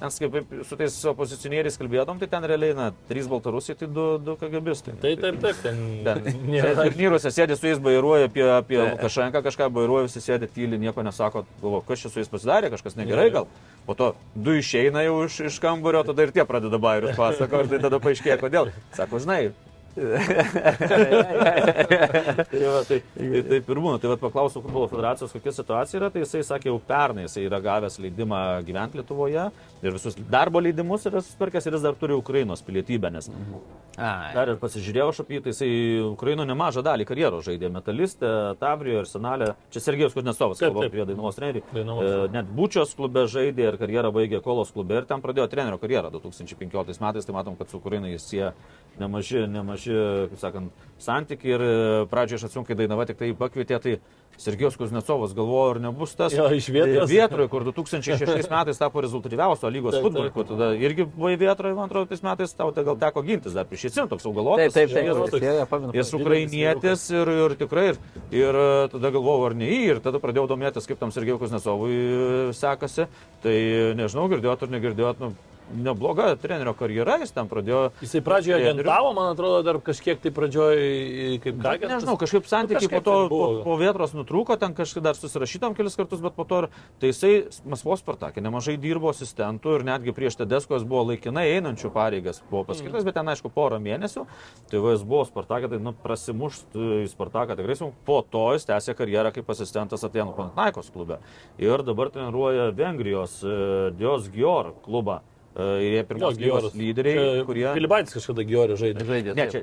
[0.00, 4.36] ten kaip su tais opozicionieriais kalbėdom, tai ten realiai, na, trys baltarusiai, tai du, du
[4.40, 4.94] kagabistai.
[5.02, 5.76] Tai taip, taip, ten
[6.06, 6.18] Ten
[6.52, 6.74] nėra.
[6.82, 11.46] turnyruose sėdė su jais bairuoja apie, apie Lukašenką, kažką bairuoja, visi sėdė tyliai, nieko nesako,
[11.62, 13.48] galvo, kas čia su jais pasidarė, kažkas negerai gal.
[13.86, 17.72] Po to du išeina jau iš, iš kambario, tada ir tie pradeda bairius pasako, ir
[17.72, 18.74] tai tada paaiškėja, kodėl.
[18.98, 19.46] Sako, žinai.
[19.96, 20.04] tai,
[22.68, 23.96] va, tai, tai taip ir būna.
[24.02, 27.58] Tai va, paklausiau futbolo federacijos, kokia situacija yra, tai jisai sakė, jau pernai jisai yra
[27.64, 29.44] gavęs leidimą gyventi Lietuvoje
[29.82, 33.30] ir visus darbo leidimus yra susipirkęs ir jis dar turi Ukrainos pilietybę, nes
[33.96, 34.34] Ai.
[34.36, 35.68] Dar ir pasižiūrėjau aš apie jį, tai jisai
[36.04, 37.70] Ukraino nemažą dalį karjeros žaidė.
[37.72, 38.28] Metalistė,
[38.60, 39.48] Tavrijo ir Senalė.
[39.72, 40.12] Čia Sergejus
[40.60, 40.92] kalbu taip.
[40.92, 41.38] apie Dainavos.
[41.72, 42.04] Dainavos.
[42.04, 46.12] E, net Bučios klube žaidė ir karjerą baigė Kolos klube ir ten pradėjo trenerio karjerą
[46.12, 47.24] 2015 metais.
[47.24, 48.50] Tai matom, kad su Ukraina jis jie
[49.00, 49.96] nemaži, nemaži,
[50.34, 51.72] kaip sakant, santykiai ir e,
[52.12, 53.96] pradžioje aš atsimenu, kai Dainava tik tai pakvietė, tai
[54.38, 57.08] Sergejus Kuznecovas galvojo, ar nebus tas Jo, iš Vėtros.
[57.10, 62.22] Vietroje, kur 2006 metais tapo rezultatyviausio lygos futbolininku, tada irgi buvai Vietroje, man atrodo, tais
[62.24, 64.76] metais tau tai gal teko gintis dar prieš įsim, toks augalotas.
[64.76, 65.32] Taip, taip, taip.
[65.32, 65.96] taip, taip, pamenu.
[65.96, 68.00] Jis ukrainietis ir, ir tikrai, ir,
[68.34, 71.96] ir e, tada galvojau, ar ne jį, ir tada pradėjau domėtis, kaip tam Sergejui Kuznecovui
[71.96, 73.08] e, sekasi.
[73.44, 73.58] Tai
[73.98, 75.32] nežinau, girdėjot ar negirdėjot, nu,
[75.74, 77.80] nebloga trenerio karjera, jis ten pradėjo.
[78.04, 81.74] Jisai pradžioje agentavo, man atrodo, dar kažkiek tai pradžioje kaip ką.
[81.86, 85.98] Nežinau, kažkaip santykiai po to tai po, po vietros nutrūko, ten kažkaip dar susirašytam kelis
[85.98, 86.68] kartus, bet po to ir
[87.02, 87.32] tai jisai
[87.68, 93.06] Maskvos Spartakė nemažai dirbo asistentų ir netgi prieš Tedeskos buvo laikinai einančių pareigas, buvo paskirtas,
[93.06, 94.26] bet ten aišku porą mėnesių.
[94.70, 97.78] Tai va, jis buvo Spartakė, tai nu, prasimušt į Spartaką tikrai.
[98.06, 101.20] Po to jis tęsė karjerą kaip asistentas Atenų Panathinaikos klube.
[101.62, 103.56] Ir dabar treniruoja Vengrijos e,
[103.96, 105.20] Dios Gior klubą.
[105.56, 107.62] E, Ir jie pirmos lygos lyderiai, kurie...
[107.78, 109.04] Filibaitis kažkada Giorį žaidė.
[109.08, 109.34] Žaidė.
[109.38, 109.62] Ne, čia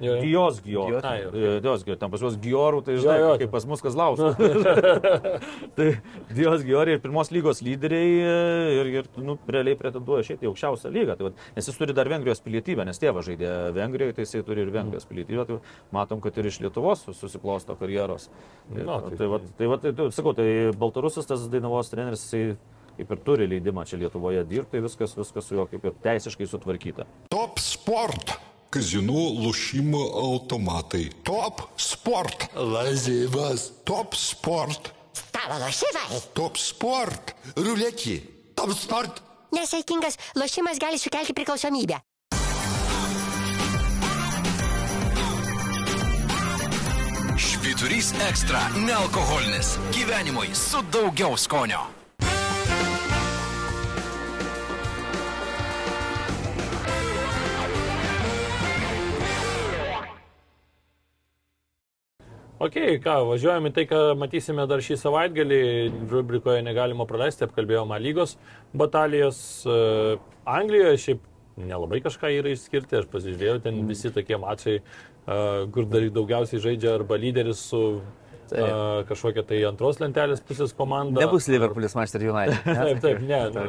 [0.98, 1.02] Jo.
[1.06, 1.30] Ai, jo.
[1.38, 2.00] E, Dios Gior.
[2.02, 3.36] Ten pas juos Giorų, tai žinai, Jo, jo.
[3.44, 4.40] kaip pas mus Kazlauskas.
[5.78, 5.88] tai
[6.34, 8.34] Dios Gior ir pirmos lygos lyderiai e,
[8.80, 11.18] ir, ir nu, realiai pretenduoja šiaip į aukščiausią lygą.
[11.20, 14.66] Tai, vat, nes jis turi dar Vengrijos pilietybę, nes tėvas žaidė Vengrijoje, tai jisai turi
[14.66, 15.46] ir Vengrijos pilietybę.
[15.50, 15.60] Tai
[15.96, 18.30] matom, kad ir iš Lietuvos sus- susiklosto karjeros.
[18.74, 20.50] Na, tai- tai, vat, tai, vat, tai, tai, sakau, tai
[20.82, 22.58] Baltarusas tas Dainavos treneris, jisai
[22.98, 27.08] kaip ir turi leidimą čia Lietuvoje dirbti, viskas, viskas su juo kaip ir teisiškai sutvarkyta.
[27.34, 28.36] Top sport!
[28.74, 31.04] Kazinų lošimo automatai.
[31.28, 32.48] Top sport.
[32.58, 33.68] Lazivas.
[33.86, 34.90] Top sport.
[35.14, 36.22] Stalo lošimai.
[36.34, 37.36] Top sport.
[37.54, 38.16] Ruletį.
[38.58, 39.22] Top sport.
[39.54, 42.02] Nesveikingas lošimas gali sukelti priklausomybę.
[47.38, 49.78] Šviturys ekstra- nealkoholinis.
[49.94, 52.03] Gyvenimui su daugiau skonio.
[62.64, 65.60] Ok, ką, važiuojame į tai, ką matysime dar šį savaitgalį.
[66.12, 68.38] Rubrikoje negalima praleisti, apkalbėjome lygos
[68.78, 69.38] batalijas.
[69.68, 69.76] E,
[70.48, 71.26] Anglijoje šiaip
[71.60, 75.40] nelabai kažką yra išskirti, aš pasižiūrėjau, ten visi tokie mačai, e,
[75.76, 78.70] kur dar daugiausiai žaidžia arba lyderis su e,
[79.12, 81.26] kažkokia tai antros lentelės pusės komanda.
[81.26, 82.64] Nebus Liverpoolis Manchester United.
[82.64, 83.44] Taip, taip, ne.
[83.58, 83.68] nu,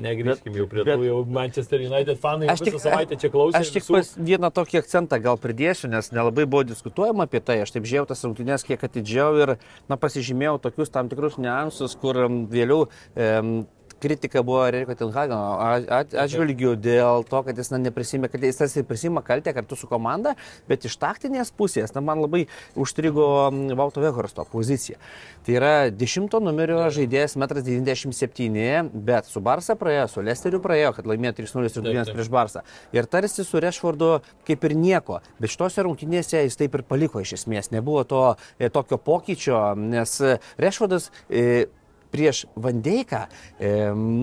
[0.00, 2.48] Negrįžkim jau prie bet- tų jau Manchester United fanai.
[2.48, 3.60] Aš tik- tik savaitę čia klausau.
[3.60, 7.60] Aš tik pas vieną tokį akcentą gal pridėsiu, nes nelabai buvo diskutuojama apie tai.
[7.62, 9.56] Aš taip žiūrėjau tas rungtynės kiek atidžiau ir
[9.88, 12.14] na, pasižymėjau tokius tam tikrus niuansus, kur
[12.48, 13.66] vėliau em,
[14.02, 15.38] kritika buvo Eriko Tilhagano
[16.22, 20.34] atžvilgių dėl to, kad jis na, neprisimė, kad jis tarsi prisima kaltę kartu su komanda,
[20.68, 22.44] bet iš taktinės pusės, na, man labai
[22.78, 23.26] užstrigo
[23.78, 24.98] Vauto Vehorsto pozicija.
[25.46, 31.08] Tai yra 10 numerio žaidėjas 1,97 m, bet su Barsa praėjo, su Lesteriu praėjo, kad
[31.10, 32.16] laimėjo 3-0 ir 2-1 taip.
[32.16, 32.64] prieš Barsą.
[32.94, 34.12] Ir tarsi su Rešfordu
[34.48, 37.72] kaip ir nieko, bet šitose rungtynėse jis taip ir paliko iš esmės.
[37.74, 38.24] Nebuvo to
[38.58, 40.18] e, tokio pokyčio, nes
[40.62, 41.66] Rešfordas e,
[42.12, 43.24] prieš Vandeiką,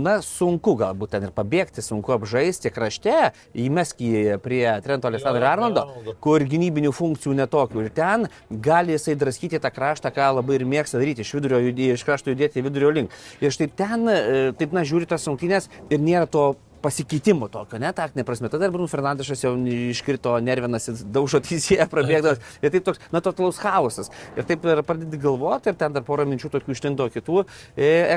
[0.06, 5.86] na, sunku galbūt ten ir pabėgti, sunku apžaisti krašte, įmesk jį prie Trento Alessandro Arnoldo,
[6.24, 7.86] kur gynybinių funkcijų netokių.
[7.88, 11.62] Ir ten gali jisai draskyti tą kraštą, ką labai ir mėgsta daryti, iš, vidurio,
[11.96, 13.16] iš krašto judėti vidurio link.
[13.44, 14.18] Ir štai ten, e,
[14.60, 16.52] taip, na, žiūri tas rungtynės ir nėra to
[16.84, 18.50] pasikeitimo tokio, ne, taktinė prasme.
[18.52, 22.42] Tada ir Bruno Fernandešas jau iškrito, nervinasi, daužo teisėje, prabėgdamas.
[22.64, 24.12] Ir taip toks, na, totalus chaosas.
[24.38, 27.44] Ir taip ir pradedi galvoti, ir ten dar porą minčių tokių ištindo kitų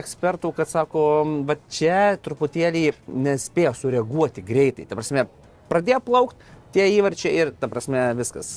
[0.02, 1.04] ekspertų, kad sako,
[1.48, 2.88] va čia truputėlį
[3.28, 4.86] nespėjo sureaguoti greitai.
[4.88, 5.26] Ta prasme,
[5.70, 8.54] pradėjo plaukti, tie įvarčiai ir, ta prasme, viskas.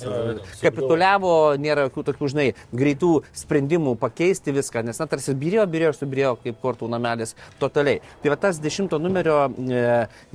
[0.63, 5.99] Kapituliavo, nėra jokių tokių, žinai, greitų sprendimų pakeisti viską, nes, na, tarsi birėjo, birėjo ir
[5.99, 8.01] subirėjo kaip kortų namelis totaliai.
[8.23, 9.85] Tai va tas 10 numerio e,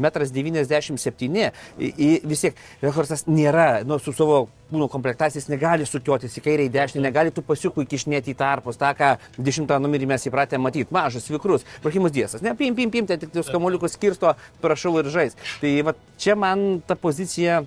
[0.01, 1.51] metras 97,
[1.81, 6.45] į, į, vis tiek Rehorsas nėra, nu, su savo kūno komplektacija jis negali sukiotis į
[6.45, 10.61] kairę, į dešinę, negali tų pasiukų įkišnėti į tarpus, tą, ką 10 numerį mes įpratę
[10.63, 14.97] matyti, mažas, vikrus, Prahimas Diesas, ne, pim, pim, pim, ten tik tos kamuoliukus skirsto, prašau
[15.03, 15.37] ir žais.
[15.61, 17.63] Tai va čia man ta pozicija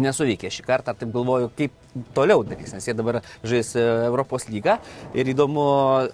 [0.00, 1.74] nesuveikė šį kartą, taip galvoju, kaip
[2.14, 4.76] toliau darys, nes jie dabar žais e, Europos lygą
[5.18, 5.64] ir įdomu,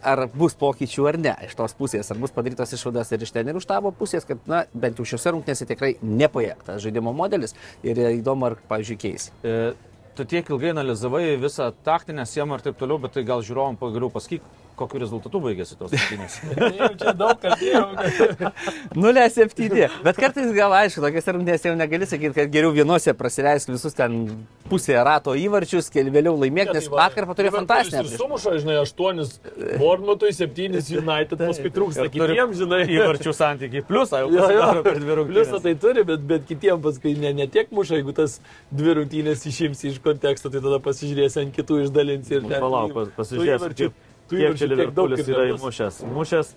[0.01, 3.51] ar bus pokyčių ar ne iš tos pusės, ar bus padarytos išvadas ir iš ten
[3.51, 8.01] ir už tavo pusės, kad, na, bent jau šiuose rungtynėse tikrai nepajėgtas žaidimo modelis ir
[8.17, 9.31] įdomu, ar, pavyzdžiui, keis.
[9.45, 9.75] E,
[10.17, 14.09] tu tiek ilgai analizavai visą taktinę siemą ir taip toliau, bet tai gal žiūrovom pagaliau
[14.15, 14.45] pasakyk,
[14.77, 16.39] kokiu rezultatu baigėsi tos rungtynės.
[16.81, 17.85] Jau čia daug kalbėjau.
[17.97, 18.61] kad-
[18.97, 19.89] 0-7.
[20.05, 24.19] Bet kartais gal aišku, tokiuose rungtynėse jau negali sakyti, kad geriau vienose prasileisk visus ten
[24.71, 28.03] pusę rato įvarčius, keli vėliau laimėti, nes atkarpą turėjo fantastinę.
[28.03, 29.37] Ir sumuša, žinai, aštuonis
[29.79, 32.81] Bournemouth'ui, septynis United, paskui trūksta kitiems, žinai.
[32.97, 33.85] Įvarčių santykiai.
[33.87, 35.63] Pliusą jau pasidaro per dvi Pliusą rungtynes.
[35.69, 38.41] tai turi, bet, bet kitiems paskui ne, ne tiek muša, jeigu tas
[38.75, 42.59] dvi rungtynės išimsi iš konteksto, tai tada pasižiūrėsi ant kitų išdalinsi ir ten.
[42.61, 43.93] Palauk, tų-
[44.31, 46.05] kiek- kiek čia Liverpoolis yra įmušęs.
[46.15, 46.55] Mušęs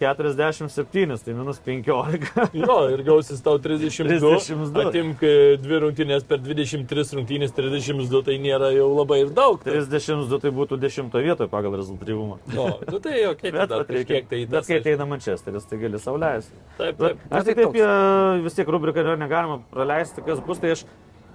[0.00, 2.48] 47, tai minus 15.
[2.56, 4.18] Jo, ir gausis tau 32.
[4.40, 4.86] 32.
[4.88, 9.60] Atimk e, dvi rungtynės per 23 rungtynės, 32 tai nėra jau labai ir daug.
[9.60, 12.38] Tai, 32 tai būtų 10 vietoje pagal rezultatyvumą.
[12.56, 15.82] no, nu, tai jau kiek Bet, dar reikia, kažkiek tai bet kai ateina Manchesteris, tai
[15.84, 16.56] gali sauliaisti.
[16.80, 17.28] Taip, Bet taip.
[17.28, 17.84] Aš tai tai taip, toks.
[17.84, 20.86] e, vis tiek rubriką negalima praleisti, kas bus, tai aš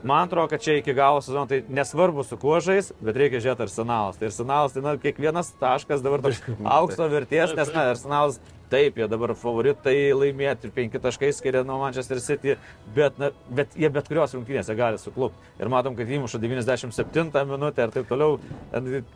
[0.06, 3.66] Man atrodo, kad čia iki galo sezono tai nesvarbu su kuo žais, bet reikia žiūrėti
[3.66, 4.20] arsenalas.
[4.20, 6.44] Tai arsenalas, tai na, kiekvienas taškas dabar toks
[6.78, 8.38] aukso vertės, nes na, arsenalas
[8.72, 12.56] taip, jie dabar favoritai laimėti ir penki taškai skiria nuo Manchester City,
[12.96, 15.40] bet, na, bet jie bet kurios rungtynėse gali suklupti.
[15.62, 18.40] Ir matom, kad įmuša 97 minutę ir taip toliau,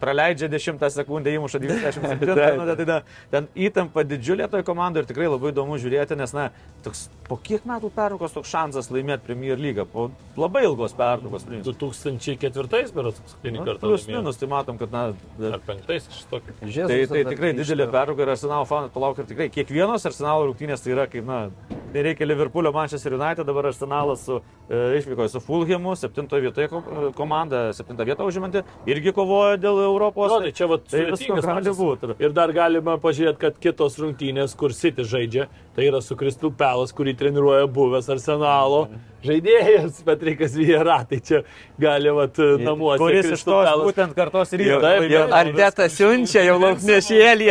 [0.01, 2.99] praleidžia 10 sekundę, įmuša 97 minutę, tai na,
[3.34, 6.49] ten įtampa didžiulė toje komandoje ir tikrai labai įdomu žiūrėti, nes, na,
[6.85, 10.09] toks, po kiek metų pertraukos toks šansas laimėti Premier lygą, po
[10.39, 11.45] labai ilgos pertraukos.
[11.47, 11.76] priminsiu.
[11.80, 13.81] 2004 berods paskutinį kartą.
[13.84, 15.09] Plus minus, tai matom, kad, na,
[15.49, 16.55] Ar penktais, aš tokį.
[16.59, 20.91] Tai, tai tikrai didelė pertrauka ir Arsenal fanai palaukia ir tikrai kiekvienos Arsenal rungtynės tai
[20.91, 21.37] yra kaip, na,
[21.93, 27.11] tai reikia Liverpoolio Manchester United, dabar Arsenalas su, e, išvykoje su Fulhamu, septintoje vietoje e,
[27.15, 30.33] komanda, septintą vietą užimanti, irgi kovoja dėl Europos.
[30.35, 32.11] O, tai čia vat tai visko gali būti.
[32.19, 35.47] Ir dar galima pažiūrėti, kad kitos rungtynės, kur City žaidžia,
[35.77, 38.87] tai yra su Kristal Pelas, kurį treniruoja buvęs Arsenalo
[39.23, 41.01] žaidėjas Patrikas Viera.
[41.09, 41.41] Tai čia
[41.79, 42.99] gali vat, namuose.
[43.01, 44.81] Kuris iš tos Palace- būtent kartos ir Jau- yra.
[44.85, 45.19] taip, laimėjo.
[45.19, 47.49] jau Ar dėta siunčia jau lauknešėlį?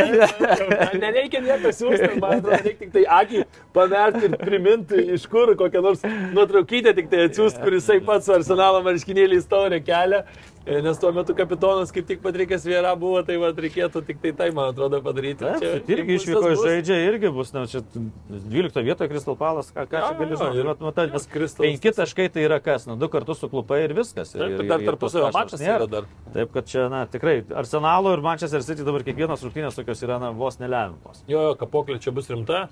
[1.05, 3.45] Nereikia nieko siūsti, man atrodo, reikia tik tai akį
[3.77, 6.05] pamerti ir priminti, iš kur kokią nors
[6.37, 10.23] nuotraukytę tik tai atsiųsti, kuris pats su arsenalo marškinėlį istoriją kelia.
[10.69, 14.32] E, Nes tuo metu kapitonas kaip tik Patrikas Viera buvo, tai va reikėtų tik tai
[14.36, 15.40] tai, man atrodo, padaryti.
[15.47, 16.61] Taip, Čia irgi išvyko bus.
[16.61, 20.61] žaidžia, irgi bus, na, čia 12 vietoje Kristal Palas, ką, ką čia gali žinoti.
[20.61, 24.35] ir matai, nes Penki taškai tai yra kas, na, du kartus suklupai ir viskas.
[24.36, 25.89] Ir, ir, dar ir tos tarpusavio mačas nėra.
[25.89, 26.11] dar.
[26.36, 30.35] Taip, kad čia, na, tikrai, Arsenalo ir Manchester City dabar kiekvienos rungtynės tokios yra, na,
[30.36, 31.24] vos nelemiamos.
[31.32, 32.66] Jo, jo, kapoklė čia bus rimta.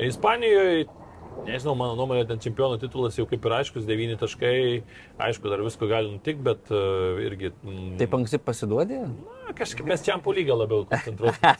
[0.00, 0.86] Ispanijoje,
[1.46, 4.56] nežinau, mano nuomonė, ten čempionų titulas jau kaip ir aiškus, 9 taškai,
[5.28, 7.52] aišku, dar visko gali nutikti, bet uh, irgi...
[7.64, 9.04] Mm, Taip anksti pasiduodė?
[9.52, 11.52] na, kažkaip mes čia po lygą labiau koncentruojame.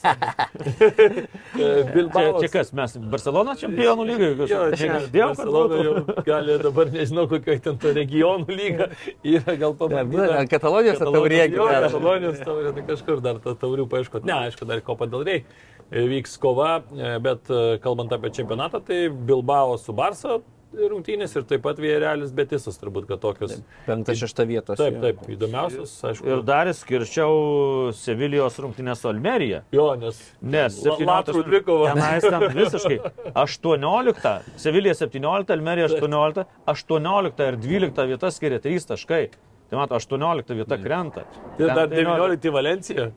[1.52, 2.40] Čia, Bilbao.
[2.40, 5.94] čia kas, mes Barcelona čempionų Jo, kažkaip čia kad Barcelona jau
[6.26, 8.88] gali dabar, nežinau, kokio ten to regionų lyga
[9.26, 10.44] yra, gal pabandyta.
[10.50, 11.42] Katalonijos taurė.
[11.52, 14.26] Jo, Katalonijos taurė, tai kažkur dar tą taurių paaiškot.
[14.28, 15.44] Ne, aišku, dar kopa dėl rei.
[15.92, 20.38] Vyks kova, e, bet e, kalbant apie čempionatą, tai Bilbao su Barsa
[20.72, 23.58] rungtynės ir taip pat Vėrelis Betisas, turbūt, kad tokios.
[23.86, 24.78] Penkta, šešta vietos.
[24.80, 26.28] Taip, taip, įdomiausios, aišku.
[26.32, 29.62] Ir dar skirčiau Sevilijos rungtynės su Almerija.
[29.74, 30.20] Jo, nes.
[30.40, 31.92] Nes La- Latrų dvikova.
[31.92, 32.98] Tenais ten visiškai
[33.44, 39.26] 18, Sevilija 17, Almerija 18, 18 ir 12 vieta skiria 3 taškai.
[39.72, 41.26] Tai mato, 18 vieta krenta.
[41.60, 43.10] Ir dar Ten 19 Valencija.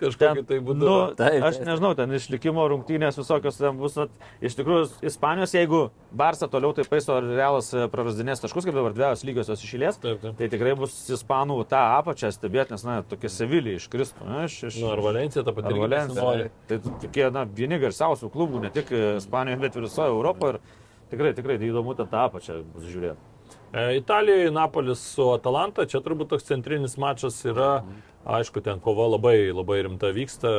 [0.00, 0.84] Kažkokiu tai būdu.
[0.84, 3.96] Nu, Taip, aš nežinau, ten išlikimo rungtynės visokios ten bus.
[4.06, 4.12] At,
[4.44, 5.82] iš tikrųjų, Ispanijos, jeigu
[6.16, 10.22] Barça toliau taip paiso, ar Realas e, prarasdinės taškus, kaip dabar dviejos lygiosios išėlės, Taip,
[10.24, 10.38] taip.
[10.40, 14.30] tai tikrai bus Ispanų tą apačią stebėti, nes, na, tokia Sevilija iškristų.
[14.46, 15.76] Iš, iš, Nu, ar Valencija tą patį.
[15.80, 16.50] Valencija.
[16.68, 20.58] Tai tokie, na, vieni garsiausių klubų, ne tik e, Ispanijoje, bet ir visoje Europoje.
[20.60, 23.34] Ir Tikrai, tikrai, tai įdomu tą apačią bus žiūrėti.
[23.70, 27.84] E, Italijoje Napolis su Atalanta, čia turbūt toks centrinis mačas yra.
[28.26, 30.50] Aišku, ten kova labai, labai rimta vyksta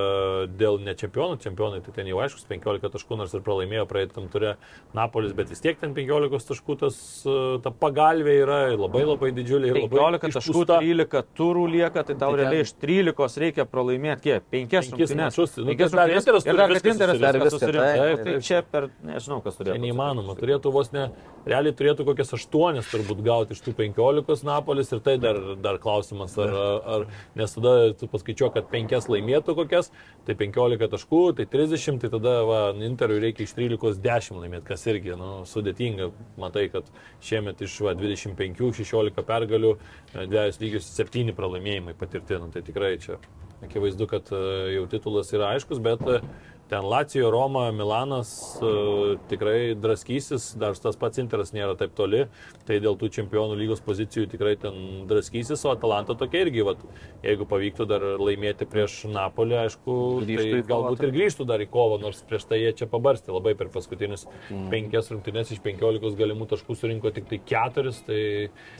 [0.55, 1.35] dėl ne čempionų.
[1.43, 4.53] Čempionai tai ten jau aiškus, 15 taškų, nors ir pralaimėjo praeitam turė
[4.95, 6.95] Napolis, bet vis tiek ten 15 taškų tas,
[7.27, 9.73] e, ta pagalbė yra labai labai didžiulė.
[9.73, 10.77] ir labai 15 taškų, išpūsta.
[10.79, 14.47] 13 turų lieka, tai tau Tai realiai iš 13 reikia pralaimėti kiek?
[14.47, 15.25] 5 Penkis rungtynes.
[15.25, 15.57] mačus.
[15.59, 16.47] Nu, Penkias tai rungtynes.
[16.47, 19.75] Ir dar Interas dar Viską, taip, Tai čia per, nežinau, kas turėtų.
[19.75, 20.37] Tai neįmanoma.
[20.39, 21.09] Turėtų vos ne,
[21.43, 26.37] realiai turėtų kokias aštuonias turbūt gauti iš tų penkiolikos Napolis ir tai dar, dar klausimas,
[26.39, 26.55] ar,
[26.95, 29.89] ar, nes tada tu paskaičiuok, kad penkias laimėtų kokias,
[30.27, 34.85] tai 15 taškų, tai 30, tai tada va, Interui reikia iš 13 10 laimėti, kas
[34.89, 36.11] irgi nu, sudėtinga.
[36.41, 36.87] Matai, kad
[37.25, 39.73] šiemet iš va, 25, 16 pergalių,
[40.13, 42.39] e, dviejus lygius 7 pralaimėjimai patirti.
[42.41, 43.17] Nu, tai tikrai čia
[43.65, 44.43] akivaizdu, kad e,
[44.75, 46.21] jau titulas yra aiškus, bet e,
[46.69, 48.31] ten Lacijo, Roma, Milanas
[48.61, 52.25] e, tikrai draskysis, dar tas pats Interas nėra taip toli,
[52.67, 56.81] tai dėl tų čempionų lygos pozicijų tikrai ten draskysis, o Atalanta tokia irgi, vat,
[57.23, 61.99] jeigu pavyktų dar laimėti prieš Napolį, aišku, Grįžtų tai galbūt ir grįžtų dar į kovą,
[62.03, 64.67] nors prieš tai jie čia pabarstė labai per paskutinius mm.
[64.73, 68.19] penkias rungtynes iš penkiolikos galimų taškų surinko tik tai keturis, tai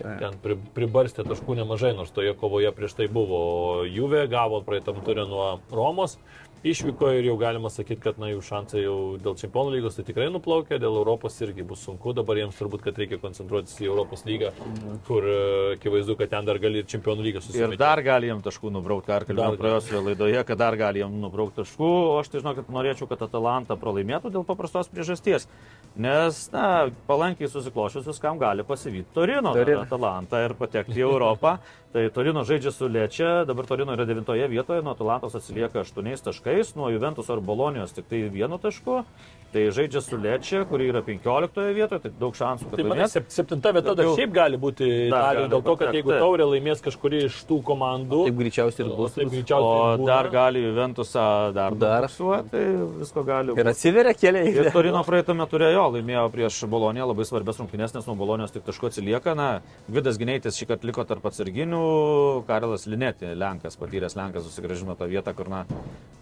[0.01, 3.85] ten pri, pribarstė taškų nemažai, nors toje kovoje prieš tai buvo.
[3.88, 6.18] Juve gavo praeitam turė nuo Romos,
[6.65, 10.27] išvyko ir jau galima sakyti, kad na, jų šansai jau dėl čempionų lygos tai tikrai
[10.34, 14.51] nuplaukė, dėl Europos irgi bus sunku, dabar jiems turbūt, kad reikia koncentruotis į Europos lygą,
[15.07, 15.38] kur e,
[15.77, 17.79] akivaizdu, kad ten dar gali ir čempionų lygą Ir susitikti.
[17.81, 19.61] dar gali jam taškų nubraukti, ir Dar gali.
[19.61, 21.88] praėjusioje laidoje, kad dar gali jam nubraukti taškų.
[21.88, 25.47] O aš tai žinau, kad norėčiau, kad Atalanta pralaimėtų dėl paprastos priežasties.
[25.97, 29.65] Nes, na, palankiai susiklošius viskam gali pasivyti Torino, Torino.
[29.65, 29.81] Torino.
[29.88, 31.57] Atalanta ir patekti į Europą.
[31.93, 36.73] Tai Torino žaidžia su Lečia, dabar Torino yra devintoje vietoje, nuo Atalantos atsilieka aštuoniais taškais,
[36.76, 39.05] nuo Juventus ar Bolonijos tik tai vienu tašku.
[39.53, 43.14] Tai žaidžia su Lečia, kuri yra penkioliktoje vietoje, tai daug šansų, kad Tai laimės.
[43.15, 46.84] sep- septinta vieta dar šiaip gali būti Italijoje, gali dėl to, kad jeigu taurė laimės
[46.84, 49.15] kažkuri iš tų komandų, Taip greičiausiai ir bus.
[49.15, 50.05] taip greičiausiai O būna.
[50.11, 52.09] dar gali Juventusą dar Dar.
[52.51, 52.65] tai
[52.99, 53.55] visko gali.
[53.55, 54.51] Ir atsiveria keliai.
[54.51, 58.91] Ir Torino praeitame turėjo, laimėjo prieš Boloniją labai svarbės rungtynės, nes nuo Bolonijos tik taško
[58.91, 59.34] atsilieka.
[59.34, 61.77] Na, Vidas Gineitis šį kartą liko tarp atsarginių,
[62.48, 65.64] Karelas Linetė, Lenkas, patyręs Lenkas, susigražino tą vietą, kur, na,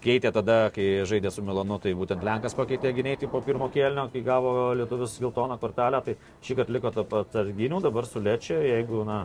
[0.04, 4.22] keitė tada, kai žaidė su Milanu, tai būtent Lenkas pakeitė Gineitį po pirmo kėlinio, kai
[4.26, 6.16] gavo lietuvis geltoną kortelę, tai
[6.46, 9.24] šį kartą liko tarp atsarginių, dabar sulečia, jeigu, na,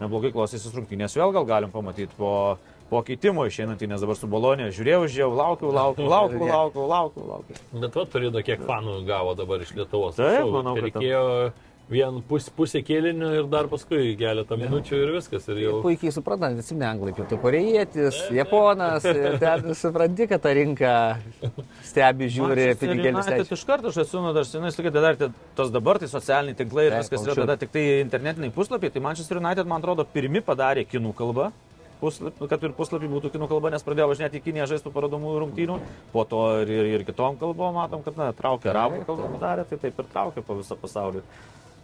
[0.00, 2.56] neblogai klostysis rungtynės, vėl gal galim pamatyti po,
[2.90, 7.62] po keitimo išeinantį, nes dabar su Bolonija žiūrėjau, žiūrėjau, laukiau, laukiau, laukiau, laukiau, laukiau, laukiau.
[7.84, 10.18] Bet va, turėjo kiek fanų gavo dabar iš Lietuvos.
[10.18, 11.22] Taip, manau, kad reikėjo
[11.90, 15.48] vien pus, pusę kėlinio ir dar paskui keletą minučių ir viskas.
[15.52, 15.74] Ir jau...
[15.84, 20.94] Puikiai suprantant, visi anglai, pietų korėjietis, japonas, ir ten supranti, kad ta rinka
[21.84, 23.58] stebi, žiūri, pinigėlius leidžia.
[23.58, 25.20] Iš karto aš esu, nu, dar senai sakai, dar
[25.58, 28.94] tos dabar tai socialiniai tinklai ir viskas yra tada tik tai internetiniai puslapiai.
[28.94, 31.52] Tai Manchester United, man atrodo, pirmi padarė kinų kalbą.
[32.00, 35.76] Puslapį, kad ir puslapį būtų kinų kalba, nes pradėjo važinėti į Kiniją žaisti parodomų rungtynių,
[36.12, 39.78] po to ir, ir, ir kitom kalbom matom, kad na, traukia arabų kalbą padarė, tai
[39.86, 41.22] taip ir traukia po visą pasaulį.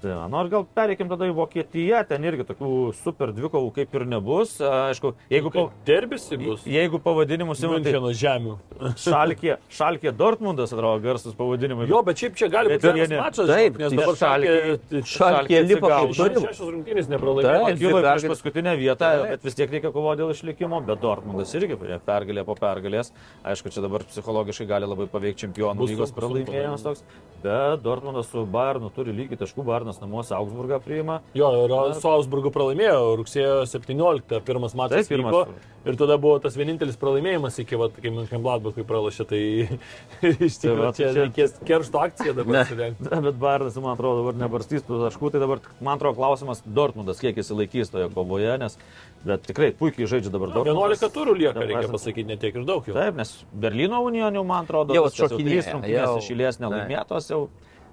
[0.01, 4.55] Va, nors gal pereikim tada į Vokietiją, ten irgi tokių super dvikovų kaip ir nebus.
[4.65, 6.63] Aišku, jeigu, pa, Derbis bus.
[6.65, 8.55] jeigu pavadinimus jau tai Müncheno žemių.
[9.05, 11.89] Šalkė, Šalkė Dortmundas, atrodo, garsus pavadinimai.
[11.91, 13.51] Jo, bet šiaip čia gali būti vienas mačas.
[13.51, 16.47] Taip, nes dabar Šalkė- Šalkė lipa kaip turim.
[16.49, 17.67] Šešios rungtynės nepralaimėjo.
[17.67, 17.81] Taip.
[17.85, 21.77] Kilo prieš paskutinę vietą, bet vis tiek reikia kovoti dėl išlikimo, bet Dortmundas irgi
[22.09, 23.13] pergalė po pergalės.
[23.45, 27.05] Aišku, čia dabar psichologiškai gali labai paveikti čempionų lygos pralaimėjimas toks,
[27.45, 31.21] bet Dortmundas su Bayernu turi lygiai taškų, Bayernas namuose Augsburgą priima.
[31.35, 35.35] Jo, ir su Augsburgu pralaimėjo rugsėjo 17, pirmas mačas Taip, pirmas.
[35.35, 35.55] vyko.
[35.89, 39.41] Ir tada buvo tas vienintelis pralaimėjimas iki, va, kai Mönchengladbachui pralašė, tai
[40.47, 43.07] iš tikrųjų tai čia čia- reikės keršto akciją dabar surengti.
[43.09, 47.23] Da, bet Bayernas, man atrodo, dabar nebarstys tų taškų, tai dabar, man atrodo, klausimas Dortmundas,
[47.25, 48.77] kiek jis laikys toje kovoje, nes
[49.25, 51.01] bet tikrai puikiai žaidžia dabar Dortmundas.
[51.01, 52.99] 11 turų lieka, reikia pasakyti, netiek ir daug jau.
[53.01, 53.33] Taip, nes
[53.65, 56.15] Berlyno Union jau, man atrodo, Jau trys rungtynės jau.
[56.21, 57.47] iš eilės nelaimėtos jau.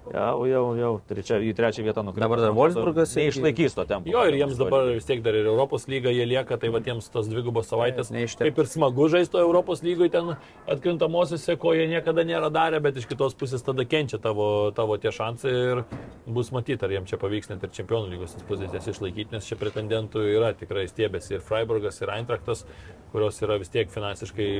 [0.08, 2.24] Jau, jau, jau, trečia, į trečią vietą nukrito.
[2.24, 4.08] Dabar dar Wolfsburgas Neišlaikys to tempo.
[4.08, 7.10] Jo, ir jiems dabar vis tiek dar ir Europos lyga jie lieka, tai va jiems
[7.12, 8.12] tos dvigubos savaitės.
[8.14, 8.48] neišteps.
[8.48, 10.32] Kaip ir smagu žaisti to Europos lygoje ten
[10.66, 15.12] atkrintamosiose, ko jie niekada nėra darę, bet iš kitos pusės tada kenčia tavo, tavo tie
[15.12, 15.84] šansai ir
[16.26, 20.24] bus matyti, ar jiems čia pavyks net ir čempionų lygos pozicijas išlaikyti, nes čia pretendentų
[20.38, 22.64] yra tikrai stiebėsi ir Freiburgas, ir Eintraktas,
[23.12, 24.50] kurios yra vis tiek finansiškai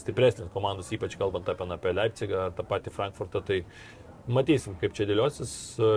[0.00, 3.42] stipresnės komandos, ypač kalbant apie, apie Leipzigą ar tą patį Frankfurtą.
[3.46, 3.62] Tai
[4.30, 5.50] Matysim, kaip čia dėliosis.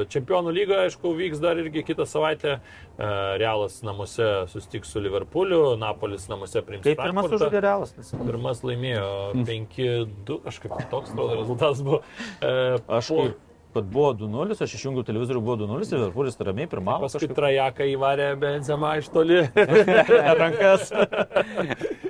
[0.10, 2.56] Čempionų lyga, aišku, vyks dar irgi kitą savaitę.
[2.58, 6.82] E, Realas namuose susitiks su Liverpooliu, Napolis namuose priims.
[6.88, 7.94] Kaip pirmas sužaidė realas.
[8.18, 9.10] Pirmas laimėjo
[9.46, 12.02] 5-2, kažkaip toks atrodo rezultatas buvo.
[12.42, 12.56] E,
[12.98, 13.28] Aš po-
[13.76, 17.06] kad buvo 2-0, aš išjungiau televizorių, buvo 2-0 ir Liverpoolis ramiai pirmavo.
[17.10, 19.42] Paskui trajeką įvarė Benzema iš toli
[20.42, 20.90] rankas.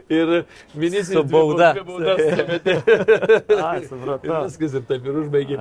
[0.10, 0.44] ir
[0.78, 1.72] Vinicius Su bauda.
[1.86, 2.22] baudas.
[3.58, 4.44] A, supratau.
[4.46, 5.58] viskas ir taip ir užbaigė.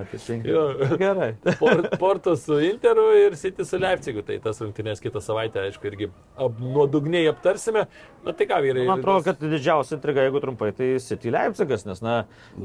[1.01, 1.31] Gerai.
[1.63, 4.23] Port- Portas su Interu ir City su Leipzigu.
[4.27, 7.87] Tai tas rungtynės kitą savaitę, aišku, irgi ap, nuodugniai aptarsime.
[8.25, 8.85] Na tai ką, vyrai.
[8.89, 12.19] Man atrodo, kad didžiausia intriga, jeigu trumpai, tai City Leipzigas, nes, na,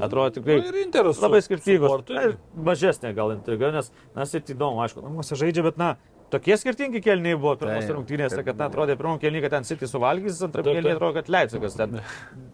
[0.03, 2.03] atrodo tikrai Nu, ir Interas labai skirtingos.
[2.11, 2.28] Na,
[2.70, 5.93] Mažesnė gal intriga, nes, na, City įdomu, aišku, namuose žaidžia, bet, na,
[6.30, 9.89] tokie skirtingi kelniai buvo pirmose Taip, rungtynėse, kad, na, atrodė pirmam kelniui, kad ten City
[9.89, 10.91] suvalgys, kelniui taip.
[10.95, 11.99] atrodo, kad Leipzigas ten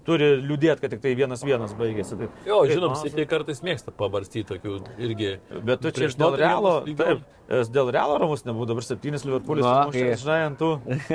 [0.07, 2.17] turi liūdėti, kad tik tai vienas vienas baigėsi.
[2.19, 4.77] Tai, Jo, žinom, City kartais mėgsta pabarstyti tokių
[5.09, 5.33] irgi.
[5.67, 10.03] Bet tu čia iš dėl realo, taip, dėl realo ramus nebūtų, dabar septynis Liverpoolis, mušė,
[10.07, 10.69] kai- žinai, ant tų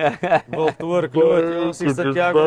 [0.54, 2.44] baltų arklių, atėjus į Santiago.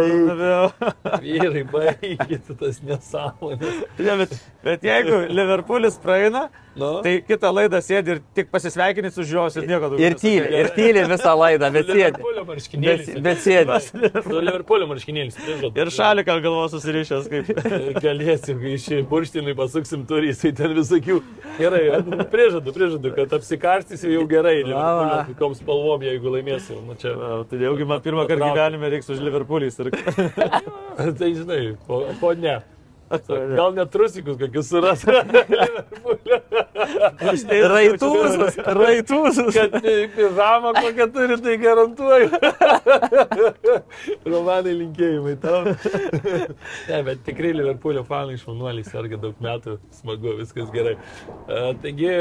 [1.23, 3.79] Vyrai, baigit tas nesąmonės.
[3.99, 6.87] Ne, bet, bet jeigu Liverpoolis praeina, Nu?
[7.05, 10.07] tai kitą laidą sėdi ir tik pasisveikini su žiūrovais ir nieko daugiau.
[10.07, 12.17] Ir tyli, ir tyli visą laidą, bet sėdi.
[12.17, 13.11] Liverpoolio marškinėlis.
[13.27, 13.75] bet sėdi.
[14.41, 15.37] Liverpoolio marškinėlis.
[15.37, 15.69] prižadu.
[15.83, 17.51] Ir šaliką galvos susirišęs kaip.
[18.01, 21.19] Galėsim, kai iš burštinui pasuksim turys, tai ten visokių.
[21.59, 21.83] Gerai,
[22.33, 23.37] prižadu, prižadu, kad
[23.73, 24.57] apsikarstysim jau gerai.
[24.63, 26.83] Liverpoolio kokiom spalvom, jeigu laimėsim.
[26.87, 27.15] Nu, čia,
[27.49, 29.91] Tai jaugi man pirmą kartą gyvenime reiks už Liverpoolį ir
[31.19, 32.61] tai žinai, po, po ne.
[33.13, 35.03] Gal net trusikus kokius suras.
[37.73, 39.51] Raitūzus, raitūzus.
[39.53, 39.75] Kad
[40.15, 42.29] pižamą kokią turi, tai garantuoju.
[44.25, 45.75] Romanai linkėjimai tau.
[46.89, 50.95] ne, bet tikrai Liverpoolio fanai šaunuoliai serga daug metų, smagu, viskas gerai.
[50.97, 52.15] E, taigi,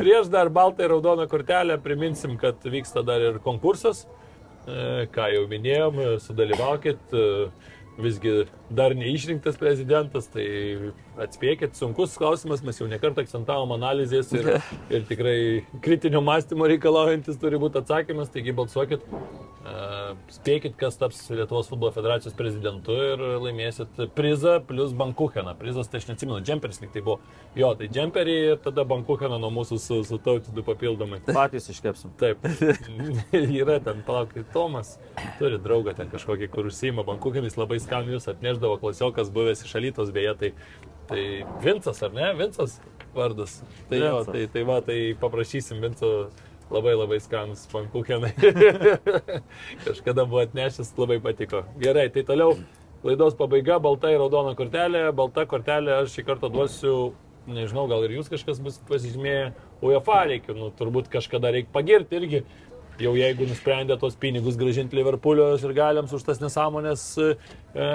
[0.00, 4.06] prieš dar baltą ir raudoną kortelę priminsim, kad vyksta dar ir konkursas.
[4.66, 7.12] E, ką jau minėjom, sudalyvaukit.
[7.12, 7.50] e,
[8.00, 10.46] Visgi dar neišrinktas prezidentas, tai
[11.20, 14.46] atspėkit, sunkus klausimas, mes jau nekartą akcentavom analizės ir,
[14.94, 15.36] ir tikrai
[15.84, 19.74] kritinio mąstymo reikalaujantis turi būti atsakymas, taigi balsuokit, e,
[20.36, 25.56] spėkit, kas taps Lietuvos futbolo federacijos prezidentu ir laimėsit prizą plus bankucheną.
[25.58, 27.18] Prizas, tai aš neatsimenu, džemperis lyg tai buvo.
[27.58, 31.20] Jo, tai džemperį ir tada bankucheną nuo mūsų su, su tautidu papildomai.
[31.26, 32.14] patys iškepsim.
[32.20, 32.46] Taip,
[33.60, 34.96] yra ten, palauk, tai Tomas
[35.40, 38.30] turi draugą ten kažkokį, kur užsima bankukinis, labai skanius
[38.60, 40.52] atneždavo klasiokas buvęs iš Alytos, beje, tai,
[41.08, 42.34] tai Vincas, ar ne?
[42.34, 42.80] Vincas
[43.14, 43.62] vardas.
[43.88, 44.32] Tai, jo, Vincas.
[44.32, 46.30] tai, tai va, tai paprašysim Vinco
[46.70, 48.34] labai labai skanus bankukinai.
[49.86, 51.64] Kažkada buvo atnešęs, labai patiko.
[51.80, 52.58] Gerai, tai toliau
[53.02, 55.10] laidos pabaiga, balta ir raudona kortelė.
[55.12, 57.12] Balta kortelė aš šį kartą duosiu,
[57.48, 62.44] nežinau, gal ir jūs kažkas bus pasižymėję, UEFA reikia, nu, turbūt kažkada reikia pagirti irgi.
[63.00, 67.28] Jau jeigu nusprendė tos pinigus gražinti Liverpoolio ir galiams už tas nesąmonės e,
[67.72, 67.86] e,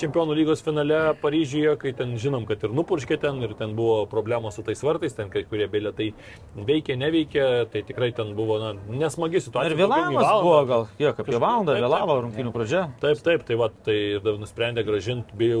[0.00, 4.58] čempionų lygos finale Paryžiuje, kai ten žinom, kad ir nupurškė ten ir ten buvo problemos
[4.58, 6.10] su tais vartais, ten kai kurie bilietai
[6.58, 9.72] veikė, neveikė, tai tikrai ten buvo na, nesmagi situacija.
[9.72, 12.84] Ir vėlavimas buvo gal kiek, apie Kažkur- valandą taip, vėlavo rungtynių pradžia.
[13.00, 13.98] Taip, taip, tai va, tai
[14.28, 15.52] nusprendė gražinti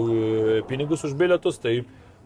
[0.68, 1.78] pinigus už bilietus, tai,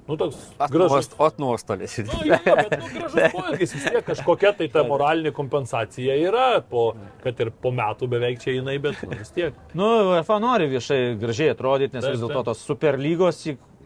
[0.09, 0.37] nu, toks
[0.71, 1.11] gražus.
[1.19, 1.97] Ot nuostolis.
[2.05, 6.91] Nu, jo, bet nu, gražus poelgis vis tiek kažkokia tai ta moralinė kompensacija yra, po,
[7.25, 9.57] kad ir po metų beveik čia jinai, bet nu, vis tiek.
[9.77, 13.45] Nu, UEFA nori viešai gražiai atrodyti, nes Taip, vis dėlto tos superlygos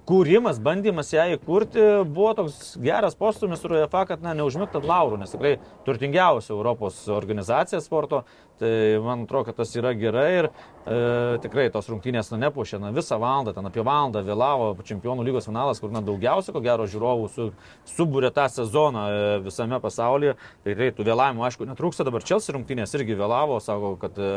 [0.09, 5.21] įkūrimas, bandymas ją įkurti buvo toks geras postumis ir UEFA, kad na, neužmigtų ant laurų,
[5.21, 8.23] nes tikrai turtingiausia Europos organizacija sporto,
[8.59, 10.97] tai man atrodo, kad tas yra gerai ir e,
[11.45, 15.79] tikrai tos rungtynės na, nepušė, na, visą valandą, ten apie valandą vėlavo čempionų lygos finalas,
[15.83, 17.51] kur na, daugiausia, ko gero, žiūrovų su,
[17.93, 22.97] subūrė tą sezoną e, visame pasaulyje, tai tikrai tų vėlavimų, aišku, netrūksta, dabar Čelsi rungtynės
[22.99, 24.33] irgi vėlavo, sako, kad e,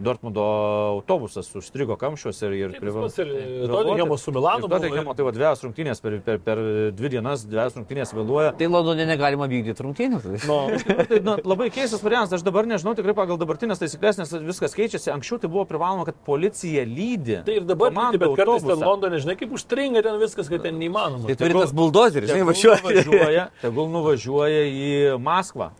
[0.00, 0.46] Dortmundo
[0.94, 3.34] autobusas užstrigo kamščiuose ir, ir Pas ir
[3.68, 4.70] Tottenhamo su Milanu
[5.08, 6.58] Tottenhamo, tai va dviejas rungtynės per, per, per
[6.96, 8.52] dvi dienas, dviejas rungtynės vėluoja.
[8.58, 10.20] Tai Londone negalima vykdyti rungtynių.
[10.22, 10.58] tai- Nu,
[11.08, 15.10] Tai, nu, labai keistas variantas, aš dabar nežinau tikrai pagal dabartinės taisyklės, nes viskas keičiasi.
[15.14, 17.40] Anksčiau tai buvo privaloma, kad policija lydi.
[17.44, 18.78] tai ir dabar, lydi, bet kartais ten.
[18.84, 21.26] Londone, žinai, kaip užstringa ten viskas, kad ten neįmanoma.
[21.26, 22.80] Tai turi tas buldozeris, žinai, važiuoja.
[22.84, 25.70] nuvažiuoja, tegul nuvažiuoja į Maskvą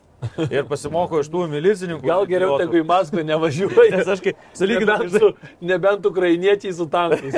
[0.50, 2.06] ir pasimoko iš tų milicininkų.
[2.06, 3.90] Gal geriau, jeigu į Maskvą nevažiuoju.
[3.94, 5.30] Nes aš kai salyginu, Nebent, su,
[5.70, 7.34] nebent ukrainiečiai su tankais.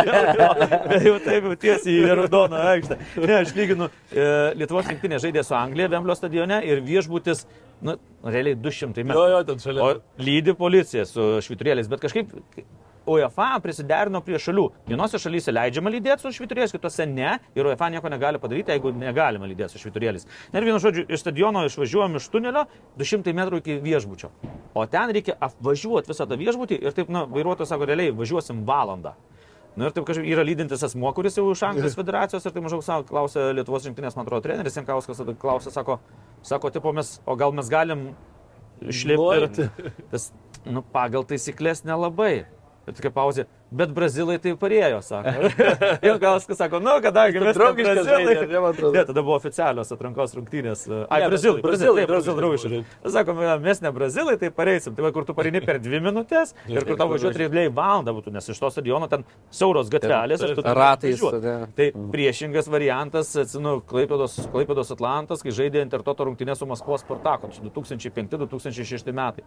[1.06, 3.00] jau taip jau tiesiai į Raudoną aikštę.
[3.24, 4.28] Ne, aš lyginu, e,
[4.60, 7.46] Lietuvos rinktinė žaidė su Anglija Vemblio stadione ir viešbutis,
[7.86, 7.96] nu,
[8.26, 9.18] realiai 200 metrų.
[9.18, 9.86] Jo, jo, ten šalia.
[9.86, 12.36] O lydi policija su šviturėliais, bet kažkaip
[13.08, 14.66] UEFA prisiderino prie šalių.
[14.88, 17.36] Vienose šalyse leidžiama lydėti su šviturėliais, kitose ne.
[17.56, 20.28] Ir UEFA nieko negali padaryti, jeigu negalima lydėti su šviturėliais.
[20.52, 22.66] Ir vienu žodžiu, iš stadiono išvažiuojam iš tunelio
[23.00, 24.30] 200 metrų iki viešbučio.
[24.74, 29.16] O ten reikia apvažiuoti visą tą viešbutį ir taip, na, vairuotojas sako, realiai važiuosim valandą.
[29.78, 32.82] Na ir taip kažkaip yra lydintis asmo, kuris jau iš Anglijos federacijos ir tai maždaug
[32.84, 36.00] sako, klausė Lietuvos rinktinės, man atrodo, treneris Jankauskas, klausė, sako,
[36.42, 38.10] sako, tipo, mes, o gal mes galim
[38.80, 39.68] išlipti
[40.10, 40.30] tas,
[40.66, 42.48] nu, pagal taisyklės nelabai.
[42.90, 45.32] Ir tokia pauzė, bet brazilai tai parėjo, sako.
[46.10, 48.34] Ir Gauskas sako, nu, kadangi mes Draugiškas brazilai.
[48.34, 50.82] žaidė, ar ne, tada buvo oficialios atrankos rungtynės.
[51.06, 52.70] Ai, Ne, brazilai, brazilai, brazilai, brazilai, draugiški.
[52.74, 53.12] draugiški.
[53.14, 54.96] Sako, mes ne brazilai, tai pareisim.
[54.98, 58.34] Tai va, kur tu pareini per dvi minutės ir kur tau važiuoti realiai valandą būtų,
[58.34, 59.22] nes iš to stadiono ten
[59.54, 61.22] siauros gatvelės ir tu Ratais.
[61.78, 67.62] Tai priešingas variantas, atsinu, Klaipėdos, Klaipėdos Atlantas, kai žaidė Intertoto rungtynės su Maskvos Spartaku, čia
[67.70, 69.44] 2005-2006 metai.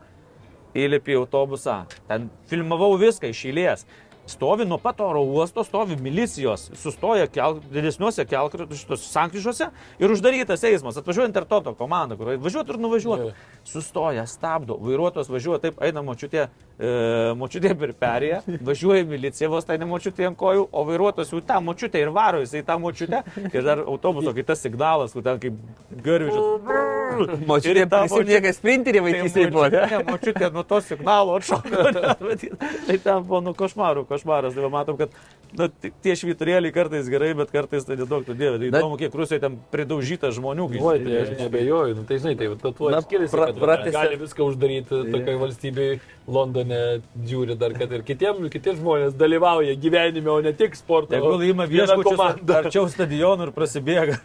[0.74, 3.86] Įlipi į autobusą, ten filmavau viską iš eilės.
[4.26, 9.68] Stovi nuo pat oro uosto, stovi milicijos, sustoja kel, didesniuose kelkraščiuose, sankryžuose
[10.00, 10.98] ir uždarytas eismas.
[11.02, 13.34] Atvažiuoja Intertoto komanda, kur važiuotų ir nuvažiuotų.
[13.68, 16.46] Sustoja, stabdo, vairuotojas važiuoja, taip eina močiutė,
[16.80, 16.94] e,
[17.40, 18.40] močiutė per perėją,
[18.72, 22.40] važiuoja milicija, vos tai ne močiutė ant kojų, o vairuotojas jau tą močiutę ir varo
[22.46, 23.26] jisai tą močiutę.
[23.52, 25.60] Ir dar autobuso kitas signalas, kur ten kaip
[26.00, 26.94] garvižas.
[27.50, 29.68] Močiutė, Ir ta prisimė, kad sprinterį vaikystėje buvo.
[29.74, 31.84] Ne, močiutė nuo to signalo atšoko.
[32.88, 34.54] tai ten buvo nu košmarų, košmaras.
[34.56, 35.10] Tai va, matom, kad
[35.58, 38.58] nu, ti- tie švyturėliai kartais gerai, bet kartais tai nedaug tu dievė.
[38.62, 40.70] Tai Na- įdomu, kiek Rusijoje ten pridaužyta žmonių.
[40.72, 41.22] kai Oi, tai žiūrėjo.
[41.28, 44.42] aš nebejoju, nu, tai žinai, tai tuo Na, skiriasi, pra- kad va, pratęsia- gali viską
[44.54, 50.54] uždaryti tokiai valstybei, Londone žiūri dar, kad ir kitiem, kitie žmonės dalyvauja gyvenime, o ne
[50.56, 51.12] tik sporto.
[51.12, 52.60] Tegul įima viena viešbučius komanda.
[52.62, 54.20] arčiau stadionų ir prasidėga.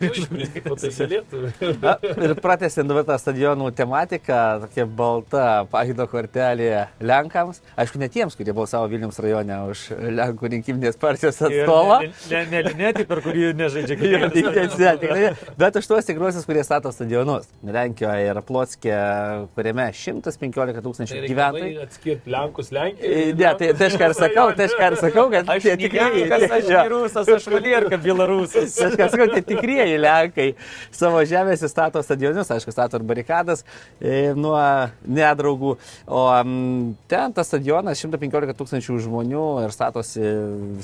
[0.68, 7.58] Nu, tai ir pratęsiant dabar tą stadionų tematiką, tokia balta pažydo kortelė Lenkams.
[7.78, 9.84] Aišku, ne tiems, kurie balsavo Vilniams rajone už
[10.20, 11.98] Lenkų rinkiminės partijos atstovą.
[12.52, 15.42] Nelinėti, per kurį nežaidžia kiekvienas.
[15.58, 17.50] Bet už tuos tikruosius, kurie stato stadionus.
[17.66, 18.96] Lenkijoje ir Plotskė,
[19.58, 21.88] kuriame 115 tūkstančių gyventojų.
[21.89, 23.35] Atskirti Lenkus, E, Lenkiją.
[23.39, 25.77] Ne, tai tai aš ką ir sakau, tai aš ką ir sakau, kad Aš tie
[25.81, 28.77] tikrai, kas aš ne rusas, aš valierka Belarusas.
[28.85, 30.48] Aš ką sakau, tie tikrieji Lenkai
[30.94, 33.65] savo žemėse stato stadionus, aišku, stato ir barikadas
[34.01, 34.59] e, nuo
[35.06, 35.74] nedraugų.
[36.06, 36.24] O
[37.10, 40.32] ten tas stadionas 115 tūkstančių žmonių ir statosi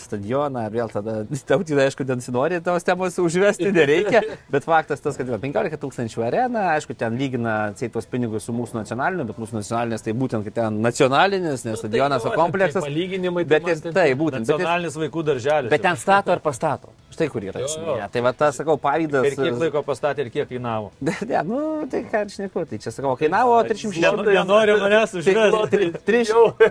[0.01, 0.67] stadioną.
[0.69, 4.25] Ir vėl tada tautinai, aišku, ten sinori tos temos užvesti nereikia.
[4.53, 8.55] Bet faktas tas, kad yra 15 tūkstančių arena, aišku, ten lygina atseit tos pinigus su
[8.57, 12.85] mūsų nacionaliniu, bet mūsų nacionalinis tai būtent, kad ten nacionalinis, nes stadionas, o kompleksas.
[12.85, 13.45] Palyginimai.
[13.45, 14.47] Bet ir tai būtent.
[14.47, 15.71] Jis- Nacionalinis vaikų darželis.
[15.71, 16.89] bet ten stato ar pastato.
[17.15, 17.97] Štai kur yra esmė.
[18.11, 19.27] Tai va, tas, sakau, pavydas.
[19.28, 20.91] Ir kiek laiko pastatė ir kiek kainavo.
[21.24, 21.59] Ne, nu,
[21.91, 25.91] tai ką aš neku, tai čia sakau, kainavo 300 Nenori manęs užvesti.
[26.05, 26.20] Tai,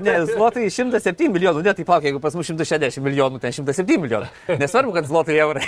[0.03, 4.30] ne, zlotai 107 milijonų, ne, tai palauk, jeigu pas mus 160 milijonų, ten 107 milijonų.
[4.61, 5.64] Nesvarbu, kad zlotai eurai.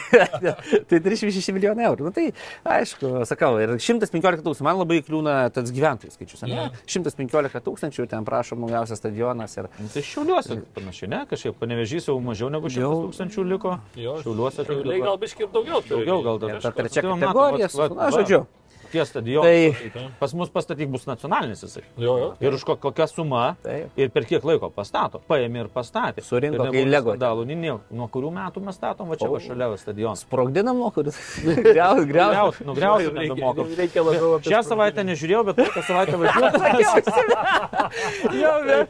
[0.92, 2.10] tai 306 milijonų eurų.
[2.10, 2.28] Nu, tai
[2.76, 6.46] aišku, sakau, ir 115 tūkstančių, man labai kliūna tas gyventojų skaičius.
[6.52, 6.70] Ne?
[6.84, 9.56] 115 tūkstančių, ten prašom naujausias stadionas.
[9.60, 9.72] Ir...
[9.96, 11.24] Tai šiauliuosi panašiai, ne?
[11.32, 12.94] Kažkaip panevežys jau mažiau negu 100 Jau.
[13.08, 13.78] tūkstančių liko.
[14.00, 15.82] Jo, Šiauliuose tai gal biškai ir daugiau.
[15.90, 16.62] Daugiau gal dar.
[16.66, 18.46] Ta trečia kategorija, na, žodžiu.
[18.96, 19.76] Tie stadionai.
[19.94, 21.84] Tai- Pas mus pastatyk bus nacionalinis jisai.
[22.00, 22.30] Jo, jo.
[22.40, 23.92] Ir už ko, kokią sumą Taip.
[24.00, 25.20] ir per kiek laiko pastato.
[25.28, 26.24] Paėmė ir pastatė.
[26.24, 27.16] Surinko, nebuvo Lego.
[27.46, 27.80] nieko.
[27.92, 30.24] Nuo kurių metų mes statom, va čia va šalia stadionas.
[30.24, 31.18] Sprogdinam nuo kuris.
[32.12, 33.76] Griaus, nugriausiu, Reikia- nebemokam.
[33.78, 37.56] Reikia labiau Šią savaitę nežiūrėjau, bet kitą savaitę važiuoju.
[38.42, 38.88] jo, bet.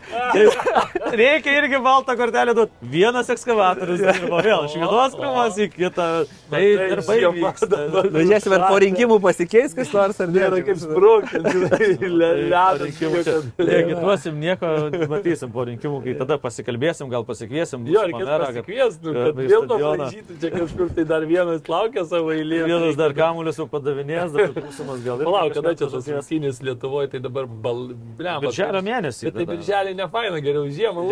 [1.16, 2.72] Reikia irgi baltą kortelę duoti.
[2.94, 6.08] Vienas ekskavatorius dirbo vėl iš vienos krūmos į kitą.
[6.52, 7.82] Tai tai darbai žiema vyksta.
[8.16, 10.40] Važiuosim, ar po rinkimų pasikeis kas nors, ar ne?
[10.42, 11.42] Nėra kaip sprūkti,
[12.20, 12.82] ledas.
[12.84, 13.36] rinkimų čia.
[13.60, 14.72] Legituosim nieko,
[15.12, 17.80] matysim po rinkimų, kai tada pasikalbėsim, gal pasikviesim.
[17.90, 21.62] Jo, bus reikės manera, kad- pasikviesti, kad vėl to pražyti čia kažkur, tai dar vienas
[21.72, 22.66] laukia savo eilės.
[22.70, 25.16] Vienas dar kamuolius jau padavinės, dar būsimas gal.
[25.26, 27.86] Palauk, kada čia tas rungtynės Lietuvoje, tai dabar bal...
[28.20, 29.24] Blem, Birželio mėnesį.
[29.30, 31.02] Bet tai birželį ne faina, geriau žiemą.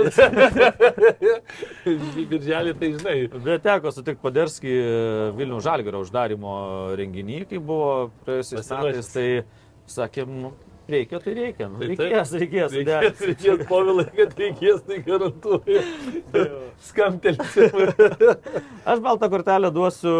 [2.34, 3.16] birželį tai žinai.
[3.44, 4.74] Bet teko sutikti Paderskį
[5.38, 6.54] Vilnių Žalgėrio uždarimo
[7.00, 7.90] renginį, kai buvo
[8.26, 9.14] praėjusiais Pasiruošęs.
[9.14, 10.54] metais, tai sakėm, nu,
[10.90, 11.68] reikia, tai reikia.
[11.72, 12.74] Nu, Tai reikės, reikės.
[12.74, 13.22] Reikės, reikės.
[13.30, 15.84] reikės, povilai, kad reikės, tai garantuoju.
[16.84, 17.78] Skamtelsim.
[18.90, 20.14] Aš baltą kortelę duosiu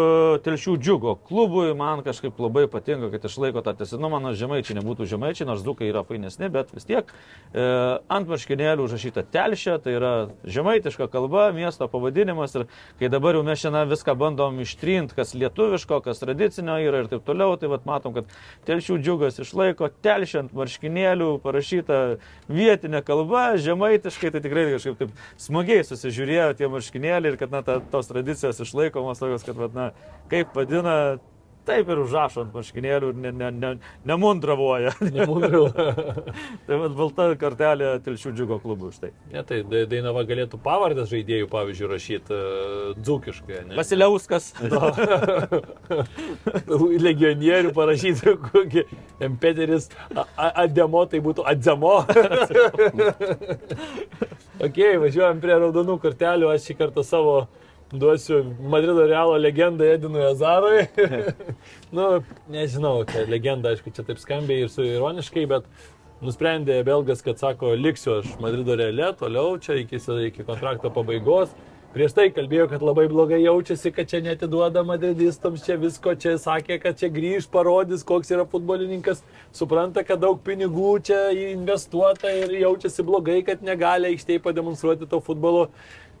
[0.44, 5.48] Telšių džiugo klubui, man kažkaip labai patinka, kad išlaiko tą tesinumą, nors žemaičiai nebūtų žemaičiai,
[5.48, 7.66] nors dukai yra fainesni, bet vis tiek e,
[8.08, 10.12] ant marškinėlių užrašyta telšė, tai yra
[10.48, 12.66] žemaitiška kalba, miesto pavadinimas ir
[13.00, 17.26] kai dabar jau mes šiandien viską bandom ištrinti, kas lietuviško, kas tradicinio yra ir taip
[17.28, 18.32] toliau, tai vat matom, kad
[18.64, 22.00] Telšių džiugas išlaiko telšė ant marškinėlių, parašyta
[22.48, 27.78] vietinė kalba, žemaitiškai, tai tikrai kažkaip taip smagiai susižiūrėjo tie marškinėliai ir kad na, ta,
[27.92, 29.90] tos tradicijos išlaikomos tokios, kad na,
[30.32, 30.96] kaip vadina
[31.66, 33.70] taip ir užrašo ant marškinėlių ir ne, ne, ne,
[34.08, 34.92] nemundravoja.
[36.66, 39.10] Tai vad balta kartelė Tilšių džiugo klubų už tai.
[39.32, 42.40] Ne, tai Da- Dainava galėtų pavardės žaidėjų, pavyzdžiui, rašyti uh,
[43.00, 43.62] dzūkiškai.
[43.70, 43.78] Ne?
[43.78, 44.50] Vasiliauskas.
[47.08, 48.84] Legionierių parašyti kokį
[49.24, 49.88] Empeteris
[50.36, 51.94] Ademo, tai būtų Adzemo.
[54.64, 57.36] ok, važiuojam prie raudonų kortelių, aš šį kartą savo
[57.92, 60.86] duosiu Madrido Realo legendą Edinui Azarui.
[61.96, 62.08] nu,
[62.50, 65.68] nežinau, čia legenda, aišku, čia taip skambiai ir su ironiškai, bet
[66.24, 70.00] nusprendė Belgas, kad sako, liksiu aš Madrido Reale, toliau čia iki,
[70.30, 71.54] iki kontrakto pabaigos.
[71.94, 76.80] Prieš tai kalbėjo, kad labai blogai jaučiasi, kad čia netiduoda madridistams, čia visko, čia sakė,
[76.82, 79.20] kad čia grįž, parodys, koks yra futbolininkas,
[79.54, 81.20] supranta, kad daug pinigų čia
[81.52, 85.68] investuota ir jaučiasi blogai, kad negali aikštėje pademonstruoti to futbolo.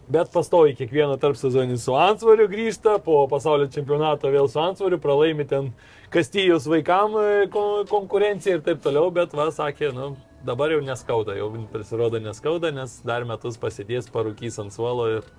[0.04, 5.46] Bet pastovi kiekvieną tarp sezonį su ansvariu grįžta, po pasaulio čempionato vėl su ansvariu, pralaimi
[5.48, 5.70] ten
[6.12, 10.10] kastyjus vaikam e, ko- konkurenciją ir taip toliau, bet va, sakė, nu,
[10.44, 15.30] dabar jau neskauda, jau pasirodo neskauda, nes dar metus pasidės, parūkys ant suolo ir,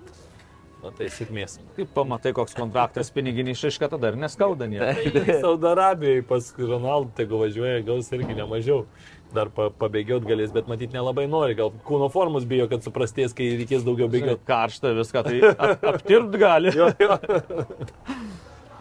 [0.82, 1.60] na, tai sėkmės.
[1.78, 4.90] Kaip pamatai, koks kontraktas piniginiai išaiška, tada ir neskauda nieko.
[5.14, 8.82] Tai Saudo Arabijoje pas Ronaldą, tegu važiuoja, gaus irgi nemažiau.
[9.36, 11.56] Dar pa, pabėgiot galės, bet matyt nelabai nori.
[11.58, 14.40] Gal kūno formos bijo, kad suprastės, kai reikės daugiau bėgiot.
[14.48, 16.72] Karšta viską, tai ap- aptirpt gali.
[16.76, 17.18] Jo, jo.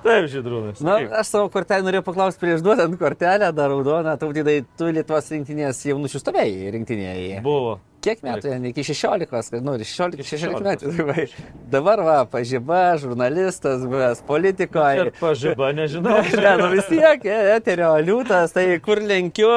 [0.06, 0.84] Taip, žydrūnas.
[0.86, 5.80] Na, aš savo kortelę norėjau paklausti prieš duodant kortelę, dar raudoną, tautydai, tu Lietuvos rinktinės
[5.90, 7.40] jaunučių stovėjai rinktinėje.
[7.46, 7.80] Buvo.
[8.06, 8.66] Kiek metų, Jan?
[8.70, 10.66] iki 16, kad, nu, 16, 16 16.
[10.66, 10.92] metų.
[11.10, 11.26] va.
[11.74, 15.08] Dabar va, pažyba, žurnalistas, buvęs politikoje.
[15.08, 16.20] Ir pažyba, nežinau.
[16.46, 19.48] Ne, nu vis tiek, e, eterio liūtas, tai kur lenkiu,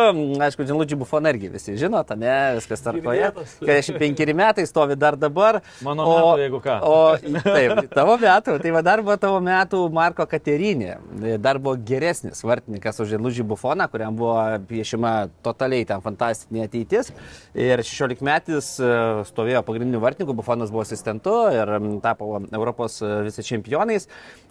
[0.41, 2.81] aišku, Džinludžių bufoną irgi visi žinote, ne, viskas.
[2.87, 3.57] Girdėtas.
[3.61, 5.59] 45 metai stovi dar dabar.
[5.85, 6.79] Mano metų, jeigu ką.
[6.87, 6.97] O,
[7.45, 10.97] taip, tavo metų, tai va dar buvo tavo metų Marko Katerinė,
[11.43, 14.39] dar buvo geresnis vartininkas už Džinludžių bufoną, kuriam buvo
[14.71, 15.15] piešima
[15.45, 17.13] totaliai ten fantastinė ateitis.
[17.59, 18.89] Ir 16 metais e,
[19.27, 21.73] stovėjo pagrindiniu vartininku, bufonas buvo asistentu ir
[22.05, 24.07] tapo Europos e, vice čempionais.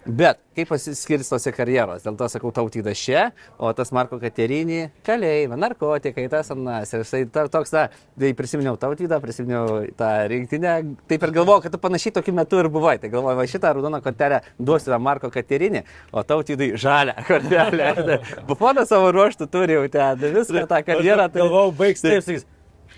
[0.08, 3.26] Bet kaip pasiskirstosi karjeros, dėl to sakau tautydas čia,
[3.60, 6.92] o tas Marko Katerinį kalėjime, narkotikai, tas anas.
[6.96, 7.86] Ir jisai ta- toks, na,
[8.18, 10.74] tai prisiminiau tautydą, prisiminiau tą rinktinę,
[11.10, 12.96] taip ir galvojau, kad tu panašiai tokiu metu ir buvai.
[13.02, 17.92] Tai galvoju, va šitą raudoną kortelę duosiu tam Marko Katerinį, o tautydai žalę kortelę.
[18.48, 21.28] Bufonas savo ruoštų turi jau ten viską tą karjerą.
[21.28, 22.48] tai- Galvau, baigs taip, sakys.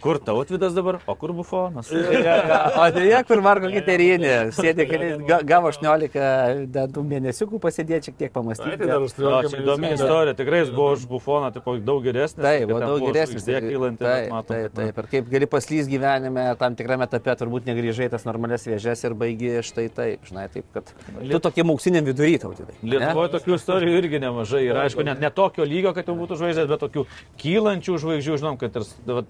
[0.01, 1.91] Kur tautvidas dabar, o kur bufonas?
[2.81, 4.87] O dėja, kur Marko Katerinė, sėdė,
[5.47, 8.79] gavo 18 dantų mėnesiukų pasidėti, šiek tiek pamastyti.
[9.51, 12.43] tai įdomi istorija, tikrai jis buvo už bufoną, tipo, daug geresnis.
[12.45, 13.47] Taip, buvo daug geresnis.
[13.47, 13.67] Taip,
[14.01, 15.01] taip, na, taip.
[15.01, 19.53] Ir kaip gali paslys gyvenime, tam tikrame etape turbūt negrįžai tas normales vėžės ir baigi
[19.67, 22.77] štai taip, žinai, taip, kad tu tokie auksiniam vidury tautydai.
[22.85, 24.63] Lietuvoje tokių istorijų irgi nemažai.
[24.71, 27.07] Ir aišku, net ne tokio lygio, kad jau būtų žvaigždės, bet tokių
[27.41, 28.39] kylančių žvaigždžių.
[28.41, 28.87] Žinom, kad ir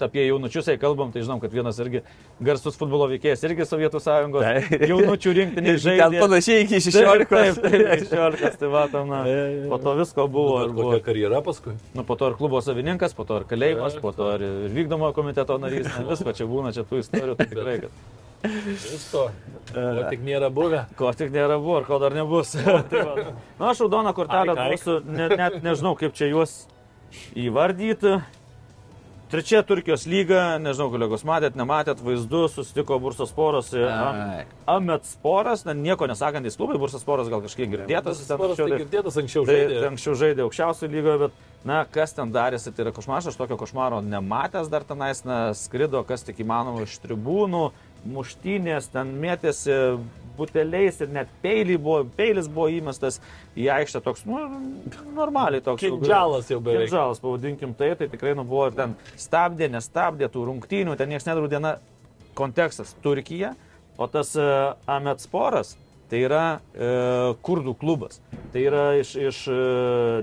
[0.07, 2.03] apie jaunučius, jei kalbam, tai žinom, kad vienas irgi
[2.45, 4.85] garsus futbolo veikėjas, irgi Sovietų sąjungos Taip.
[4.91, 6.20] jaunučių rinktinė žaidė.
[6.20, 7.28] panašiai iki Taip, 16.
[7.31, 9.23] Taip, taip, 16, tai matom, na,
[9.73, 10.59] po to visko buvo.
[10.61, 11.77] Ar Ir buvo kokia karjera paskui?
[11.95, 14.47] nu, po to ir klubo savininkas, po to ir kalėjimas, po to ir
[14.77, 15.87] vykdomo komiteto narys.
[15.95, 17.37] Na, visko čia būna, čia tų istorijų.
[17.41, 19.27] Tai tikrai, kad Visko.
[19.77, 20.87] O tik nėra buvę.
[20.97, 22.55] Ko tik nėra buvo ir ko dar nebus.
[22.91, 23.35] tai va.
[23.61, 26.55] Na, aš raudoną kortelę duosiu, net, net nežinau, kaip čia juos
[27.37, 28.15] įvardyti.
[29.31, 33.85] Trečia Turkijos lyga, nežinau, kolegos matėt, nematėt, vaizdu, susitiko Bursas Poras ir.
[34.66, 38.19] Amet Sporas, na, nieko nesakantis klubai, Bursas Poras gal kažkiek girdėtas.
[38.19, 39.77] jis ten Sporas tai anksčiau- girdėtas anksčiau Tai žaidė.
[39.85, 43.57] tai anksčiau žaidė aukščiausio lygio, bet, na, kas ten darėsi, tai yra košmaras, aš tokio
[43.57, 47.70] košmaro nematęs dar tenais, na, skrido, kas tik įmanoma iš tribūnų,
[48.11, 50.01] muštynės, ten mėtėsi
[50.41, 53.21] buteliais ir net peilį buvo, peilis buvo įmestas
[53.59, 54.41] į aikštę toks, nu,
[55.17, 55.85] normaliai toks.
[55.85, 56.89] Kindžalas jau beveik.
[56.89, 61.29] Kindžalas, pavadinkim tai, tai tikrai nu, buvo ir ten stabdė, nestabdė tų rungtynių, ten niekas
[61.29, 61.77] nedraudė, na,
[62.39, 63.55] kontekstas Turkija,
[64.01, 65.75] o tas uh, Amet Sporas,
[66.11, 66.89] tai yra e,
[67.47, 68.20] kurdų klubas.
[68.51, 69.59] Tai yra iš, iš e,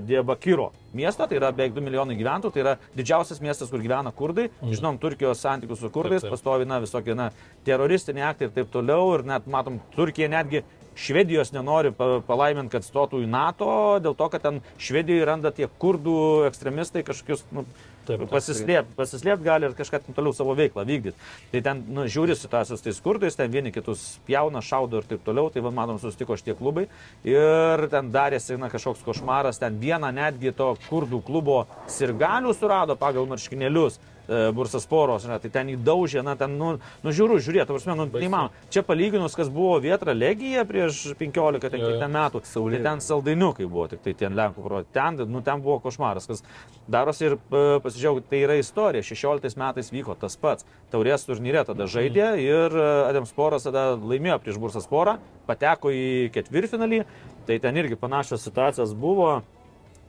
[0.04, 4.48] Diabakiro miesto, tai yra beveik 2 milijonai gyventojų, tai yra didžiausias miestas, kur gyvena kurdai.
[4.64, 6.36] Žinom, Turkijos santykius su kurdais, Taip, taip.
[6.36, 7.30] pastovi, na, visokie, na,
[7.68, 9.14] teroristiniai aktai ir taip toliau.
[9.16, 10.64] Ir net, matom, Turkija netgi
[10.98, 13.68] Švedijos nenori pa- palaiminti, kad stotų į NATO,
[14.02, 16.18] dėl to, kad ten Švedijoje randa tie kurdų
[16.48, 17.64] ekstremistai kažkokius, nu,
[18.08, 21.26] Taip, pasislėpti pasislėpt gali ir kažką ten toliau savo veiklą vykdyti.
[21.52, 25.50] Tai ten, nu, žiūri situacijos tais kurdais, ten vieni kitus pjauna, šaudo ir taip toliau,
[25.52, 26.86] tai, va, matom, susitiko šitie klubai.
[27.28, 33.28] Ir ten darėsi, na, kažkoks košmaras, ten vieną netgi to kurdų klubo sirgalių surado pagal
[33.28, 34.00] marškinėlius.
[34.28, 38.06] E, Bursas poros, žinai, tai ten įdaužė, na, ten, nu, nu žiūriu, žiūrėt, tavars, nu,
[38.12, 42.08] tai man, čia palyginus, kas buvo Vietra Legija prieš 15 ten, Jo, jo.
[42.12, 42.82] metų, Saulė.
[42.84, 46.44] ten saldainiukai buvo, tik tai ten Lenkų pro, ten, nu, ten buvo košmaras, kas
[46.90, 51.86] darosi ir e, pasižiūrėjau, tai yra istorija, 16 metais vyko tas pats, taurės turnyre tada
[51.88, 55.16] žaidė ir e, Ademsporas tada laimėjo prieš Bursas porą,
[55.48, 57.02] pateko į ketvirtfinalį,
[57.48, 59.38] tai ten irgi panašios situacijos buvo.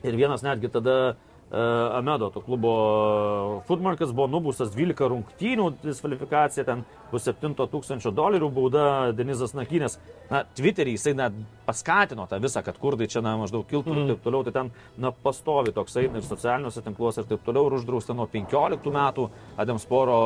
[0.03, 1.15] Ir vienas netgi tada
[1.51, 8.84] Amedo, to klubo futmarkas, buvo nubustas 12 rungtynių diskvalifikacija, ten bus 7 tūkstančio dolerių bauda
[9.17, 9.97] Denizas Nakinės.
[10.30, 11.34] Na, Twitter'į jisai net
[11.65, 13.97] paskatino tą visą, kad kurdai čia na, maždaug kiltų mm.
[14.03, 14.69] ir taip toliau, tai ten
[15.01, 19.26] na, pastovi toks eina ir socialiniuose tinkluose ir taip toliau ir uždrausta nuo 15 metų
[19.57, 20.19] Adamsporo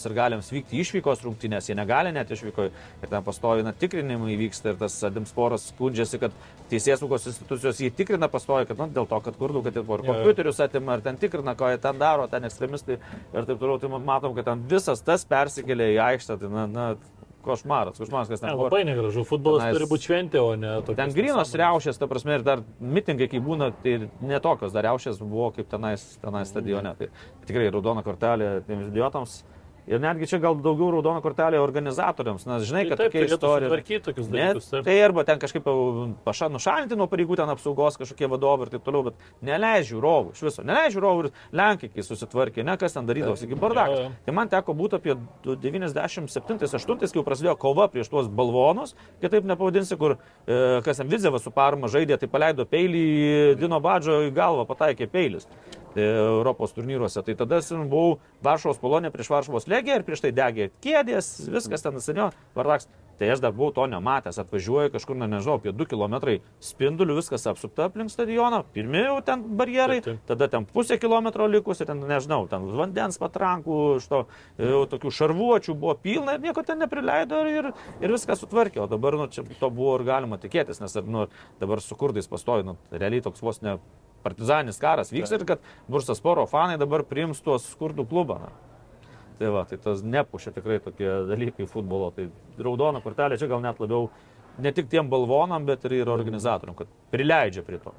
[0.00, 4.80] sirgaliams vykti išvykos rungtynės, jie negali net išvyko ir ten pastovi na, tikrinimai vyksta ir
[4.80, 6.40] tas Adamsporas skundžiasi, kad
[6.72, 9.84] teisės saugos institucijos jį tikrina pastovi, kad na, dėl to, kad kurdų, kad ir
[10.37, 10.37] Jo.
[10.38, 12.98] Kompiuterius atima ir ten tikrina, ką jie ten daro, ten ekstremistai
[13.34, 16.86] ir taip toliau, tai matom, kad ten visas tas persikėlė į aikštę, tai na, na
[17.42, 18.68] košmaras, košmaras, kas Ne, ten buvo.
[18.68, 19.24] labai negražu.
[19.26, 20.96] Futbolas Tenais- turi būti šventė, o ne tokia.
[21.06, 25.50] Ten grinos riaušės, ta prasme, ir dar mitingai, kai būna, tai netokios dar riaušės buvo
[25.56, 26.94] kaip tenais, tenais stadione.
[26.98, 27.08] Tai
[27.46, 29.42] tikrai raudona kortelė tiems idiotams.
[29.88, 33.68] Ir netgi čia gal daugiau raudona kortelė organizatoriams, nes žinai, Tai kad taip, tokia istorija.
[33.70, 34.66] sutvarkyti tokius Ne, dalykus.
[34.70, 34.84] taip.
[34.84, 35.64] tai arba ten kažkaip
[36.26, 39.14] paša nušalinti nuo pareigų, ten apsaugos kažkokie vadovai ir taip toliau, bet
[39.48, 43.56] neleidžiu žiūrovų, iš viso, neleidžiu žiūrovų ir Lenkai, kai susitvarkė, ne kas ten darydavosi, iki
[43.56, 44.12] bardakas.
[44.26, 50.16] Tai man teko būti apie 97-8, kai prasidėjo kova prieš tuos balvonus, kitaip nepavadinsi, kur
[50.46, 55.08] e, kas ten Vidzevas su Parma žaidė, tai paleido peilį Dino Badžio į galvą, pataikė
[55.12, 55.48] peilis.
[55.94, 57.22] Tai Europos turnyruose.
[57.24, 62.00] Tai tada buvau Varšuvos polonė prieš Varšuvos legiją ir prieš tai degė kėdės, viskas ten
[62.04, 62.88] senio, Vardaks.
[63.18, 67.48] Tai aš dar buvau to nematęs, atvažiuoju kažkur, na nežinau, apie 2 km spindulių, viskas
[67.50, 70.28] apsupta aplink stadioną, pirmie jau ten barjerai, Taip, taip.
[70.30, 74.22] tada ten pusę kilometro likus ir ten, nežinau, ten vandens patrankų, iš to
[74.62, 78.84] jau tokių šarvuočių buvo pilna ir nieko ten neprileido ir, ir viską sutvarkė.
[78.84, 81.26] O dabar, nu, čia to buvo ir galima tikėtis, nes nu,
[81.58, 83.80] dabar su kurdais pastovi, nu, realiai toks vos ne
[84.24, 88.40] partizanis karas vyksta ir kad Bursas Poro fanai dabar priims tuos skurdų klubą.
[88.46, 88.54] Na.
[89.38, 92.10] Tai va, tai tas nepušia tikrai tokie dalykai futbolo.
[92.16, 92.26] Tai
[92.58, 94.08] raudona kortelė čia gal net labiau
[94.58, 97.94] ne tik tiem balvonam, bet ir, ir organizatoriam, kad prileidžia prie to.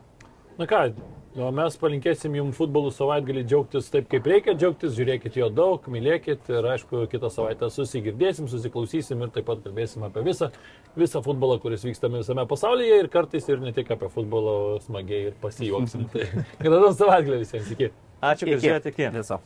[0.60, 0.90] Na ką,
[1.38, 6.50] o mes palinkėsim jums futbolų savaitgalį džiaugtis taip, kaip reikia džiaugtis, žiūrėkit jo daug, mylėkit
[6.54, 10.50] ir aišku, kitą savaitę susigirdėsim, susiklausysim ir taip pat kalbėsim apie visą,
[10.98, 14.58] visą futbolą, kuris vyksta visame pasaulyje ir kartais ir ne tik apie futbolą
[14.88, 16.10] smagiai ir pasijuoksim.
[16.14, 16.26] Tai
[16.66, 17.94] gražaus savaitgalį visiems iki.
[18.20, 19.10] Ačiū, kad žiūrėjote iki.
[19.20, 19.42] Viso.